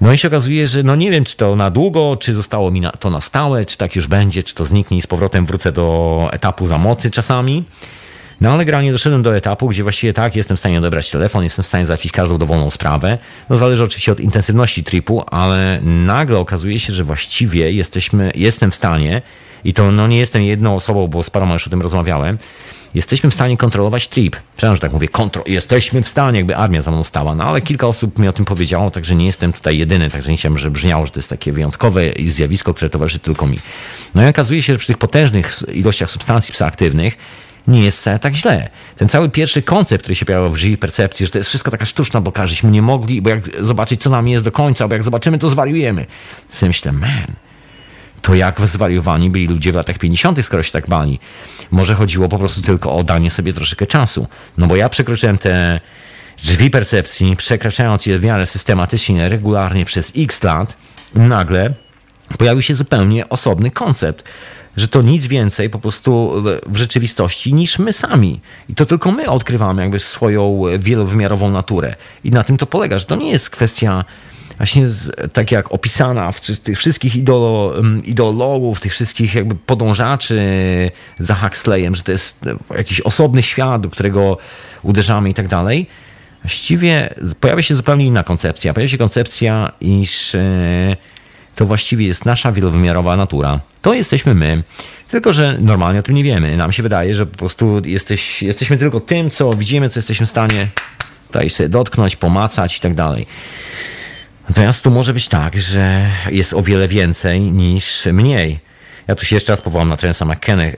[0.00, 2.80] no i się okazuje, że no nie wiem, czy to na długo, czy zostało mi
[2.80, 5.72] na, to na stałe, czy tak już będzie, czy to zniknie i z powrotem wrócę
[5.72, 7.64] do etapu zamocy czasami.
[8.40, 11.62] No ale granie doszedłem do etapu, gdzie właściwie tak, jestem w stanie odebrać telefon, jestem
[11.62, 13.18] w stanie załatwić każdą dowolną sprawę.
[13.50, 18.74] No zależy oczywiście od intensywności tripu, ale nagle okazuje się, że właściwie jesteśmy, jestem w
[18.74, 19.22] stanie,
[19.64, 22.38] i to no nie jestem jedną osobą, bo z paroma już o tym rozmawiałem,
[22.94, 24.36] jesteśmy w stanie kontrolować trip.
[24.56, 27.60] Przepraszam, że tak mówię, kontro jesteśmy w stanie, jakby armia za mną stała, no ale
[27.60, 30.70] kilka osób mi o tym powiedziało, także nie jestem tutaj jedyny, także nie chciałem, żeby
[30.70, 33.58] brzmiało, że to jest takie wyjątkowe zjawisko, które towarzyszy tylko mi.
[34.14, 37.16] No i okazuje się, że przy tych potężnych ilościach substancji psychoaktywnych
[37.68, 38.70] nie jest wcale tak źle.
[38.96, 41.84] Ten cały pierwszy koncept, który się pojawił w żywej percepcji, że to jest wszystko taka
[41.84, 45.04] sztuczna, bo każdyśmy nie mogli, bo jak zobaczyć, co nam jest do końca, bo jak
[45.04, 46.06] zobaczymy, to zwariujemy.
[46.48, 47.26] Sobie myślę, man,
[48.22, 51.18] to jak zwariowani byli ludzie w latach 50., skoro się tak bali.
[51.70, 54.26] Może chodziło po prostu tylko o danie sobie troszeczkę czasu.
[54.58, 55.80] No bo ja przekroczyłem te
[56.44, 60.76] drzwi percepcji, przekraczając je w miarę systematycznie, regularnie przez x lat,
[61.14, 61.74] nagle
[62.38, 64.28] pojawił się zupełnie osobny koncept
[64.78, 68.40] że to nic więcej po prostu w rzeczywistości niż my sami.
[68.68, 71.94] I to tylko my odkrywamy jakby swoją wielowymiarową naturę.
[72.24, 74.04] I na tym to polega, że to nie jest kwestia
[74.58, 77.74] właśnie z, tak jak opisana w tych wszystkich idolo,
[78.04, 80.40] ideologów, tych wszystkich jakby podążaczy
[81.18, 82.36] za Huxleyem, że to jest
[82.76, 84.38] jakiś osobny świat, do którego
[84.82, 85.86] uderzamy i tak dalej.
[86.42, 88.74] Właściwie pojawia się zupełnie inna koncepcja.
[88.74, 90.96] Pojawia się koncepcja, iż e,
[91.54, 93.60] to właściwie jest nasza wielowymiarowa natura.
[93.82, 94.62] To jesteśmy my.
[95.08, 96.56] Tylko, że normalnie o tym nie wiemy.
[96.56, 100.30] Nam się wydaje, że po prostu jesteś, jesteśmy tylko tym, co widzimy, co jesteśmy w
[100.30, 100.68] stanie
[101.26, 103.26] tutaj sobie dotknąć, pomacać i tak dalej.
[104.48, 108.58] Natomiast tu może być tak, że jest o wiele więcej niż mniej.
[109.08, 110.62] Ja tu się jeszcze raz powołam na Terensa McKenna.
[110.62, 110.76] E,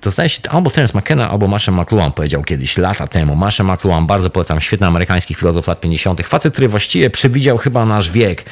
[0.00, 3.36] to zdaje się, albo Terence McKenna, albo Marshall McLuhan powiedział kiedyś, lata temu.
[3.36, 6.22] Marshall McLuhan, bardzo polecam, świetny amerykański filozof lat 50.
[6.22, 8.44] Facet, który właściwie przewidział chyba nasz wiek.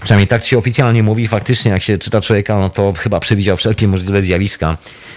[0.00, 1.28] Przynajmniej tak się oficjalnie mówi.
[1.28, 4.76] Faktycznie, jak się czyta człowieka, no to chyba przewidział wszelkie możliwe zjawiska,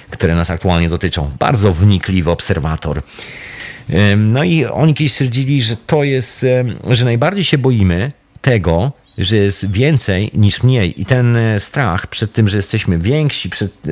[0.10, 1.32] które nas aktualnie dotyczą.
[1.40, 3.02] Bardzo wnikliwy obserwator.
[4.18, 6.46] No i oni kiedyś stwierdzili, że to jest,
[6.90, 8.12] że najbardziej się boimy
[8.42, 11.02] tego, że jest więcej niż mniej.
[11.02, 13.90] I ten e, strach przed tym, że jesteśmy więksi, przed, e,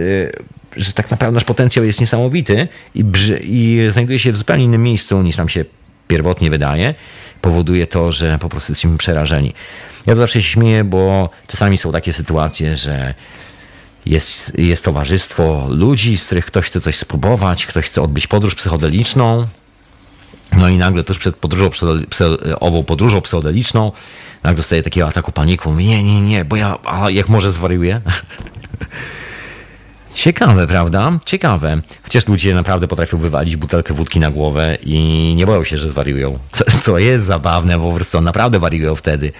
[0.78, 3.04] że tak naprawdę nasz potencjał jest niesamowity i,
[3.44, 5.66] i znajduje się w zupełnie innym miejscu niż nam się
[6.08, 6.96] pierwotnie wydaje,
[7.42, 9.54] powoduje to, że po prostu jesteśmy przerażeni.
[10.08, 13.14] Ja zawsze się śmieję, bo czasami są takie sytuacje, że
[14.06, 19.48] jest, jest towarzystwo ludzi, z których ktoś chce coś spróbować, ktoś chce odbyć podróż psychodeliczną,
[20.58, 21.70] no i nagle tuż przed podróżą,
[22.60, 23.92] ową podróżą psychodeliczną,
[24.44, 25.74] nagle dostaje takiego ataku paniku.
[25.74, 28.02] Nie, nie, nie, bo ja, a jak może zwariuję?
[30.14, 31.20] Ciekawe, prawda?
[31.26, 31.82] Ciekawe.
[32.04, 36.40] Chociaż ludzie naprawdę potrafią wywalić butelkę wódki na głowę i nie boją się, że zwariują.
[36.52, 39.32] Co, co jest zabawne, bo po prostu naprawdę wariują wtedy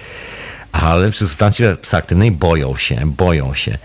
[0.72, 3.78] ale przy substancji psychoaktywnej boją się, boją się.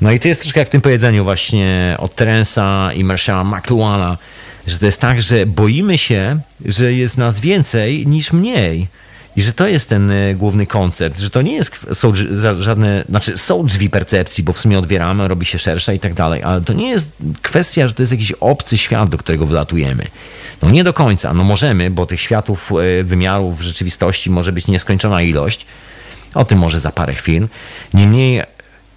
[0.00, 4.18] No i to jest troszkę jak w tym powiedzeniu właśnie od Terensa i Marshalla McLuhana,
[4.66, 8.88] że to jest tak, że boimy się, że jest nas więcej niż mniej.
[9.36, 12.12] I że to jest ten e, główny koncept, że to nie jest, są
[12.58, 16.42] żadne, znaczy są drzwi percepcji, bo w sumie odbieramy, robi się szersza i tak dalej,
[16.42, 17.10] ale to nie jest
[17.42, 20.04] kwestia, że to jest jakiś obcy świat, do którego wylatujemy.
[20.62, 25.22] No nie do końca, no możemy, bo tych światów, e, wymiarów rzeczywistości może być nieskończona
[25.22, 25.66] ilość,
[26.34, 27.48] o tym może za parę chwil.
[27.94, 28.42] Niemniej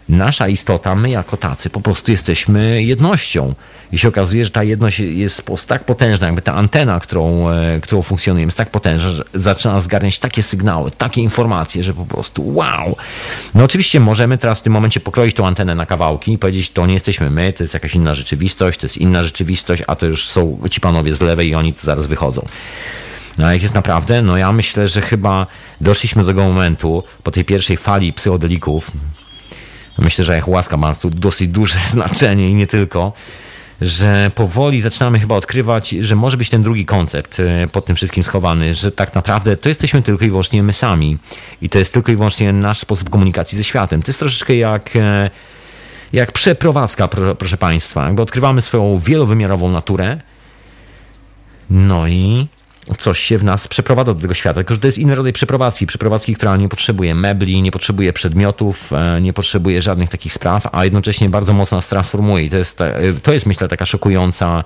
[0.10, 3.56] nasza istota, my jako tacy, po prostu jesteśmy jednością.
[3.92, 8.02] I się okazuje, że ta jedność jest tak potężna, jakby ta antena, którą, e, którą
[8.02, 12.98] funkcjonujemy, jest tak potężna, że zaczyna zgarniać takie sygnały, takie informacje, że po prostu wow.
[13.56, 16.86] No oczywiście możemy teraz w tym momencie pokroić tą antenę na kawałki i powiedzieć, to
[16.86, 20.28] nie jesteśmy my, to jest jakaś inna rzeczywistość, to jest inna rzeczywistość, a to już
[20.28, 22.46] są ci panowie z lewej i oni tu zaraz wychodzą.
[23.38, 25.48] No jak jest naprawdę, no ja myślę, że chyba
[25.82, 28.92] doszliśmy do tego momentu po tej pierwszej fali psychodelików.
[29.98, 33.14] Myślę, że jak łaska ma tu dosyć duże znaczenie i nie tylko
[33.82, 38.24] że powoli zaczynamy chyba odkrywać, że może być ten drugi koncept e, pod tym wszystkim
[38.24, 41.18] schowany, że tak naprawdę to jesteśmy tylko i wyłącznie my sami
[41.62, 44.02] i to jest tylko i wyłącznie nasz sposób komunikacji ze światem.
[44.02, 45.30] To jest troszeczkę jak, e,
[46.14, 47.08] jak przeprowadzka,
[47.38, 48.06] proszę Państwa.
[48.06, 50.18] Jakby odkrywamy swoją wielowymiarową naturę,
[51.70, 52.48] no i
[52.98, 55.88] coś się w nas przeprowadza do tego świata, tylko że to jest inny rodzaj przeprowadzki,
[55.88, 60.84] przeprowadzki, która nie potrzebuje mebli, nie potrzebuje przedmiotów, e, nie potrzebuje żadnych takich spraw, a
[60.84, 62.44] jednocześnie bardzo mocno nas transformuje.
[62.44, 64.64] I to jest, e, to jest myślę taka szokująca,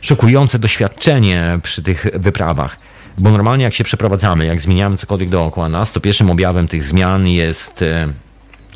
[0.00, 2.78] szokujące doświadczenie przy tych wyprawach.
[3.18, 7.26] Bo normalnie jak się przeprowadzamy, jak zmieniamy cokolwiek dookoła nas, to pierwszym objawem tych zmian
[7.26, 8.12] jest e,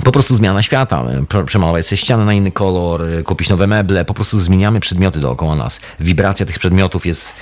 [0.05, 1.05] po prostu zmiana świata.
[1.47, 5.81] Przemalować sobie ścianę na inny kolor, kupić nowe meble, po prostu zmieniamy przedmioty dookoła nas.
[6.01, 7.35] Wibracja tych przedmiotów jest,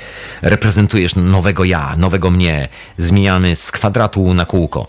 [0.43, 2.69] reprezentujesz nowego ja, nowego mnie.
[2.99, 4.87] Zmieniamy z kwadratu na kółko.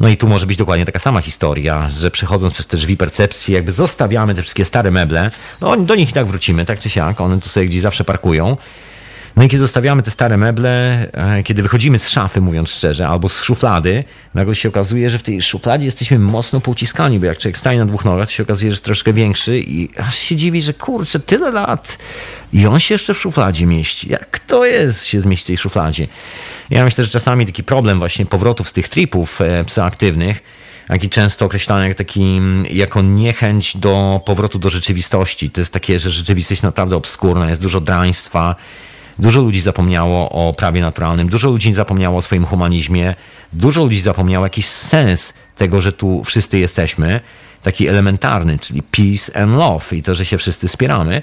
[0.00, 3.54] No i tu może być dokładnie taka sama historia, że przechodząc przez te drzwi percepcji,
[3.54, 7.20] jakby zostawiamy te wszystkie stare meble, no do nich i tak wrócimy, tak czy siak,
[7.20, 8.56] one tu sobie gdzieś zawsze parkują,
[9.36, 13.28] no i kiedy zostawiamy te stare meble, e, kiedy wychodzimy z szafy, mówiąc szczerze, albo
[13.28, 14.04] z szuflady,
[14.34, 17.86] nagle się okazuje, że w tej szufladzie jesteśmy mocno pouciskani, bo jak człowiek staje na
[17.86, 21.20] dwóch nogach, to się okazuje, że jest troszkę większy i aż się dziwi, że kurczę,
[21.20, 21.98] tyle lat
[22.52, 24.10] i on się jeszcze w szufladzie mieści.
[24.10, 26.06] Jak to jest się zmieścić w tej szufladzie?
[26.70, 30.42] Ja myślę, że czasami taki problem właśnie powrotów z tych tripów e, psychoaktywnych
[30.90, 32.40] jak i często określany jak taki,
[32.70, 35.50] jako niechęć do powrotu do rzeczywistości.
[35.50, 38.56] To jest takie, że rzeczywistość naprawdę obskurna, jest dużo draństwa,
[39.20, 43.14] Dużo ludzi zapomniało o prawie naturalnym, dużo ludzi zapomniało o swoim humanizmie,
[43.52, 47.20] dużo ludzi zapomniało jakiś sens tego, że tu wszyscy jesteśmy,
[47.62, 51.22] taki elementarny, czyli peace and love i to, że się wszyscy wspieramy.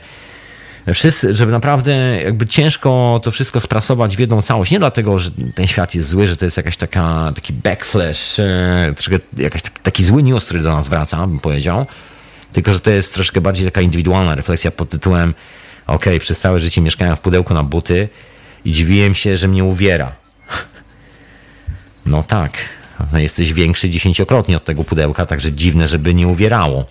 [0.93, 4.71] Wszyscy, żeby naprawdę jakby ciężko to wszystko sprasować w jedną całość.
[4.71, 8.93] Nie dlatego, że ten świat jest zły, że to jest jakaś taka, taki backflash, e,
[8.95, 11.85] troszkę jakaś taki, taki zły news, który do nas wraca, bym powiedział.
[12.53, 15.33] Tylko, że to jest troszkę bardziej taka indywidualna refleksja pod tytułem
[15.87, 18.09] okay, przez całe życie mieszkałem w pudełku na buty
[18.65, 20.11] i dziwiłem się, że mnie uwiera.
[22.05, 22.51] No tak,
[23.11, 26.85] no jesteś większy dziesięciokrotnie od tego pudełka, także dziwne, żeby nie uwierało.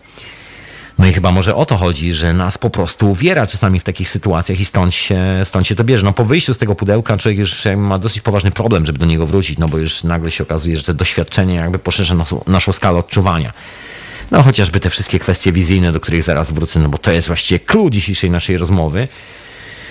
[0.99, 4.11] No i chyba może o to chodzi, że nas po prostu uwiera czasami w takich
[4.11, 6.05] sytuacjach i stąd się, stąd się to bierze.
[6.05, 9.27] No po wyjściu z tego pudełka człowiek już ma dosyć poważny problem, żeby do niego
[9.27, 12.17] wrócić, no bo już nagle się okazuje, że te doświadczenie jakby poszerza
[12.47, 13.53] naszą skalę odczuwania.
[14.31, 17.59] No chociażby te wszystkie kwestie wizyjne, do których zaraz wrócę, no bo to jest właściwie
[17.59, 19.09] klucz dzisiejszej naszej rozmowy.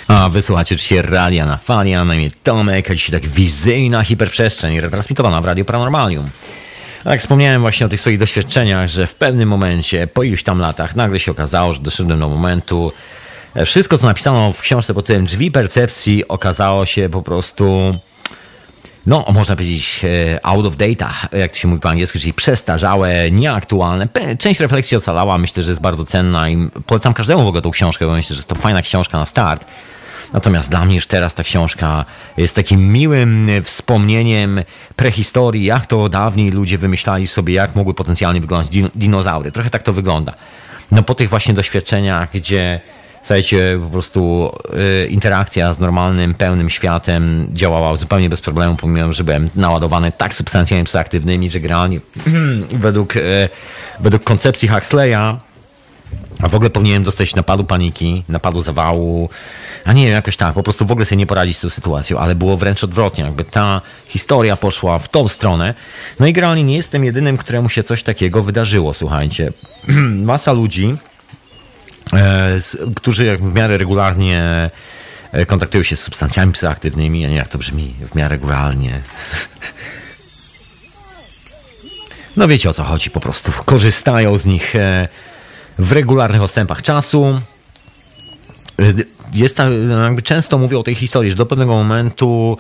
[0.08, 4.80] A wysłuchacie oczywiście radia na fali, a na imię Tomek, a dzisiaj tak wizyjna hiperprzestrzeń,
[4.80, 6.30] retransmitowana w Radio Paranormalium.
[7.06, 10.96] Jak wspomniałem właśnie o tych swoich doświadczeniach, że w pewnym momencie, po iluś tam latach,
[10.96, 12.92] nagle się okazało, że doszedłem do momentu,
[13.56, 17.96] e, wszystko co napisano w książce pod tym drzwi percepcji okazało się po prostu
[19.08, 23.32] no, można powiedzieć e, out of data, jak to się mówi po angielsku, czyli przestarzałe,
[23.32, 24.08] nieaktualne.
[24.40, 28.06] Część refleksji ocalała, myślę, że jest bardzo cenna i polecam każdemu w ogóle tą książkę,
[28.06, 29.66] bo myślę, że jest to fajna książka na start.
[30.34, 32.06] Natomiast dla mnie już teraz ta książka
[32.38, 34.64] jest takim miłym wspomnieniem
[34.96, 39.52] prehistorii, jak to dawniej ludzie wymyślali sobie, jak mogły potencjalnie wyglądać dinozaury.
[39.52, 40.34] Trochę tak to wygląda.
[40.92, 42.80] No po tych właśnie doświadczeniach, gdzie
[43.26, 44.52] słuchajcie, po prostu
[45.04, 50.34] y, interakcja z normalnym, pełnym światem działała zupełnie bez problemu, pomimo, że byłem naładowany tak
[50.34, 52.00] substancjami psychoaktywnymi, że generalnie
[52.70, 53.50] według, y,
[54.00, 55.40] według koncepcji Huxleya
[56.42, 59.30] a w ogóle powinienem dostać napadu paniki, napadu zawału,
[59.86, 62.20] a nie wiem, jakoś tak, po prostu w ogóle sobie nie poradzić z tą sytuacją,
[62.20, 65.74] ale było wręcz odwrotnie, jakby ta historia poszła w tą stronę.
[66.20, 69.52] No i generalnie nie jestem jedynym, któremu się coś takiego wydarzyło, słuchajcie.
[70.24, 70.98] Masa ludzi,
[72.96, 74.70] którzy jak w miarę regularnie
[75.32, 79.02] e, kontaktują się z substancjami psychoaktywnymi, nie jak to brzmi, w miarę regularnie.
[82.38, 83.52] No wiecie o co chodzi po prostu.
[83.66, 85.08] Korzystają z nich e,
[85.80, 87.42] w regularnych odstępach czasu.
[89.34, 89.62] Jest,
[90.04, 92.58] jakby często mówią o tej historii, że do pewnego momentu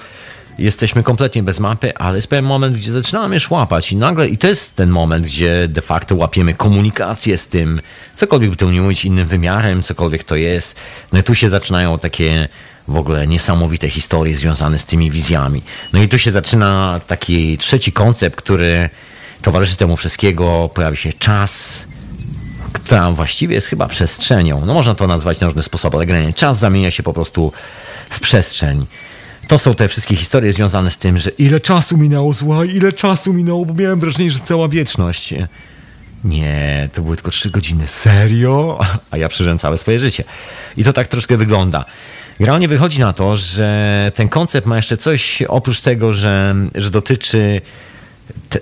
[0.57, 4.47] jesteśmy kompletnie bez mapy, ale jest pewien moment, gdzie zaczynamy szłapać i nagle, i to
[4.47, 7.81] jest ten moment, gdzie de facto łapiemy komunikację z tym,
[8.15, 10.75] cokolwiek by to nie mówić, innym wymiarem, cokolwiek to jest.
[11.13, 12.47] No i tu się zaczynają takie
[12.87, 15.61] w ogóle niesamowite historie związane z tymi wizjami.
[15.93, 18.89] No i tu się zaczyna taki trzeci koncept, który
[19.41, 21.85] towarzyszy temu wszystkiego, pojawi się czas,
[22.73, 24.65] która właściwie jest chyba przestrzenią.
[24.65, 27.51] No można to nazwać na różne sposoby, ale generalnie czas zamienia się po prostu
[28.09, 28.85] w przestrzeń.
[29.47, 33.33] To są te wszystkie historie związane z tym, że ile czasu minęło, zła, ile czasu
[33.33, 35.33] minęło, bo miałem wrażenie, że cała wieczność.
[36.23, 37.87] Nie, to były tylko trzy godziny.
[37.87, 38.79] Serio?
[39.11, 40.23] A ja przeżyłem całe swoje życie.
[40.77, 41.85] I to tak troszkę wygląda.
[42.39, 47.61] Generalnie wychodzi na to, że ten koncept ma jeszcze coś oprócz tego, że, że dotyczy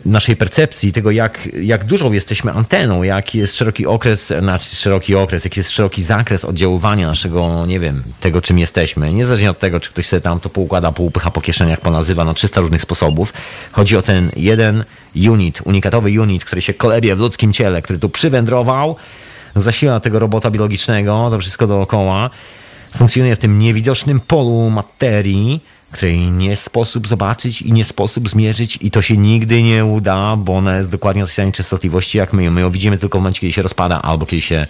[0.06, 5.46] naszej percepcji, tego jak, jak dużą jesteśmy anteną, jaki jest szeroki okres, znaczy szeroki okres,
[5.46, 9.14] jaki jest szeroki zakres oddziaływania naszego, nie wiem, tego czym jesteśmy.
[9.14, 12.62] Niezależnie od tego, czy ktoś sobie tam to poukłada, poupycha po kieszeniach, ponazywa na 300
[12.62, 13.34] różnych sposobów.
[13.72, 14.84] Chodzi o ten jeden
[15.16, 18.96] unit, unikatowy unit, który się kolebie w ludzkim ciele, który tu przywędrował,
[19.56, 22.30] zasila tego robota biologicznego, to wszystko dookoła.
[22.98, 25.62] Funkcjonuje w tym niewidocznym polu materii,
[25.94, 30.56] której nie sposób zobaczyć i nie sposób zmierzyć i to się nigdy nie uda, bo
[30.56, 32.52] ona jest dokładnie o tej samej częstotliwości jak my.
[32.52, 34.68] My ją widzimy tylko w momencie, kiedy się rozpada albo kiedy się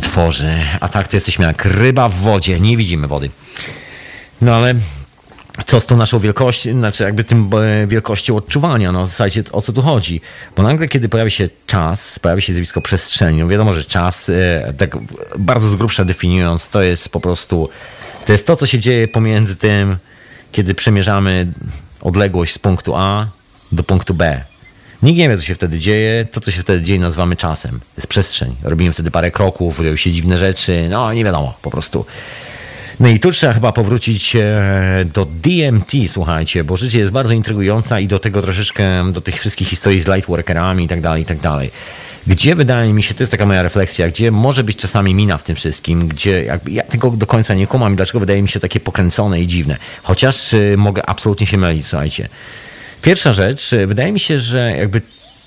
[0.00, 0.54] tworzy.
[0.80, 3.30] A tak to jesteśmy jak ryba w wodzie, nie widzimy wody.
[4.40, 4.74] No ale
[5.66, 9.72] co z tą naszą wielkością, znaczy jakby tym e, wielkością odczuwania, no słuchajcie, o co
[9.72, 10.20] tu chodzi?
[10.56, 14.74] Bo nagle, kiedy pojawia się czas, pojawia się zjawisko przestrzeni, no wiadomo, że czas, e,
[14.78, 14.96] tak
[15.38, 17.68] bardzo z grubsza definiując, to jest po prostu,
[18.26, 19.96] to jest to, co się dzieje pomiędzy tym,
[20.52, 21.52] kiedy przemierzamy
[22.00, 23.26] odległość z punktu A
[23.72, 24.44] do punktu B.
[25.02, 26.26] Nikt nie wie, co się wtedy dzieje.
[26.32, 27.80] To, co się wtedy dzieje, nazywamy czasem.
[27.80, 28.56] To jest przestrzeń.
[28.62, 30.86] Robimy wtedy parę kroków, dzieją się dziwne rzeczy.
[30.90, 32.06] No, nie wiadomo, po prostu.
[33.00, 38.02] No i tu trzeba chyba powrócić e, do DMT, słuchajcie, bo życie jest bardzo intrygujące
[38.02, 41.40] i do tego troszeczkę, do tych wszystkich historii z lightworkerami i tak dalej, i tak
[41.40, 41.70] dalej
[42.26, 45.42] gdzie wydaje mi się, to jest taka moja refleksja, gdzie może być czasami mina w
[45.42, 48.60] tym wszystkim, gdzie jakby ja tego do końca nie kumam i dlaczego wydaje mi się
[48.60, 49.76] takie pokręcone i dziwne.
[50.02, 52.28] Chociaż y, mogę absolutnie się mylić, słuchajcie.
[53.02, 55.02] Pierwsza rzecz, y, wydaje mi się, że jakby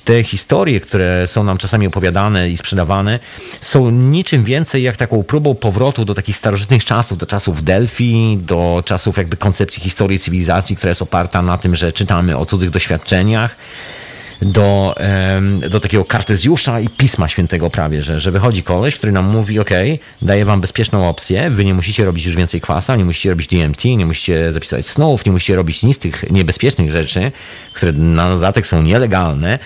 [0.05, 3.19] te historie, które są nam czasami opowiadane i sprzedawane,
[3.61, 8.83] są niczym więcej jak taką próbą powrotu do takich starożytnych czasów, do czasów Delphi, do
[8.85, 13.55] czasów jakby koncepcji historii cywilizacji, która jest oparta na tym, że czytamy o cudzych doświadczeniach
[14.41, 14.95] do,
[15.69, 19.69] do takiego kartezjusza i Pisma Świętego prawie, że, że wychodzi koleś, który nam mówi, ok,
[20.21, 23.85] daję wam bezpieczną opcję, wy nie musicie robić już więcej kwasa, nie musicie robić DMT,
[23.85, 27.31] nie musicie zapisywać snów, nie musicie robić nic z tych niebezpiecznych rzeczy,
[27.73, 29.59] które na dodatek są nielegalne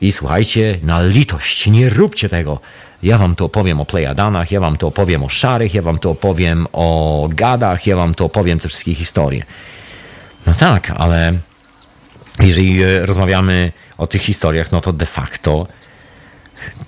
[0.00, 2.60] i słuchajcie, na litość, nie róbcie tego.
[3.02, 6.10] Ja wam to opowiem o Plejadanach, ja wam to opowiem o Szarych, ja wam to
[6.10, 9.42] opowiem o Gadach, ja wam to opowiem te wszystkie historie.
[10.46, 11.32] No tak, ale
[12.40, 15.66] jeżeli e, rozmawiamy o tych historiach, no to de facto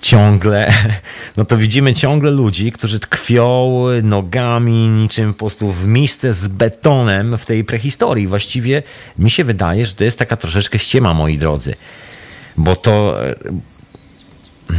[0.01, 0.73] ciągle,
[1.37, 7.37] no to widzimy ciągle ludzi, którzy tkwią nogami niczym po prostu w misce z betonem
[7.37, 8.27] w tej prehistorii.
[8.27, 8.83] Właściwie
[9.17, 11.75] mi się wydaje, że to jest taka troszeczkę ściema, moi drodzy.
[12.57, 13.35] Bo to, e,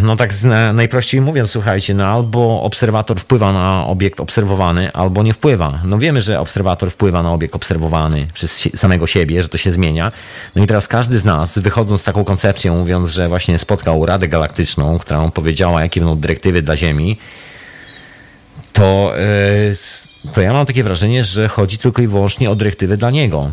[0.02, 0.30] no tak
[0.74, 5.78] najprościej mówiąc, słuchajcie, no albo obserwator wpływa na obiekt obserwowany, albo nie wpływa.
[5.84, 10.12] No wiemy, że obserwator wpływa na obiekt obserwowany przez samego siebie, że to się zmienia.
[10.56, 14.28] No i teraz każdy z nas, wychodząc z taką koncepcją, mówiąc, że właśnie spotkał Radę
[14.28, 17.18] Galaktyczną, która powiedziała, jakie będą dyrektywy dla Ziemi,
[18.72, 23.10] to, e, to ja mam takie wrażenie, że chodzi tylko i wyłącznie o dyrektywy dla
[23.10, 23.50] niego.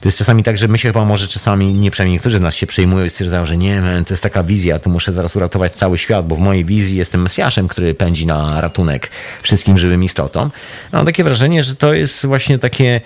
[0.00, 2.54] To jest czasami tak, że my się chyba może czasami, nie przynajmniej niektórzy z nas
[2.54, 5.72] się przejmują i stwierdzają, że nie, man, to jest taka wizja, tu muszę zaraz uratować
[5.72, 9.10] cały świat, bo w mojej wizji jestem Mesjaszem, który pędzi na ratunek
[9.42, 10.50] wszystkim żywym istotom.
[10.92, 13.00] Mam takie wrażenie, że to jest właśnie takie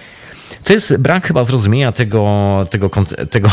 [0.64, 2.90] to jest brak chyba zrozumienia tego, tego,
[3.30, 3.50] tego,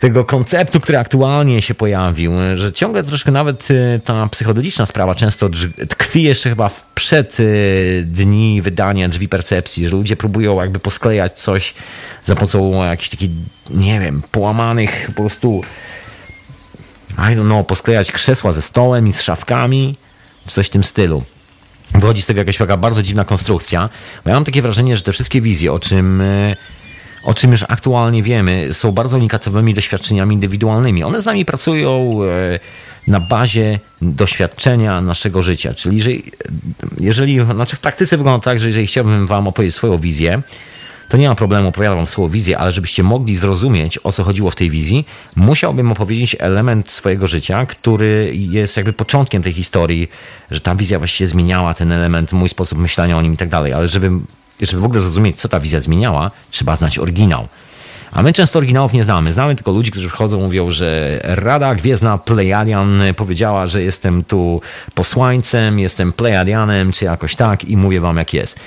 [0.00, 5.50] tego konceptu, który aktualnie się pojawił, że ciągle troszkę nawet y, ta psychodeliczna sprawa często
[5.88, 11.74] tkwi jeszcze chyba przed y, dni wydania drzwi percepcji, że ludzie próbują jakby posklejać coś
[12.24, 13.30] za pomocą jakichś takich,
[13.70, 15.62] nie wiem, połamanych po prostu
[17.18, 19.96] I don't know, posklejać krzesła ze stołem i z szafkami,
[20.46, 21.24] coś w tym stylu.
[21.94, 23.88] Wychodzi z tego jakaś taka bardzo dziwna konstrukcja,
[24.24, 26.56] bo ja mam takie wrażenie, że te wszystkie wizje, o czym y,
[27.24, 31.04] o czym już aktualnie wiemy, są bardzo unikatowymi doświadczeniami indywidualnymi.
[31.04, 32.58] One z nami pracują e,
[33.08, 35.74] na bazie doświadczenia naszego życia.
[35.74, 36.22] Czyli jeżeli,
[37.00, 40.42] jeżeli znaczy w praktyce wygląda tak, że jeżeli chciałbym wam opowiedzieć swoją wizję,
[41.08, 44.50] to nie ma problemu, opowiadam wam swoją wizję, ale żebyście mogli zrozumieć, o co chodziło
[44.50, 45.06] w tej wizji,
[45.36, 50.08] musiałbym opowiedzieć element swojego życia, który jest jakby początkiem tej historii,
[50.50, 53.72] że ta wizja właściwie zmieniała ten element, mój sposób myślenia o nim i tak dalej,
[53.72, 54.10] ale żeby
[54.60, 57.48] żeby w ogóle zrozumieć, co ta wizja zmieniała, trzeba znać oryginał.
[58.14, 59.32] A my często oryginałów nie znamy.
[59.32, 64.60] Znamy tylko ludzi, którzy wchodzą, mówią, że Rada Gwiezdna Plejadian powiedziała, że jestem tu
[64.94, 68.60] posłańcem, jestem Plejadianem, czy jakoś tak i mówię wam, jak jest.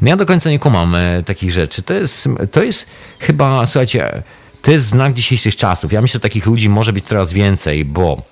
[0.00, 1.82] No ja do końca nie kumam e, takich rzeczy.
[1.82, 2.86] To jest, to jest
[3.18, 4.22] chyba, słuchajcie,
[4.62, 5.92] to jest znak dzisiejszych czasów.
[5.92, 8.22] Ja myślę, że takich ludzi może być coraz więcej, bo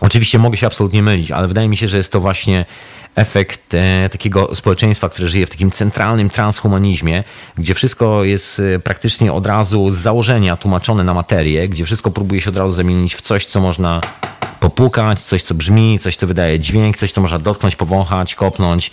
[0.00, 2.66] oczywiście mogę się absolutnie mylić, ale wydaje mi się, że jest to właśnie
[3.14, 7.24] efekt e, takiego społeczeństwa, które żyje w takim centralnym transhumanizmie,
[7.58, 12.40] gdzie wszystko jest e, praktycznie od razu z założenia tłumaczone na materię, gdzie wszystko próbuje
[12.40, 14.00] się od razu zamienić w coś, co można
[14.60, 18.90] popłukać, coś, co brzmi, coś, co wydaje dźwięk, coś, co można dotknąć, powąchać, kopnąć.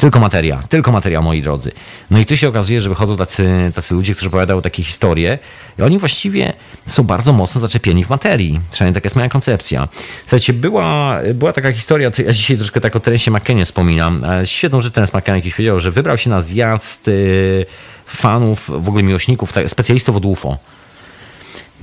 [0.00, 1.72] Tylko materia, tylko materia, moi drodzy.
[2.10, 5.38] No i tu się okazuje, że wychodzą tacy, tacy ludzie, którzy opowiadają takie historie
[5.78, 6.52] i oni właściwie
[6.86, 8.60] są bardzo mocno zaczepieni w materii.
[8.70, 9.88] Przynajmniej taka jest moja koncepcja.
[10.22, 14.22] Słuchajcie, była, była taka historia, ja dzisiaj troszkę tak o Terensie McKennie wspominam.
[14.44, 17.66] Świetną rzecz Terence McKenna jakiś powiedział, że wybrał się na zjazd y,
[18.06, 20.58] fanów, w ogóle miłośników, tak, specjalistów od UFO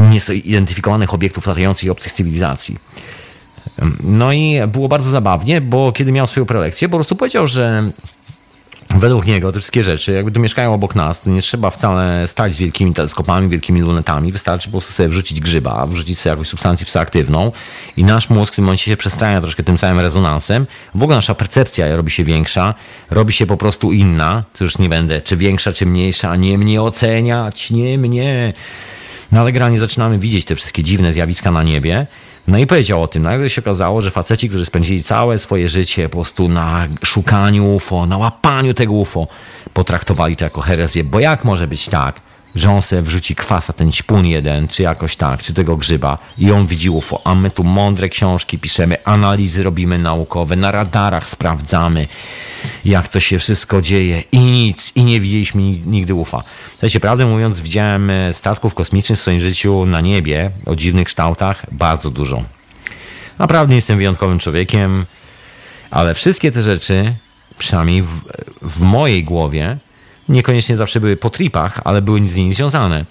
[0.10, 2.78] niezidentyfikowanych obiektów latających i obcych cywilizacji.
[4.04, 7.92] No i było bardzo zabawnie, bo kiedy miał swoją prelekcję, po prostu powiedział, że
[9.00, 12.54] według niego te wszystkie rzeczy, jakby tu mieszkają obok nas, to nie trzeba wcale stać
[12.54, 16.86] z wielkimi teleskopami, wielkimi lunetami, wystarczy po prostu sobie wrzucić grzyba, wrzucić sobie jakąś substancję
[16.86, 17.52] psychoaktywną
[17.98, 20.68] i nasz mózg w tym momencie się przestraja troszkę tym samym rezonansem.
[20.96, 22.74] W ogóle nasza percepcja robi się większa,
[23.10, 26.82] robi się po prostu inna, to już nie będę czy większa, czy mniejsza, nie mnie
[26.82, 28.54] oceniać, nie mnie.
[29.32, 32.08] No ale generalnie zaczynamy widzieć te wszystkie dziwne zjawiska na niebie.
[32.48, 33.24] No i powiedział o tym.
[33.24, 38.06] Nagle się okazało, że faceci, którzy spędzili całe swoje życie po prostu na szukaniu UFO,
[38.06, 39.28] na łapaniu tego UFO,
[39.74, 41.04] potraktowali to jako herezję.
[41.04, 42.22] Bo jak może być tak,
[42.82, 46.90] sobie wrzuci kwasa, ten śpun jeden, czy jakoś tak, czy tego grzyba i on widzi
[46.90, 52.08] UFO, a my tu mądre książki piszemy, analizy robimy naukowe, na radarach sprawdzamy,
[52.86, 56.44] jak to się wszystko dzieje i nic, i nie widzieliśmy nigdy UFA.
[56.72, 61.66] Słuchajcie, prawdę mówiąc, widziałem e, statków kosmicznych w swoim życiu na niebie, o dziwnych kształtach,
[61.72, 62.44] bardzo dużo.
[63.40, 65.06] Naprawdę jestem wyjątkowym człowiekiem,
[65.92, 67.16] ale wszystkie te rzeczy,
[67.58, 68.22] przynajmniej w,
[68.62, 69.78] w mojej głowie,
[70.32, 73.06] niekoniecznie zawsze były po tripach, ale były z nimi związane.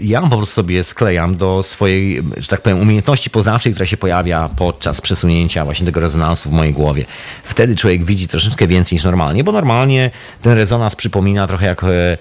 [0.00, 4.48] ja po prostu sobie sklejam do swojej, że tak powiem, umiejętności poznawczej, która się pojawia
[4.56, 7.04] podczas przesunięcia właśnie tego rezonansu w mojej głowie.
[7.44, 10.10] Wtedy człowiek widzi troszeczkę więcej niż normalnie, bo normalnie
[10.42, 12.18] ten rezonans przypomina trochę jak e,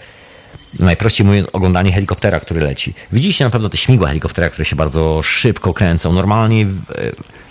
[0.80, 2.94] najprościej mówiąc, oglądanie helikoptera, który leci.
[3.12, 6.14] Widzieliście na pewno te śmigła helikoptera, które się bardzo szybko kręcą.
[6.14, 6.68] Normalnie,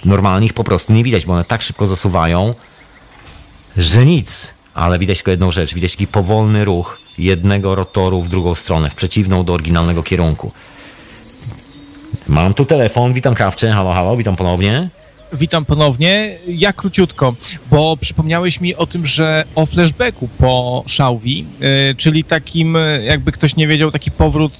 [0.04, 2.54] normalnie ich po prostu nie widać, bo one tak szybko zasuwają,
[3.76, 4.54] że nic.
[4.74, 5.74] Ale widać tylko jedną rzecz.
[5.74, 10.52] Widać taki powolny ruch jednego rotoru w drugą stronę, w przeciwną do oryginalnego kierunku.
[12.28, 14.88] Mam tu telefon, witam Krawcze, halo, halo, witam ponownie.
[15.32, 16.38] Witam ponownie.
[16.46, 17.34] Ja króciutko,
[17.70, 23.56] bo przypomniałeś mi o tym, że o flashbacku po Szałwi, yy, czyli takim, jakby ktoś
[23.56, 24.52] nie wiedział, taki powrót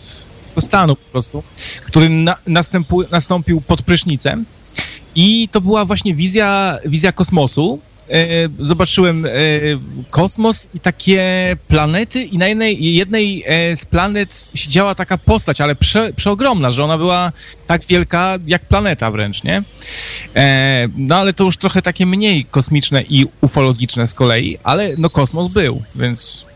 [0.54, 1.42] do stanu po prostu,
[1.86, 2.36] który na,
[3.10, 4.44] nastąpił pod prysznicem.
[5.14, 7.91] I to była właśnie wizja, wizja kosmosu, E,
[8.58, 9.30] zobaczyłem e,
[10.10, 15.74] kosmos i takie planety i na jednej, jednej e, z planet siedziała taka postać, ale
[15.74, 17.32] prze, przeogromna, że ona była
[17.66, 19.62] tak wielka jak planeta wręcz, nie?
[20.96, 25.48] No ale to już trochę takie mniej kosmiczne i ufologiczne z kolei, ale no kosmos
[25.48, 26.46] był, więc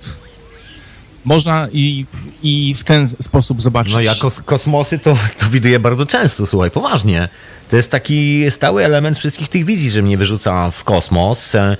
[1.27, 2.07] można i,
[2.43, 3.95] i w ten sposób zobaczyć.
[3.95, 7.29] No ja kos kosmosy to, to widuję bardzo często, słuchaj, poważnie.
[7.71, 11.55] To jest taki stały element wszystkich tych wizji, że mnie wyrzuca w kosmos.
[11.55, 11.77] E,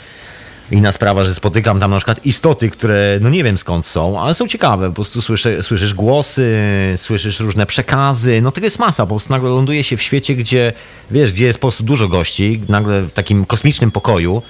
[0.71, 4.35] inna sprawa, że spotykam tam na przykład istoty, które no nie wiem skąd są, ale
[4.35, 4.89] są ciekawe.
[4.89, 6.55] Po prostu słyszę, słyszysz głosy,
[6.97, 8.41] słyszysz różne przekazy.
[8.43, 9.07] No tego jest masa.
[9.07, 10.73] Po prostu nagle ląduje się w świecie, gdzie
[11.11, 14.43] wiesz, gdzie jest po prostu dużo gości, nagle w takim kosmicznym pokoju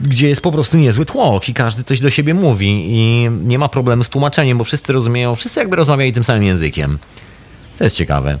[0.00, 3.68] gdzie jest po prostu niezły tłok i każdy coś do siebie mówi i nie ma
[3.68, 6.98] problemu z tłumaczeniem, bo wszyscy rozumieją, wszyscy jakby rozmawiali tym samym językiem.
[7.78, 8.38] To jest ciekawe.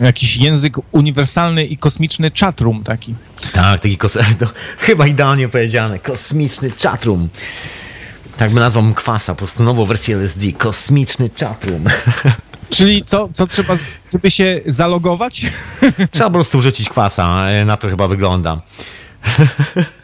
[0.00, 3.14] Jakiś język uniwersalny i kosmiczny chatroom taki.
[3.52, 4.12] Tak, taki kos...
[4.40, 4.46] to
[4.78, 5.98] chyba idealnie powiedziane.
[5.98, 7.28] Kosmiczny chatroom.
[8.36, 10.52] Tak by nazwał kwasa, po prostu nową wersję LSD.
[10.52, 11.84] Kosmiczny chatroom.
[12.70, 13.74] Czyli co, co trzeba,
[14.12, 15.46] żeby się zalogować?
[16.10, 18.62] Trzeba po prostu wrzucić kwasa, e, na to chyba wygląda.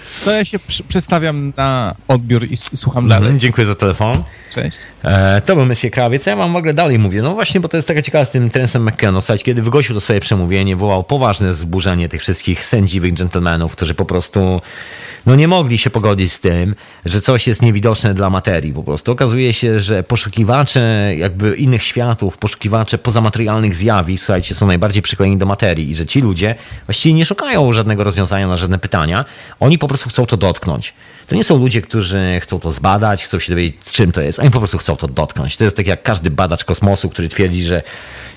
[0.25, 3.27] To ja się przedstawiam na odbiór i, i słucham dalej.
[3.27, 4.23] Mm, dziękuję za telefon.
[4.53, 4.77] Cześć.
[5.03, 6.25] E, to był Messie Krawiec.
[6.25, 7.21] Ja wam w ogóle dalej mówię.
[7.21, 9.21] No właśnie, bo to jest taka ciekawa z tym Trensem McKenna.
[9.21, 14.05] Słuchajcie, kiedy wygłosił to swoje przemówienie, wołał poważne zburzenie tych wszystkich sędziwych dżentelmenów, którzy po
[14.05, 14.61] prostu
[15.25, 16.75] no nie mogli się pogodzić z tym,
[17.05, 18.73] że coś jest niewidoczne dla materii.
[18.73, 25.01] Po prostu okazuje się, że poszukiwacze jakby innych światów, poszukiwacze pozamaterialnych zjawisk, słuchajcie, są najbardziej
[25.01, 29.25] przyklejeni do materii i że ci ludzie właściwie nie szukają żadnego rozwiązania na żadne pytania.
[29.59, 30.93] Oni po prostu chcą to dotknąć.
[31.27, 34.39] To nie są ludzie, którzy chcą to zbadać, chcą się dowiedzieć, z czym to jest.
[34.39, 35.57] Oni po prostu chcą to dotknąć.
[35.57, 37.83] To jest tak jak każdy badacz kosmosu, który twierdzi, że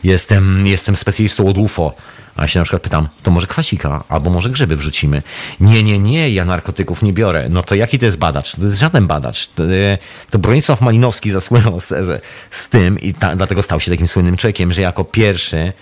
[0.04, 1.94] jestem, jestem specjalistą od UFO.
[2.36, 5.22] A ja się na przykład pytam, to może kwasika, albo może grzyby wrzucimy.
[5.60, 7.48] Nie, nie, nie, ja narkotyków nie biorę.
[7.48, 8.56] No to jaki to jest badacz?
[8.56, 9.46] To jest żaden badacz.
[9.46, 9.98] To, e,
[10.30, 14.72] to Bronisław Malinowski zasłynął z, z tym i ta, dlatego stał się takim słynnym człowiekiem,
[14.72, 15.72] że jako pierwszy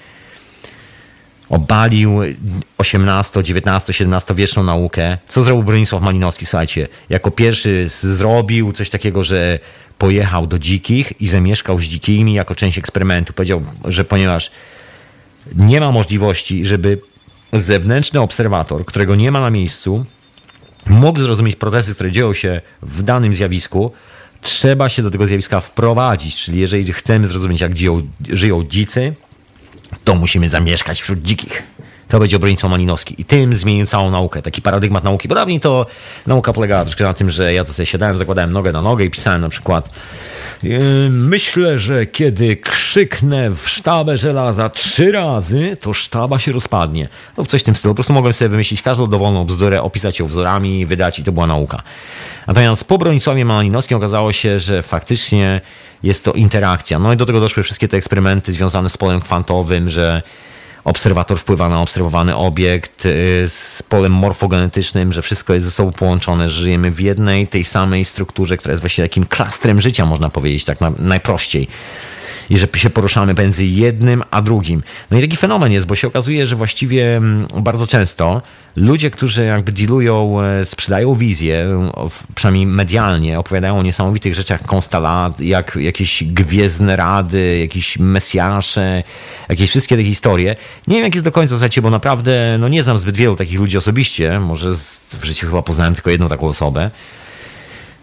[1.53, 2.21] obalił
[2.79, 5.19] 18, 19, 17 wieczną naukę.
[5.29, 6.47] Co zrobił Bronisław Malinowski?
[6.47, 9.59] Słuchajcie, jako pierwszy zrobił coś takiego, że
[9.99, 13.33] pojechał do dzikich i zamieszkał z dzikimi jako część eksperymentu.
[13.33, 14.51] Powiedział, że ponieważ
[15.55, 17.01] nie ma możliwości, żeby
[17.53, 20.05] zewnętrzny obserwator, którego nie ma na miejscu,
[20.87, 23.93] mógł zrozumieć procesy, które dzieją się w danym zjawisku,
[24.41, 26.37] trzeba się do tego zjawiska wprowadzić.
[26.37, 29.15] Czyli jeżeli chcemy zrozumieć, jak żyją, żyją dzicy,
[30.05, 31.63] to musimy zamieszkać wśród dzikich.
[32.09, 33.21] To będzie obrońcą Malinowski.
[33.21, 34.43] I tym zmienił całą naukę.
[34.43, 35.29] Taki paradygmat nauki.
[35.29, 35.87] Bo dawniej to
[36.27, 39.11] nauka polegała troszkę na tym, że ja to sobie siadałem, zakładałem nogę na nogę i
[39.11, 39.91] pisałem na przykład
[40.63, 47.09] Yy, myślę, że kiedy krzyknę w sztabę żelaza trzy razy, to sztaba się rozpadnie.
[47.37, 47.95] No coś w tym stylu.
[47.95, 51.47] Po prostu mogłem sobie wymyślić każdą dowolną bzdurę, opisać ją wzorami, wydać i to była
[51.47, 51.83] nauka.
[52.47, 55.61] Natomiast po Bronisławie Malinowskim okazało się, że faktycznie
[56.03, 56.99] jest to interakcja.
[56.99, 60.23] No i do tego doszły wszystkie te eksperymenty związane z polem kwantowym, że
[60.85, 66.49] obserwator wpływa na obserwowany obiekt y, z polem morfogenetycznym, że wszystko jest ze sobą połączone,
[66.49, 70.65] że żyjemy w jednej, tej samej strukturze, która jest właściwie takim klastrem życia, można powiedzieć,
[70.65, 71.69] tak na, najprościej
[72.53, 74.83] i że się poruszamy między jednym a drugim.
[75.11, 78.43] No i taki fenomen jest, bo się okazuje, że właściwie mm, bardzo często
[78.77, 81.81] ludzie, którzy jakby dealują, e, sprzedają wizję,
[82.35, 89.03] przynajmniej medialnie, opowiadają o niesamowitych rzeczach konstalat, jak jakieś gwiezdne rady, jakieś mesjasze,
[89.49, 90.57] jakieś wszystkie te historie.
[90.89, 93.59] Nie wiem, jak jest do końca, słuchajcie, bo naprawdę no nie znam zbyt wielu takich
[93.59, 94.41] ludzi osobiście.
[94.41, 94.75] Może
[95.21, 96.91] w życiu chyba poznałem tylko jedną taką osobę.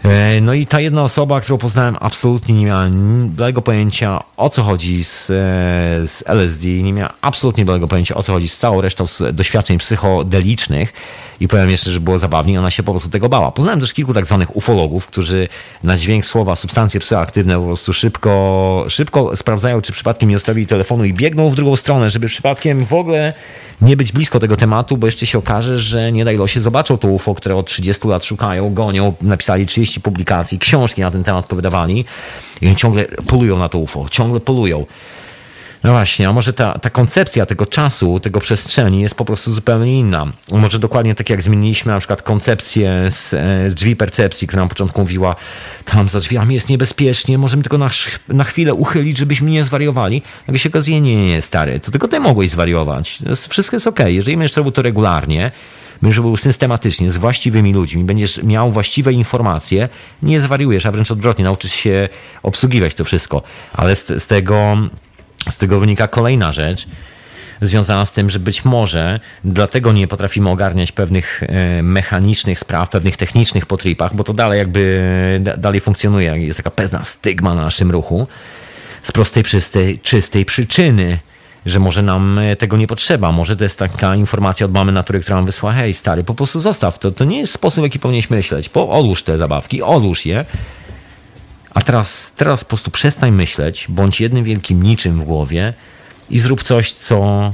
[0.03, 2.85] E, no i ta jedna osoba, którą poznałem, absolutnie nie miała
[3.25, 5.25] bladego pojęcia o co chodzi z,
[6.11, 10.93] z LSD, nie miała absolutnie bladego pojęcia o co chodzi z całą resztą doświadczeń psychodelicznych
[11.39, 13.51] i powiem jeszcze, że było zabawnie, ona się po prostu tego bała.
[13.51, 15.47] Poznałem też kilku tak zwanych ufologów, którzy
[15.83, 21.05] na dźwięk słowa substancje psychoaktywne po prostu szybko, szybko sprawdzają, czy przypadkiem nie ostawili telefonu
[21.05, 23.33] i biegną w drugą stronę, żeby przypadkiem w ogóle
[23.81, 27.07] nie być blisko tego tematu, bo jeszcze się okaże, że nie daj losie zobaczą to
[27.07, 32.05] UFO, które od 30 lat szukają, gonią, napisali 30 publikacji, książki na ten temat powydawali
[32.61, 34.85] i oni ciągle polują na to UFO, ciągle polują.
[35.83, 39.99] No właśnie, a może ta, ta koncepcja tego czasu, tego przestrzeni jest po prostu zupełnie
[39.99, 40.27] inna.
[40.51, 44.69] Może dokładnie tak jak zmieniliśmy na przykład koncepcję z, e, z drzwi percepcji, która na
[44.69, 45.35] początku mówiła,
[45.85, 47.89] tam za drzwiami jest niebezpiecznie, możemy tylko na,
[48.27, 50.21] na chwilę uchylić, żebyśmy nie zwariowali.
[50.47, 53.19] Nagle się okazuje, nie, nie, nie, stary, to tylko ty mogłeś zwariować.
[53.49, 54.03] Wszystko jest okej.
[54.05, 54.13] Okay.
[54.13, 55.51] Jeżeli będziesz robił to regularnie,
[56.01, 59.89] będziesz robił systematycznie, z właściwymi ludźmi, będziesz miał właściwe informacje,
[60.23, 62.09] nie zwariujesz, a wręcz odwrotnie, nauczysz się
[62.43, 63.41] obsługiwać to wszystko.
[63.73, 64.77] Ale z, z tego
[65.49, 66.87] z tego wynika kolejna rzecz,
[67.61, 73.17] związana z tym, że być może dlatego nie potrafimy ogarniać pewnych e, mechanicznych spraw, pewnych
[73.17, 78.27] technicznych potripach, bo to dalej jakby dalej funkcjonuje, jest taka pewna stygma na naszym ruchu,
[79.03, 81.19] z prostej, czystej, czystej przyczyny,
[81.65, 83.31] że może nam e, tego nie potrzeba.
[83.31, 86.59] Może to jest taka informacja od mamy natury, która nam wysła, hej stary, po prostu
[86.59, 86.99] zostaw.
[86.99, 88.69] To, to nie jest sposób, w jaki powinieneś myśleć.
[88.69, 90.45] Po, odłóż te zabawki, odłóż je
[91.73, 95.73] a teraz, teraz po prostu przestań myśleć, bądź jednym wielkim niczym w głowie
[96.29, 97.53] i zrób coś, co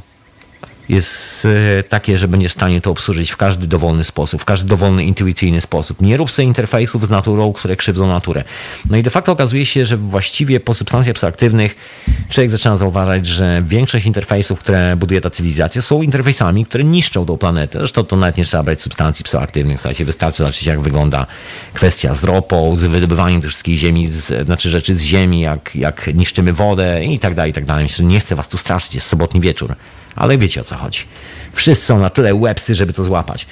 [0.90, 1.48] jest
[1.80, 5.06] e, takie, że będziesz w stanie to obsłużyć w każdy dowolny sposób, w każdy dowolny,
[5.06, 6.02] intuicyjny sposób.
[6.02, 8.44] Nie rób sobie interfejsów z naturą, które krzywdzą naturę.
[8.90, 11.76] No i de facto okazuje się, że właściwie po substancjach psychoaktywnych
[12.30, 17.38] człowiek zaczyna zauważać, że większość interfejsów, które buduje ta cywilizacja, są interfejsami, które niszczą tą
[17.38, 17.80] planetę.
[17.80, 19.80] Zresztą to nawet nie trzeba brać substancji psychoaktywnych.
[19.80, 21.28] Słuchajcie, wystarczy zobaczyć, jak wygląda
[21.74, 26.10] kwestia z ropą, z wydobywaniem tych wszystkich ziemi, z, znaczy rzeczy z ziemi, jak, jak
[26.14, 27.88] niszczymy wodę i tak dalej, i tak dalej.
[28.00, 29.76] Nie chcę was tu straszyć, jest sobotni wieczór
[30.16, 31.00] ale wiecie o co chodzi.
[31.54, 33.48] Wszyscy są na tyle łebsy, żeby to złapać.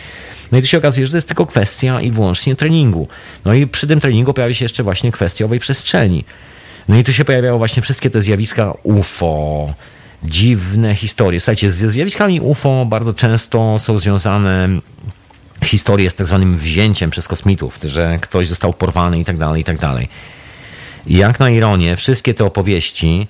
[0.52, 3.08] No i tu się okazuje, że to jest tylko kwestia i wyłącznie treningu.
[3.46, 6.26] No i przy tym treningu pojawia się jeszcze właśnie kwestia owej przestrzeni.
[6.88, 9.74] No i tu się pojawiają właśnie wszystkie te zjawiska UFO,
[10.24, 11.40] dziwne historie.
[11.40, 14.70] Słuchajcie, ze zjawiskami UFO bardzo często są związane
[15.64, 19.64] historie z tak zwanym wzięciem przez kosmitów, że ktoś został porwany i tak dalej, i
[19.64, 20.10] tak dalej.
[21.08, 23.28] Jak na ironię, wszystkie te opowieści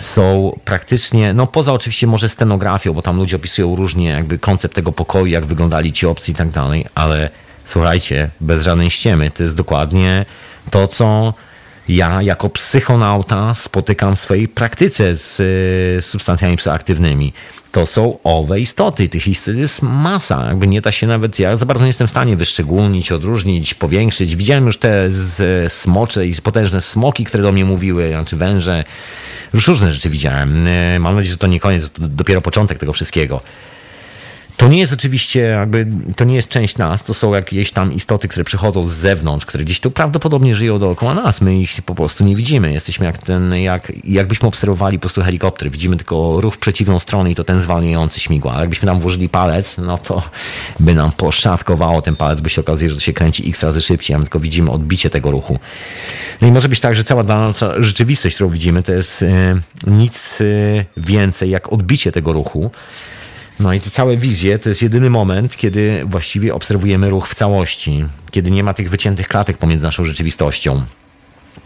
[0.00, 4.92] są praktycznie, no poza oczywiście może scenografią, bo tam ludzie opisują różnie jakby koncept tego
[4.92, 7.30] pokoju, jak wyglądali ci obcy i tak dalej, ale
[7.64, 10.26] słuchajcie, bez żadnej ściemy, to jest dokładnie
[10.70, 11.34] to, co
[11.88, 17.32] ja jako psychonauta spotykam w swojej praktyce z, z substancjami psychoaktywnymi.
[17.72, 19.08] To są owe istoty.
[19.08, 20.46] Tych istot jest masa.
[20.46, 24.36] Jakby nie da się nawet, ja za bardzo nie jestem w stanie wyszczególnić, odróżnić, powiększyć.
[24.36, 28.84] Widziałem już te z, smocze i potężne smoki, które do mnie mówiły, znaczy węże,
[29.54, 30.66] już różne rzeczy widziałem.
[30.66, 33.40] E, mam nadzieję, że to nie koniec, to dopiero początek tego wszystkiego.
[34.60, 38.28] To nie jest oczywiście jakby, to nie jest część nas, to są jakieś tam istoty,
[38.28, 41.40] które przychodzą z zewnątrz, które gdzieś tu prawdopodobnie żyją dookoła nas.
[41.40, 42.72] My ich po prostu nie widzimy.
[42.72, 45.70] Jesteśmy jak ten, jak, jakbyśmy obserwowali po prostu helikopter.
[45.70, 48.52] Widzimy tylko ruch w przeciwną stronę i to ten zwalniający śmigła.
[48.52, 50.22] Ale jakbyśmy tam włożyli palec, no to
[50.80, 54.16] by nam poszatkowało ten palec, by się okazuje, że to się kręci x razy szybciej,
[54.16, 55.58] a my tylko widzimy odbicie tego ruchu.
[56.40, 60.38] No i może być tak, że cała dana rzeczywistość, którą widzimy, to jest e, nic
[60.40, 60.44] e,
[60.96, 62.70] więcej jak odbicie tego ruchu.
[63.60, 68.04] No i te całe wizje to jest jedyny moment, kiedy właściwie obserwujemy ruch w całości,
[68.30, 70.82] kiedy nie ma tych wyciętych klatek pomiędzy naszą rzeczywistością.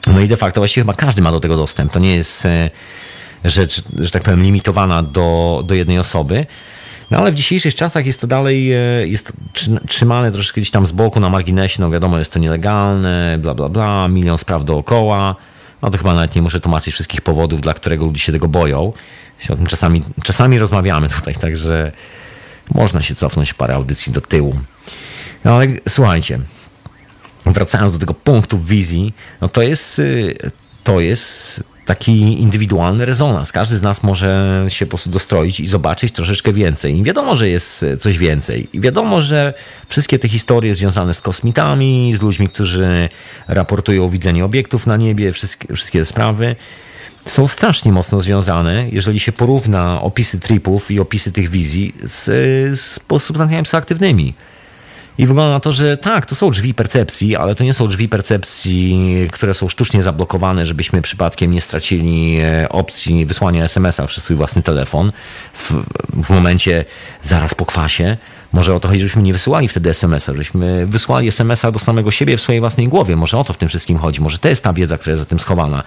[0.07, 1.93] No i de facto właściwie chyba każdy ma do tego dostęp.
[1.93, 2.71] To nie jest e,
[3.45, 6.47] rzecz, że tak powiem, limitowana do, do jednej osoby.
[7.11, 8.67] No ale w dzisiejszych czasach jest to dalej
[9.05, 9.33] jest
[9.89, 11.83] trzymane troszeczkę gdzieś tam z boku, na marginesie.
[11.83, 15.37] No wiadomo, jest to nielegalne, bla, bla, bla, milion spraw dookoła.
[15.83, 18.93] No to chyba nawet nie muszę tłumaczyć wszystkich powodów, dla którego ludzie się tego boją
[19.53, 21.93] o tym czasami, czasami rozmawiamy tutaj, także
[22.75, 24.57] można się cofnąć parę audycji do tyłu.
[25.45, 26.41] No ale słuchajcie,
[27.47, 30.35] wracając do tego punktu wizji, no to jest, y,
[30.85, 33.53] to jest taki indywidualny rezonans.
[33.53, 36.99] Każdy z nas może się po prostu dostroić i zobaczyć troszeczkę więcej.
[36.99, 38.69] I wiadomo, że jest coś więcej.
[38.73, 39.55] I wiadomo, że
[39.89, 43.09] wszystkie te historie związane z kosmitami, z ludźmi, którzy
[43.49, 46.57] raportują o widzeniu obiektów na niebie, wszystkie, wszystkie sprawy,
[47.27, 52.25] są strasznie mocno związane, jeżeli się porówna opisy tripów i opisy tych wizji z,
[52.81, 54.35] z substancjami psychoaktywnymi.
[55.19, 58.09] I wygląda na to, że tak, to są drzwi percepcji, ale to nie są drzwi
[58.09, 64.37] percepcji, które są sztucznie zablokowane, żebyśmy przypadkiem nie stracili e, opcji wysłania SMS-a przez swój
[64.37, 65.13] własny telefon
[65.55, 65.73] w,
[66.27, 66.85] w momencie
[67.23, 68.17] zaraz po kwasie.
[68.53, 72.37] Może o to chodzi, żebyśmy nie wysyłali wtedy SMS-a, żebyśmy wysłali SMS-a do samego siebie
[72.37, 73.17] w swojej własnej głowie.
[73.17, 74.21] Może o to w tym wszystkim chodzi.
[74.21, 75.83] Może to jest ta wiedza, która jest za tym schowana.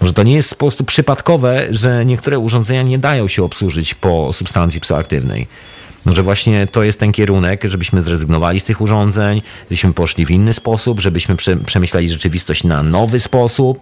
[0.00, 4.80] Może to nie jest po przypadkowe, że niektóre urządzenia nie dają się obsłużyć po substancji
[4.80, 5.46] psychoaktywnej.
[6.06, 10.30] No, że właśnie to jest ten kierunek, żebyśmy zrezygnowali z tych urządzeń, żebyśmy poszli w
[10.30, 13.80] inny sposób, żebyśmy prze, przemyśleli rzeczywistość na nowy sposób.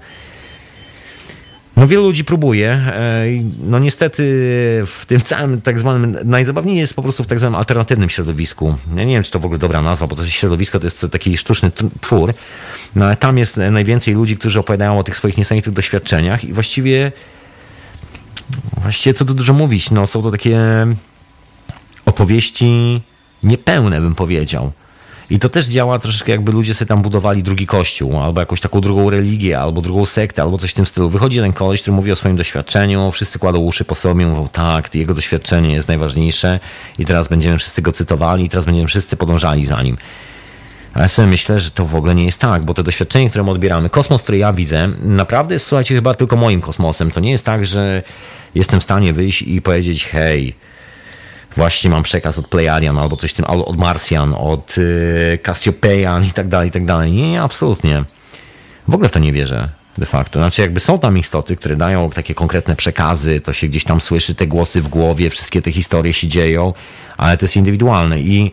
[1.78, 2.70] No wielu ludzi próbuje.
[2.70, 3.24] e,
[3.62, 4.22] No niestety
[4.86, 8.76] w tym całym tak zwanym, najzabawniej jest po prostu w tak zwanym alternatywnym środowisku.
[8.96, 11.36] Ja nie wiem, czy to w ogóle dobra nazwa, bo to środowisko to jest taki
[11.36, 12.34] sztuczny twór.
[12.94, 17.12] No ale tam jest najwięcej ludzi, którzy opowiadają o tych swoich niesamowitych doświadczeniach i właściwie
[18.82, 20.58] właściwie co tu dużo mówić, no są to takie
[22.06, 23.02] opowieści
[23.42, 24.72] niepełne, bym powiedział.
[25.30, 28.80] I to też działa troszeczkę jakby ludzie sobie tam budowali drugi kościół, albo jakąś taką
[28.80, 31.08] drugą religię, albo drugą sektę, albo coś w tym stylu.
[31.08, 34.94] Wychodzi ten koleś, który mówi o swoim doświadczeniu, wszyscy kładą uszy po sobie, mówią tak,
[34.94, 36.60] jego doświadczenie jest najważniejsze
[36.98, 39.96] i teraz będziemy wszyscy go cytowali i teraz będziemy wszyscy podążali za nim.
[40.94, 43.44] Ale ja sobie myślę, że to w ogóle nie jest tak, bo to doświadczenie, które
[43.44, 47.10] my odbieramy, kosmos, który ja widzę, naprawdę jest, słuchajcie, chyba tylko moim kosmosem.
[47.10, 48.02] To nie jest tak, że
[48.54, 50.54] jestem w stanie wyjść i powiedzieć, hej,
[51.58, 56.30] właśnie mam przekaz od Plejadian albo coś tym, albo od Marsjan, od y, Cassiopeian i
[56.30, 57.12] tak dalej, i tak dalej.
[57.12, 58.04] Nie, absolutnie.
[58.88, 59.68] W ogóle w to nie wierzę
[59.98, 60.38] de facto.
[60.38, 64.34] Znaczy jakby są tam istoty, które dają takie konkretne przekazy, to się gdzieś tam słyszy,
[64.34, 66.74] te głosy w głowie, wszystkie te historie się dzieją,
[67.16, 68.52] ale to jest indywidualne i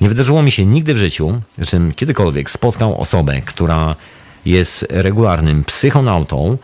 [0.00, 3.96] nie wydarzyło mi się nigdy w życiu, żebym kiedykolwiek spotkał osobę, która
[4.44, 6.58] jest regularnym psychonautą,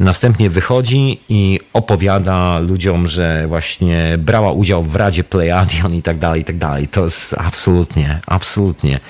[0.00, 6.40] następnie wychodzi i opowiada ludziom, że właśnie brała udział w Radzie Plejadian i tak dalej,
[6.40, 6.88] i tak dalej.
[6.88, 9.00] To jest absolutnie, absolutnie.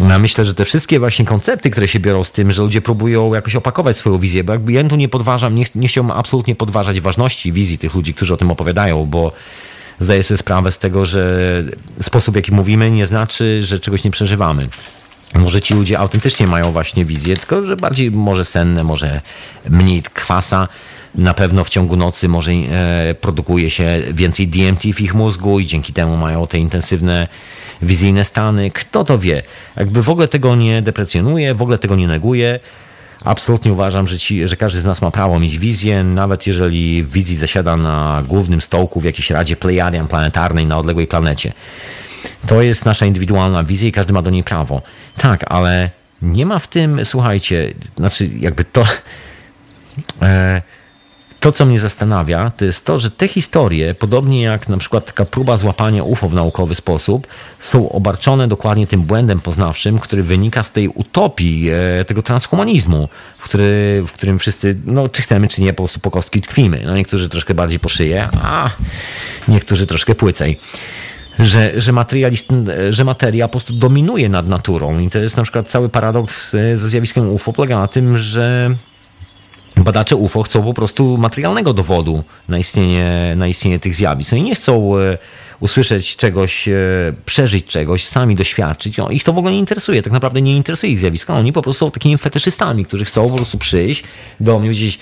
[0.00, 3.34] Ja myślę, że te wszystkie właśnie koncepty, które się biorą z tym, że ludzie próbują
[3.34, 7.00] jakoś opakować swoją wizję, bo jakby ja tu nie podważam, nie, nie chciałbym absolutnie podważać
[7.00, 9.32] ważności wizji tych ludzi, którzy o tym opowiadają, bo
[10.00, 11.64] zdaję sobie sprawę z tego, że
[12.00, 14.68] sposób w jaki mówimy nie znaczy, że czegoś nie przeżywamy.
[15.34, 19.20] Może ci ludzie autentycznie mają właśnie wizję, tylko że bardziej może senne, może
[19.68, 20.68] mniej kwasa.
[21.14, 25.66] Na pewno w ciągu nocy może e, produkuje się więcej DMT w ich mózgu i
[25.66, 27.28] dzięki temu mają te intensywne
[27.82, 28.70] wizyjne stany.
[28.70, 29.42] Kto to wie?
[29.76, 32.60] Jakby w ogóle tego nie deprecjonuje, w ogóle tego nie neguje.
[33.24, 37.12] Absolutnie uważam, że, ci, że każdy z nas ma prawo mieć wizję, nawet jeżeli w
[37.12, 41.52] wizji zasiada na głównym stołku w jakiejś radzie Plejadian planetarnej na odległej planecie.
[42.46, 44.82] To jest nasza indywidualna wizja i każdy ma do niej prawo.
[45.16, 45.90] Tak, ale
[46.22, 48.84] nie ma w tym, słuchajcie, znaczy jakby to.
[50.22, 50.62] E,
[51.42, 55.24] to, co mnie zastanawia, to jest to, że te historie, podobnie jak na przykład taka
[55.24, 57.26] próba złapania UFO w naukowy sposób,
[57.58, 63.08] są obarczone dokładnie tym błędem poznawczym, który wynika z tej utopii, e, tego transhumanizmu,
[63.38, 66.82] w, który, w którym wszyscy, no czy chcemy, czy nie, po prostu po kostki tkwimy.
[66.86, 68.70] No niektórzy troszkę bardziej po szyję, a
[69.48, 70.58] niektórzy troszkę płycej
[71.38, 71.92] że, że,
[72.92, 74.98] że materia po prostu dominuje nad naturą.
[74.98, 78.70] I to jest na przykład cały paradoks e, ze zjawiskiem UFO, polega na tym, że
[79.76, 84.32] badacze UFO chcą po prostu materialnego dowodu na istnienie, na istnienie tych zjawisk.
[84.32, 85.18] Oni nie chcą e,
[85.60, 86.72] usłyszeć czegoś, e,
[87.24, 88.96] przeżyć czegoś, sami doświadczyć.
[88.96, 90.02] No, ich to w ogóle nie interesuje.
[90.02, 91.34] Tak naprawdę nie interesuje ich zjawiska.
[91.34, 94.04] Oni po prostu są takimi fetyszystami, którzy chcą po prostu przyjść
[94.40, 94.98] do mnie powiedzieć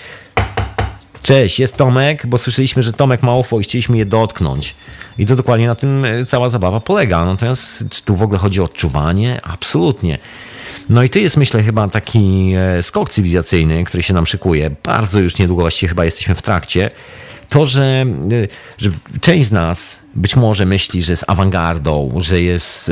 [1.23, 4.75] Cześć, jest Tomek, bo słyszeliśmy, że Tomek ma UFO i chcieliśmy je dotknąć.
[5.17, 7.25] I to dokładnie na tym e, cała zabawa polega.
[7.25, 9.39] Natomiast czy tu w ogóle chodzi o odczuwanie?
[9.43, 10.19] Absolutnie.
[10.89, 14.71] No i to jest, myślę, chyba taki e, skok cywilizacyjny, który się nam szykuje.
[14.83, 16.91] Bardzo już niedługo, właściwie chyba jesteśmy w trakcie.
[17.49, 18.89] To, że, e, że
[19.21, 22.91] część z nas być może myśli, że jest awangardą, że jest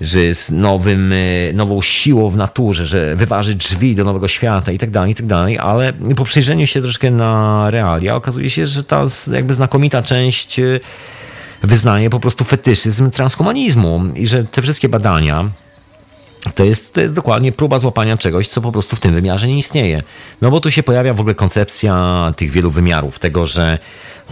[0.00, 1.14] że jest nowym,
[1.54, 5.26] nową siłą w naturze, że wyważy drzwi do nowego świata i tak dalej, i tak
[5.26, 10.60] dalej, ale po przejrzeniu się troszkę na realia okazuje się, że ta jakby znakomita część
[11.62, 15.50] wyznaje po prostu fetyszyzm transhumanizmu i że te wszystkie badania
[16.54, 19.58] to jest, to jest dokładnie próba złapania czegoś, co po prostu w tym wymiarze nie
[19.58, 20.02] istnieje.
[20.42, 23.78] No bo tu się pojawia w ogóle koncepcja tych wielu wymiarów, tego, że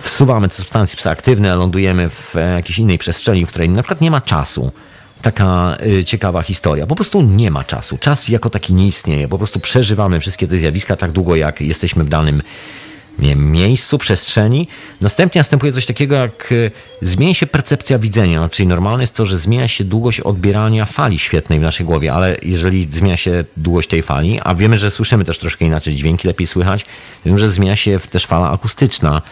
[0.00, 4.20] wsuwamy te substancje psychoaktywne, lądujemy w jakiejś innej przestrzeni, w której na przykład nie ma
[4.20, 4.72] czasu
[5.22, 6.86] taka y, ciekawa historia.
[6.86, 7.98] Po prostu nie ma czasu.
[7.98, 9.28] Czas jako taki nie istnieje.
[9.28, 12.42] Po prostu przeżywamy wszystkie te zjawiska tak długo, jak jesteśmy w danym
[13.36, 14.68] miejscu, przestrzeni.
[15.00, 16.70] Następnie następuje coś takiego, jak y,
[17.02, 21.58] zmienia się percepcja widzenia, czyli normalne jest to, że zmienia się długość odbierania fali świetnej
[21.58, 25.38] w naszej głowie, ale jeżeli zmienia się długość tej fali, a wiemy, że słyszymy też
[25.38, 26.84] troszkę inaczej, dźwięki lepiej słychać,
[27.26, 29.22] wiem, że zmienia się też fala akustyczna.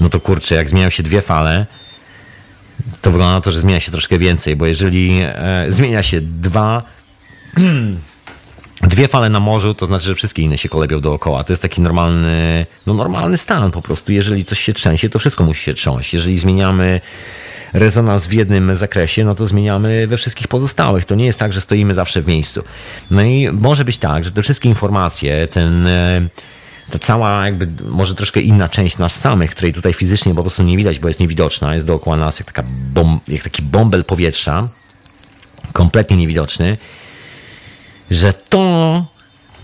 [0.00, 1.66] No to kurczę, jak zmieniają się dwie fale,
[3.02, 6.82] to wygląda na to, że zmienia się troszkę więcej, bo jeżeli e, zmienia się dwa,
[8.82, 11.44] dwie fale na morzu, to znaczy, że wszystkie inne się kolebią dookoła.
[11.44, 14.12] To jest taki normalny, no normalny stan po prostu.
[14.12, 16.14] Jeżeli coś się trzęsie, to wszystko musi się trząść.
[16.14, 17.00] Jeżeli zmieniamy
[17.72, 21.04] rezonans w jednym zakresie, no to zmieniamy we wszystkich pozostałych.
[21.04, 22.62] To nie jest tak, że stoimy zawsze w miejscu.
[23.10, 26.28] No i może być tak, że te wszystkie informacje, ten e,
[26.90, 30.76] ta cała jakby może troszkę inna część nas samych, której tutaj fizycznie po prostu nie
[30.76, 34.68] widać, bo jest niewidoczna, jest dookoła nas jak, taka bom, jak taki bąbel powietrza,
[35.72, 36.76] kompletnie niewidoczny,
[38.10, 39.04] że to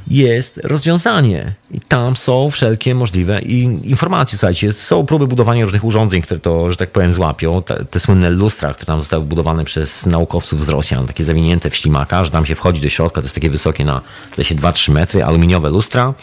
[0.09, 1.53] jest rozwiązanie.
[1.71, 4.39] I tam są wszelkie możliwe informacje.
[4.39, 7.63] Słuchajcie, są próby budowania różnych urządzeń, które to, że tak powiem, złapią.
[7.63, 11.77] Te, te słynne lustra, które tam zostały budowane przez naukowców z Rosjan, takie zawinięte w
[11.77, 14.01] ślimaka, że tam się wchodzi do środka, to jest takie wysokie na
[14.43, 16.15] się 2-3 metry, aluminiowe lustra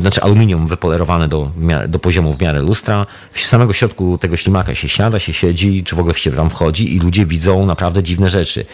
[0.00, 1.50] znaczy aluminium wypolerowane do,
[1.88, 3.06] do poziomu w miarę lustra.
[3.32, 6.96] W samego środku tego ślimaka się siada, się siedzi, czy w ogóle się tam wchodzi
[6.96, 8.66] i ludzie widzą naprawdę dziwne rzeczy.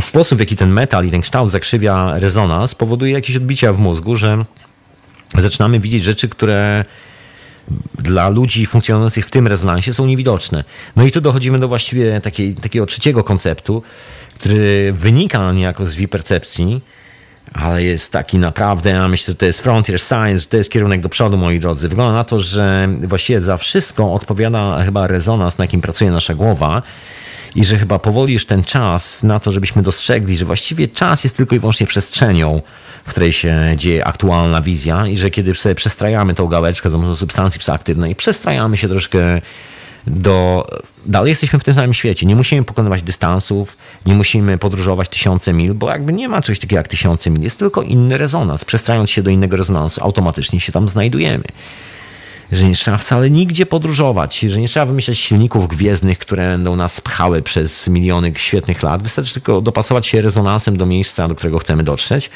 [0.00, 4.16] Sposób, w jaki ten metal i ten kształt zakrzywia rezonans, powoduje jakieś odbicia w mózgu,
[4.16, 4.44] że
[5.38, 6.84] zaczynamy widzieć rzeczy, które
[7.98, 10.64] dla ludzi funkcjonujących w tym rezonansie są niewidoczne.
[10.96, 13.82] No i tu dochodzimy do właściwie takiej, takiego trzeciego konceptu,
[14.34, 16.80] który wynika niejako z percepcji,
[17.52, 21.00] ale jest taki naprawdę, ja myślę, że to jest frontier science, że to jest kierunek
[21.00, 21.88] do przodu, moi drodzy.
[21.88, 26.82] Wygląda na to, że właściwie za wszystko odpowiada chyba rezonans, na jakim pracuje nasza głowa
[27.54, 31.36] i że chyba powoli już ten czas na to, żebyśmy dostrzegli, że właściwie czas jest
[31.36, 32.62] tylko i wyłącznie przestrzenią,
[33.04, 37.60] w której się dzieje aktualna wizja i że kiedy sobie przestrajamy tą gałeczkę pomocą substancji
[37.60, 39.40] psychoaktywnej, przestrajamy się troszkę
[40.06, 40.66] do.
[41.06, 42.26] Dalej jesteśmy w tym samym świecie.
[42.26, 46.76] Nie musimy pokonywać dystansów, nie musimy podróżować tysiące mil, bo jakby nie ma czegoś takiego
[46.76, 47.42] jak tysiące mil.
[47.42, 48.64] Jest tylko inny rezonans.
[48.64, 51.44] Przestrając się do innego rezonansu, automatycznie się tam znajdujemy.
[52.52, 57.00] Że nie trzeba wcale nigdzie podróżować, że nie trzeba wymyślać silników gwiezdnych, które będą nas
[57.00, 59.02] pchały przez miliony świetnych lat.
[59.02, 62.30] Wystarczy tylko dopasować się rezonansem do miejsca, do którego chcemy dotrzeć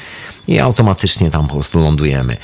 [0.49, 2.37] i automatycznie tam po prostu lądujemy.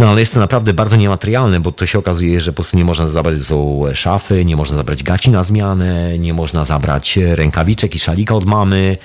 [0.00, 2.84] No ale jest to naprawdę bardzo niematerialne, bo to się okazuje, że po prostu nie
[2.84, 7.94] można zabrać ze sobą szafy, nie można zabrać gaci na zmianę, nie można zabrać rękawiczek
[7.94, 8.96] i szalika od mamy.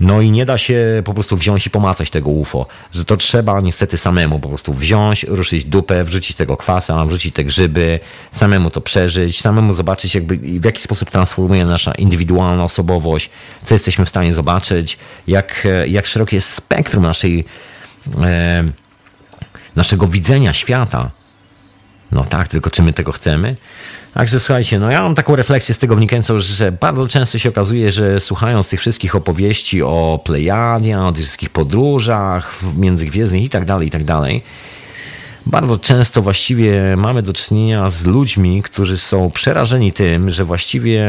[0.00, 3.60] No i nie da się po prostu wziąć i pomacać tego UFO, że to trzeba
[3.60, 8.00] niestety samemu po prostu wziąć, ruszyć dupę, wrzucić tego kwasa, wrzucić te grzyby,
[8.32, 13.30] samemu to przeżyć, samemu zobaczyć jakby w jaki sposób transformuje nasza indywidualna osobowość,
[13.64, 17.44] co jesteśmy w stanie zobaczyć, jak, jak szerokie jest spektrum naszej
[18.24, 18.85] e,
[19.76, 21.10] naszego widzenia świata.
[22.12, 23.56] No tak, tylko czy my tego chcemy?
[24.14, 27.92] Także słuchajcie, no ja mam taką refleksję z tego wynikającą, że bardzo często się okazuje,
[27.92, 33.88] że słuchając tych wszystkich opowieści o Plejadia, o tych wszystkich podróżach międzygwiezdnych i tak dalej,
[33.88, 34.42] i tak dalej,
[35.46, 41.04] bardzo często właściwie mamy do czynienia z ludźmi, którzy są przerażeni tym, że właściwie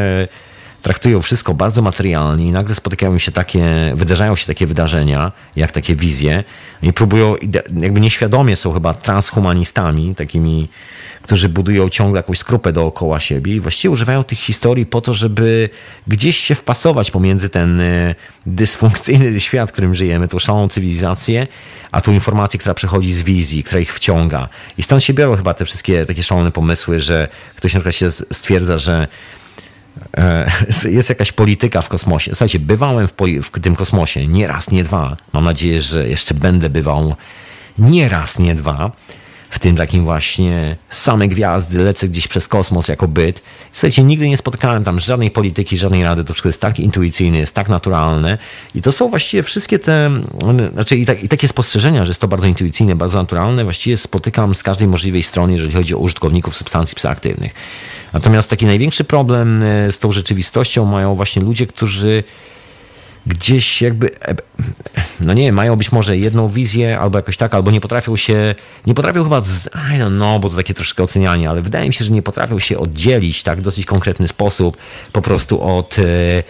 [0.81, 3.65] traktują wszystko bardzo materialnie i nagle spotykają się takie,
[3.95, 6.43] wydarzają się takie wydarzenia, jak takie wizje
[6.81, 7.35] i próbują,
[7.81, 10.69] jakby nieświadomie są chyba transhumanistami, takimi,
[11.21, 15.69] którzy budują ciągle jakąś skrupę dookoła siebie i właściwie używają tych historii po to, żeby
[16.07, 21.47] gdzieś się wpasować pomiędzy ten e, dysfunkcyjny świat, w którym żyjemy, tą szaloną cywilizację,
[21.91, 24.49] a tą informację, która przychodzi z wizji, która ich wciąga.
[24.77, 28.11] I stąd się biorą chyba te wszystkie takie szalone pomysły, że ktoś na przykład się
[28.11, 29.07] stwierdza, że
[30.89, 32.31] jest jakaś polityka w kosmosie.
[32.31, 33.13] Słuchajcie, bywałem w,
[33.43, 35.17] w, tym kosmosie nie raz, nie dwa.
[35.33, 37.15] Mam nadzieję, że jeszcze będę bywał
[37.77, 38.91] nie raz, nie dwa.
[39.49, 43.41] W tym takim właśnie same gwiazdy, lecę gdzieś przez kosmos jako byt.
[43.77, 46.23] Słuchajcie, nigdy nie spotkałem tam żadnej polityki, żadnej rady.
[46.23, 48.37] To wszystko jest tak intuicyjne, jest tak naturalne.
[48.75, 50.11] I to są właściwie wszystkie te,
[50.73, 54.55] znaczy i, tak, i takie spostrzeżenia, że jest to bardzo intuicyjne, bardzo naturalne, właściwie spotykam
[54.55, 57.53] z każdej możliwej strony, jeżeli chodzi o użytkowników substancji psychoaktywnych.
[58.13, 62.23] Natomiast taki największy problem e, z tą rzeczywistością mają właśnie ludzie, którzy
[63.27, 64.35] gdzieś jakby, e,
[65.19, 68.55] no nie mają być może jedną wizję albo jakoś tak, albo nie potrafią się,
[68.85, 71.93] nie potrafią chyba, z, I don't know, bo to takie troszkę ocenianie, ale wydaje mi
[71.93, 74.77] się, że nie potrafią się oddzielić tak w dosyć konkretny sposób
[75.13, 76.43] po prostu od, e,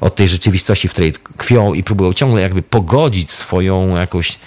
[0.00, 4.38] od tej rzeczywistości, w której tkwią i próbują ciągle jakby pogodzić swoją jakoś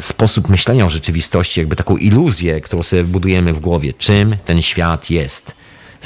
[0.00, 5.10] sposób myślenia o rzeczywistości, jakby taką iluzję, którą sobie budujemy w głowie, czym ten świat
[5.10, 5.54] jest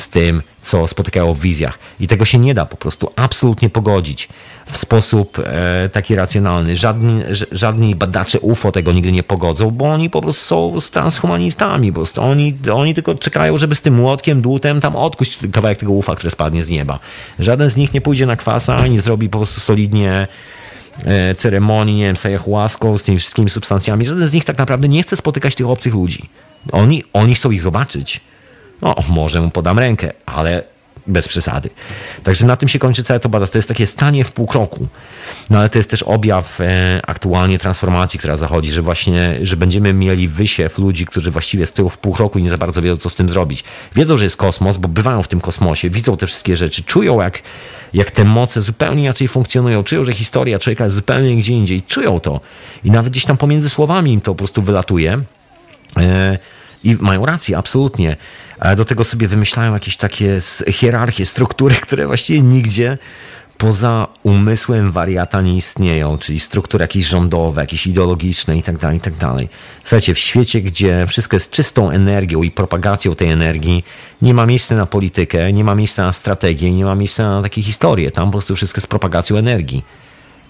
[0.01, 1.79] z tym, co spotykało w wizjach.
[2.01, 4.29] I tego się nie da po prostu absolutnie pogodzić
[4.73, 6.77] w sposób e, taki racjonalny.
[6.77, 7.23] Żadni,
[7.53, 11.93] żadni badacze UFO tego nigdy nie pogodzą, bo oni po prostu są transhumanistami.
[11.93, 15.93] Po prostu oni, oni tylko czekają, żeby z tym młotkiem, dłutem tam odkuć kawałek tego
[15.93, 16.99] UFA, który spadnie z nieba.
[17.39, 20.29] Żaden z nich nie pójdzie na kwasa, nie zrobi po prostu solidnie
[21.05, 24.05] e, ceremonii, nie wiem, z ayahuaską, z tymi wszystkimi substancjami.
[24.05, 26.29] Żaden z nich tak naprawdę nie chce spotykać tych obcych ludzi.
[26.73, 28.21] Oni, oni chcą ich zobaczyć
[28.83, 30.63] no może mu podam rękę, ale
[31.07, 31.71] bez przesady.
[32.23, 33.51] Także na tym się kończy całe to badanie.
[33.53, 34.89] To jest takie stanie w pół kroku.
[35.51, 39.93] No ale to jest też objaw e, aktualnie transformacji, która zachodzi, że właśnie, że będziemy
[39.93, 43.11] mieli wysiew ludzi, którzy właściwie tyłu w pół roku i nie za bardzo wiedzą, co
[43.11, 43.65] z tym zrobić.
[43.95, 47.43] Wiedzą, że jest kosmos, bo bywają w tym kosmosie, widzą te wszystkie rzeczy, czują jak,
[47.95, 52.21] jak te moce zupełnie inaczej funkcjonują, czują, że historia człowieka jest zupełnie gdzie indziej, czują
[52.21, 52.41] to.
[52.85, 55.23] I nawet gdzieś tam pomiędzy słowami im to po prostu wylatuje.
[55.97, 56.39] E,
[56.85, 58.17] I mają rację, absolutnie.
[58.77, 60.39] Do tego sobie wymyślają jakieś takie
[60.69, 62.99] hierarchie, struktury, które właściwie nigdzie
[63.61, 69.01] poza umysłem wariata nie istnieją, czyli struktury jakieś rządowe, jakieś ideologiczne i tak dalej, i
[69.01, 69.15] tak.
[69.85, 73.85] Słuchajcie, w świecie, gdzie wszystko jest czystą energią i propagacją tej energii,
[74.23, 77.63] nie ma miejsca na politykę, nie ma miejsca na strategię, nie ma miejsca na takie
[77.63, 78.11] historie.
[78.11, 79.85] Tam po prostu wszystko jest propagacją energii.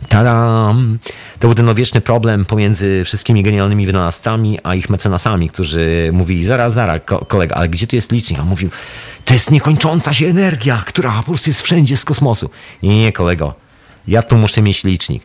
[0.09, 0.99] Tadam!
[1.39, 6.75] To był ten odwieczny problem pomiędzy wszystkimi genialnymi wynalazcami, a ich mecenasami, którzy mówili, zaraz,
[6.75, 8.39] zaraz, kolega, ale gdzie tu jest licznik?
[8.39, 8.71] A on mówił,
[9.25, 12.51] to jest niekończąca się energia, która po prostu jest wszędzie z kosmosu.
[12.83, 13.55] Nie, nie, kolego,
[14.09, 15.23] ja tu muszę mieć licznik.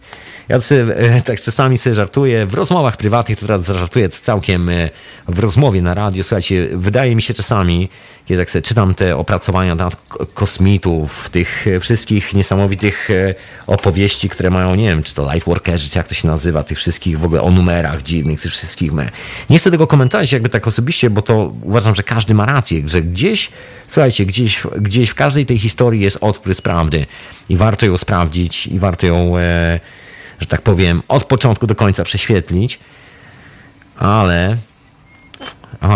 [0.49, 4.89] Ja sobie, e, tak czasami sobie żartuję, w rozmowach prywatnych to teraz żartuję całkiem e,
[5.27, 6.23] w rozmowie na radio.
[6.23, 7.89] Słuchajcie, wydaje mi się czasami,
[8.26, 9.89] kiedy tak sobie czytam te opracowania na
[10.34, 13.35] kosmitów, tych wszystkich niesamowitych e,
[13.67, 17.19] opowieści, które mają, nie wiem, czy to Lightworkerzy, czy jak to się nazywa, tych wszystkich
[17.19, 18.91] w ogóle o numerach dziwnych, tych wszystkich.
[19.49, 23.01] Nie chcę tego komentować jakby tak osobiście, bo to uważam, że każdy ma rację, że
[23.01, 23.49] gdzieś,
[23.88, 27.05] słuchajcie, gdzieś, gdzieś w każdej tej historii jest odkryt prawdy
[27.49, 29.80] i warto ją sprawdzić i warto ją, e,
[30.39, 32.79] że tak powiem, od początku do końca prześwietlić,
[33.97, 34.57] ale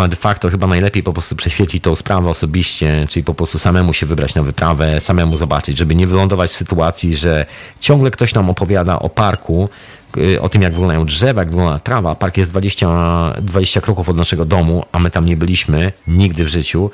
[0.08, 4.06] de facto chyba najlepiej po prostu prześwietlić tą sprawę osobiście, czyli po prostu samemu się
[4.06, 7.46] wybrać na wyprawę, samemu zobaczyć, żeby nie wylądować w sytuacji, że
[7.80, 9.68] ciągle ktoś nam opowiada o parku,
[10.16, 12.14] y, o tym, jak wyglądają drzewa, jak wygląda trawa.
[12.14, 16.48] Park jest 20, 20 kroków od naszego domu, a my tam nie byliśmy nigdy w
[16.48, 16.90] życiu.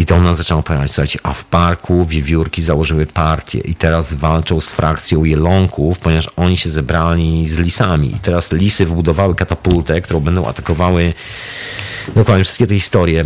[0.00, 4.14] I to on nas zaczął opowiadać, słuchajcie, a w parku wiewiórki założyły partię i teraz
[4.14, 8.14] walczą z frakcją jelonków, ponieważ oni się zebrali z lisami.
[8.14, 11.14] I teraz lisy wybudowały katapultę, którą będą atakowały
[12.14, 13.24] dokładnie wszystkie te historie.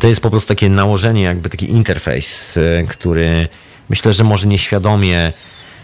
[0.00, 3.48] To jest po prostu takie nałożenie, jakby taki interfejs, e, który
[3.88, 5.32] myślę, że może nieświadomie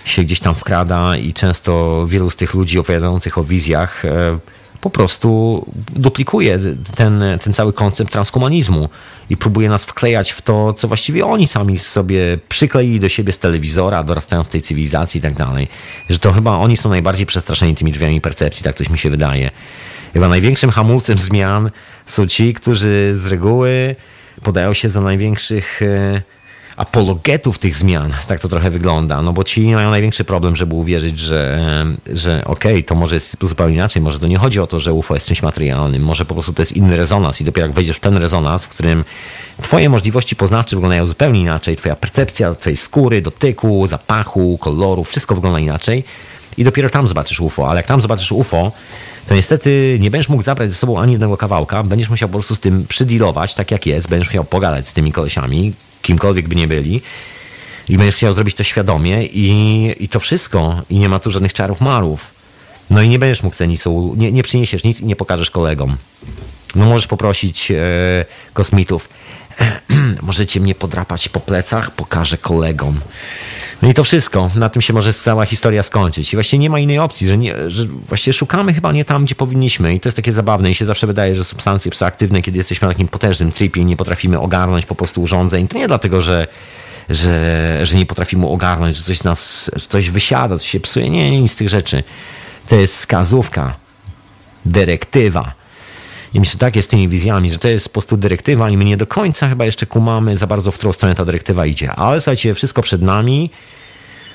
[0.04, 4.38] się gdzieś tam wkrada i często wielu z tych ludzi opowiadających o wizjach e,
[4.86, 6.58] po prostu duplikuje
[6.94, 8.88] ten, ten cały koncept transhumanizmu
[9.30, 13.38] i próbuje nas wklejać w to, co właściwie oni sami sobie przykleili do siebie z
[13.38, 15.68] telewizora, dorastając tej cywilizacji i tak dalej.
[16.10, 19.50] Że to chyba oni są najbardziej przestraszeni tymi drzwiami percepcji, tak coś mi się wydaje.
[20.12, 21.70] Chyba największym hamulcem zmian
[22.06, 23.96] są ci, którzy z reguły
[24.42, 26.22] podają się za największych e,
[26.76, 28.12] apologetów tych zmian.
[28.26, 29.22] Tak to trochę wygląda.
[29.22, 31.58] No bo ci mają największy problem, żeby uwierzyć, że,
[32.12, 34.02] że okej, okay, to może jest zupełnie inaczej.
[34.02, 36.02] Może to nie chodzi o to, że UFO jest czymś materialnym.
[36.02, 38.68] Może po prostu to jest inny rezonans i dopiero jak wejdziesz w ten rezonans, w
[38.68, 39.04] którym
[39.62, 45.60] twoje możliwości poznawcze wyglądają zupełnie inaczej, twoja percepcja twojej skóry, dotyku, zapachu, koloru, wszystko wygląda
[45.60, 46.04] inaczej
[46.56, 47.70] i dopiero tam zobaczysz UFO.
[47.70, 48.72] Ale jak tam zobaczysz UFO,
[49.28, 52.54] to niestety nie będziesz mógł zabrać ze sobą ani jednego kawałka, będziesz musiał po prostu
[52.54, 55.72] z tym przydealować tak jak jest, będziesz musiał pogadać z tymi kolesiami,
[56.06, 57.02] kimkolwiek by nie byli
[57.88, 61.52] i będziesz chciał zrobić to świadomie i, i to wszystko i nie ma tu żadnych
[61.52, 62.36] czarów marów.
[62.90, 65.96] No i nie będziesz mógł cenicą, nie, nie przyniesiesz nic i nie pokażesz kolegom.
[66.74, 67.76] No możesz poprosić e,
[68.52, 69.08] kosmitów,
[70.22, 73.00] możecie mnie podrapać po plecach, pokażę kolegom.
[73.82, 74.50] No i to wszystko.
[74.54, 76.32] Na tym się może cała historia skończyć.
[76.32, 79.34] I właśnie nie ma innej opcji, że, nie, że właśnie szukamy chyba nie tam, gdzie
[79.34, 79.94] powinniśmy.
[79.94, 80.70] I to jest takie zabawne.
[80.70, 83.96] I się zawsze wydaje, że substancje psychoaktywne, kiedy jesteśmy na takim potężnym tripie i nie
[83.96, 86.46] potrafimy ogarnąć po prostu urządzeń, to nie dlatego, że
[87.08, 91.10] że, że nie potrafimy ogarnąć, że coś nas, że coś wysiada, coś się psuje.
[91.10, 92.04] Nie, nie, nic z tych rzeczy.
[92.68, 93.74] To jest skazówka,
[94.64, 95.52] dyrektywa
[96.36, 98.84] i myślę, tak jest z tymi wizjami, że to jest po prostu dyrektywa i my
[98.84, 101.92] nie do końca chyba jeszcze kumamy za bardzo, w którą stronę ta dyrektywa idzie.
[101.92, 103.50] Ale słuchajcie, wszystko przed nami.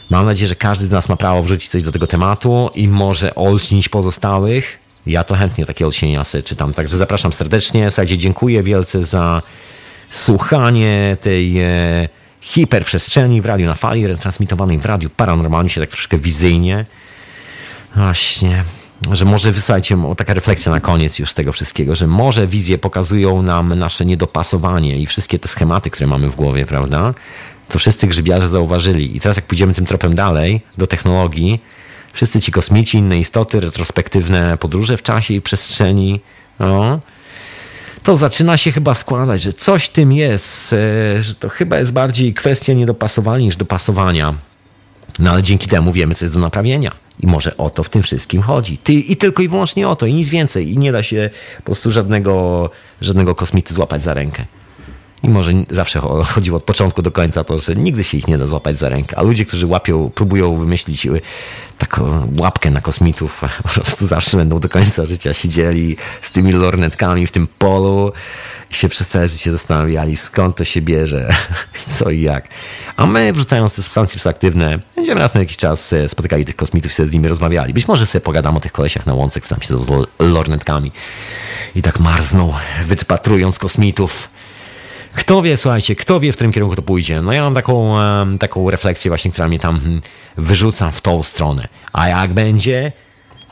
[0.09, 3.35] Mam nadzieję, że każdy z nas ma prawo wrzucić coś do tego tematu i może
[3.35, 4.79] olśnić pozostałych.
[5.05, 6.73] Ja to chętnie takie olśnienia sobie czytam.
[6.73, 7.91] Także zapraszam serdecznie.
[7.91, 9.41] Słuchajcie, dziękuję wielce za
[10.09, 12.09] słuchanie tej e,
[12.41, 16.85] hiperprzestrzeni w radiu na fali, retransmitowanej w radiu paranormalnie się tak troszkę wizyjnie.
[17.95, 18.63] Właśnie
[19.11, 23.79] że może wysłajcie taka refleksja na koniec już tego wszystkiego, że może wizje pokazują nam
[23.79, 27.13] nasze niedopasowanie i wszystkie te schematy, które mamy w głowie, prawda?
[27.67, 29.17] To wszyscy grzybiarze zauważyli.
[29.17, 31.61] I teraz jak pójdziemy tym tropem dalej, do technologii,
[32.13, 36.19] wszyscy ci kosmici, inne istoty, retrospektywne podróże w czasie i przestrzeni,
[36.59, 36.99] no,
[38.03, 42.33] to zaczyna się chyba składać, że coś tym jest, e, że to chyba jest bardziej
[42.33, 44.33] kwestia niedopasowania niż dopasowania.
[45.22, 46.91] No ale dzięki temu wiemy, co jest do naprawienia.
[47.19, 48.77] I może o to w tym wszystkim chodzi.
[48.77, 50.73] Ty, I tylko i wyłącznie o to, i nic więcej.
[50.73, 52.69] I nie da się po prostu żadnego,
[53.02, 54.45] żadnego kosmity złapać za rękę.
[55.23, 55.99] I może zawsze
[56.34, 59.18] chodziło od początku do końca to, że nigdy się ich nie da złapać za rękę.
[59.18, 61.22] A ludzie, którzy łapią, próbują wymyślić y,
[61.77, 67.27] taką łapkę na kosmitów, po prostu zawsze będą do końca życia siedzieli z tymi lornetkami
[67.27, 68.11] w tym polu
[68.72, 71.35] i się przez całe życie zastanawiali, skąd to się bierze,
[71.98, 72.48] co i jak.
[72.95, 76.91] A my, wrzucając te substancje psychoaktywne, będziemy raz na jakiś czas e, spotykali tych kosmitów
[76.91, 77.73] i sobie z nimi rozmawiali.
[77.73, 80.91] Być może sobie pogadam o tych kolesiach na łące, które tam siedzą z lornetkami
[81.76, 82.53] i tak marzną,
[82.85, 84.30] wypatrując kosmitów.
[85.15, 87.21] Kto wie, słuchajcie, kto wie, w którym kierunku to pójdzie.
[87.21, 87.95] No ja mam taką,
[88.39, 90.01] taką refleksję właśnie, która mnie tam hmm,
[90.38, 91.67] wyrzuca w tą stronę.
[91.93, 92.91] A jak będzie?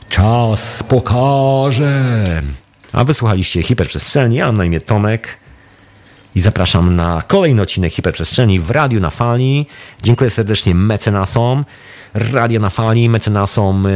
[0.08, 2.42] Czas pokaże.
[2.92, 5.38] A wysłuchaliście Hiperprzestrzeni, ja mam na imię Tomek
[6.34, 9.66] i zapraszam na kolejny odcinek Hiperprzestrzeni w Radiu na Fali.
[10.02, 11.64] Dziękuję serdecznie mecenasom.
[12.14, 13.90] Radio na Fali, mecenasom, yy,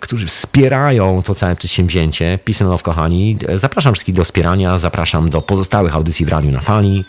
[0.00, 2.38] którzy wspierają to całe przedsięwzięcie.
[2.44, 3.38] Peace love, kochani.
[3.54, 7.04] Zapraszam wszystkich do wspierania, zapraszam do pozostałych audycji w Radiu na Fali,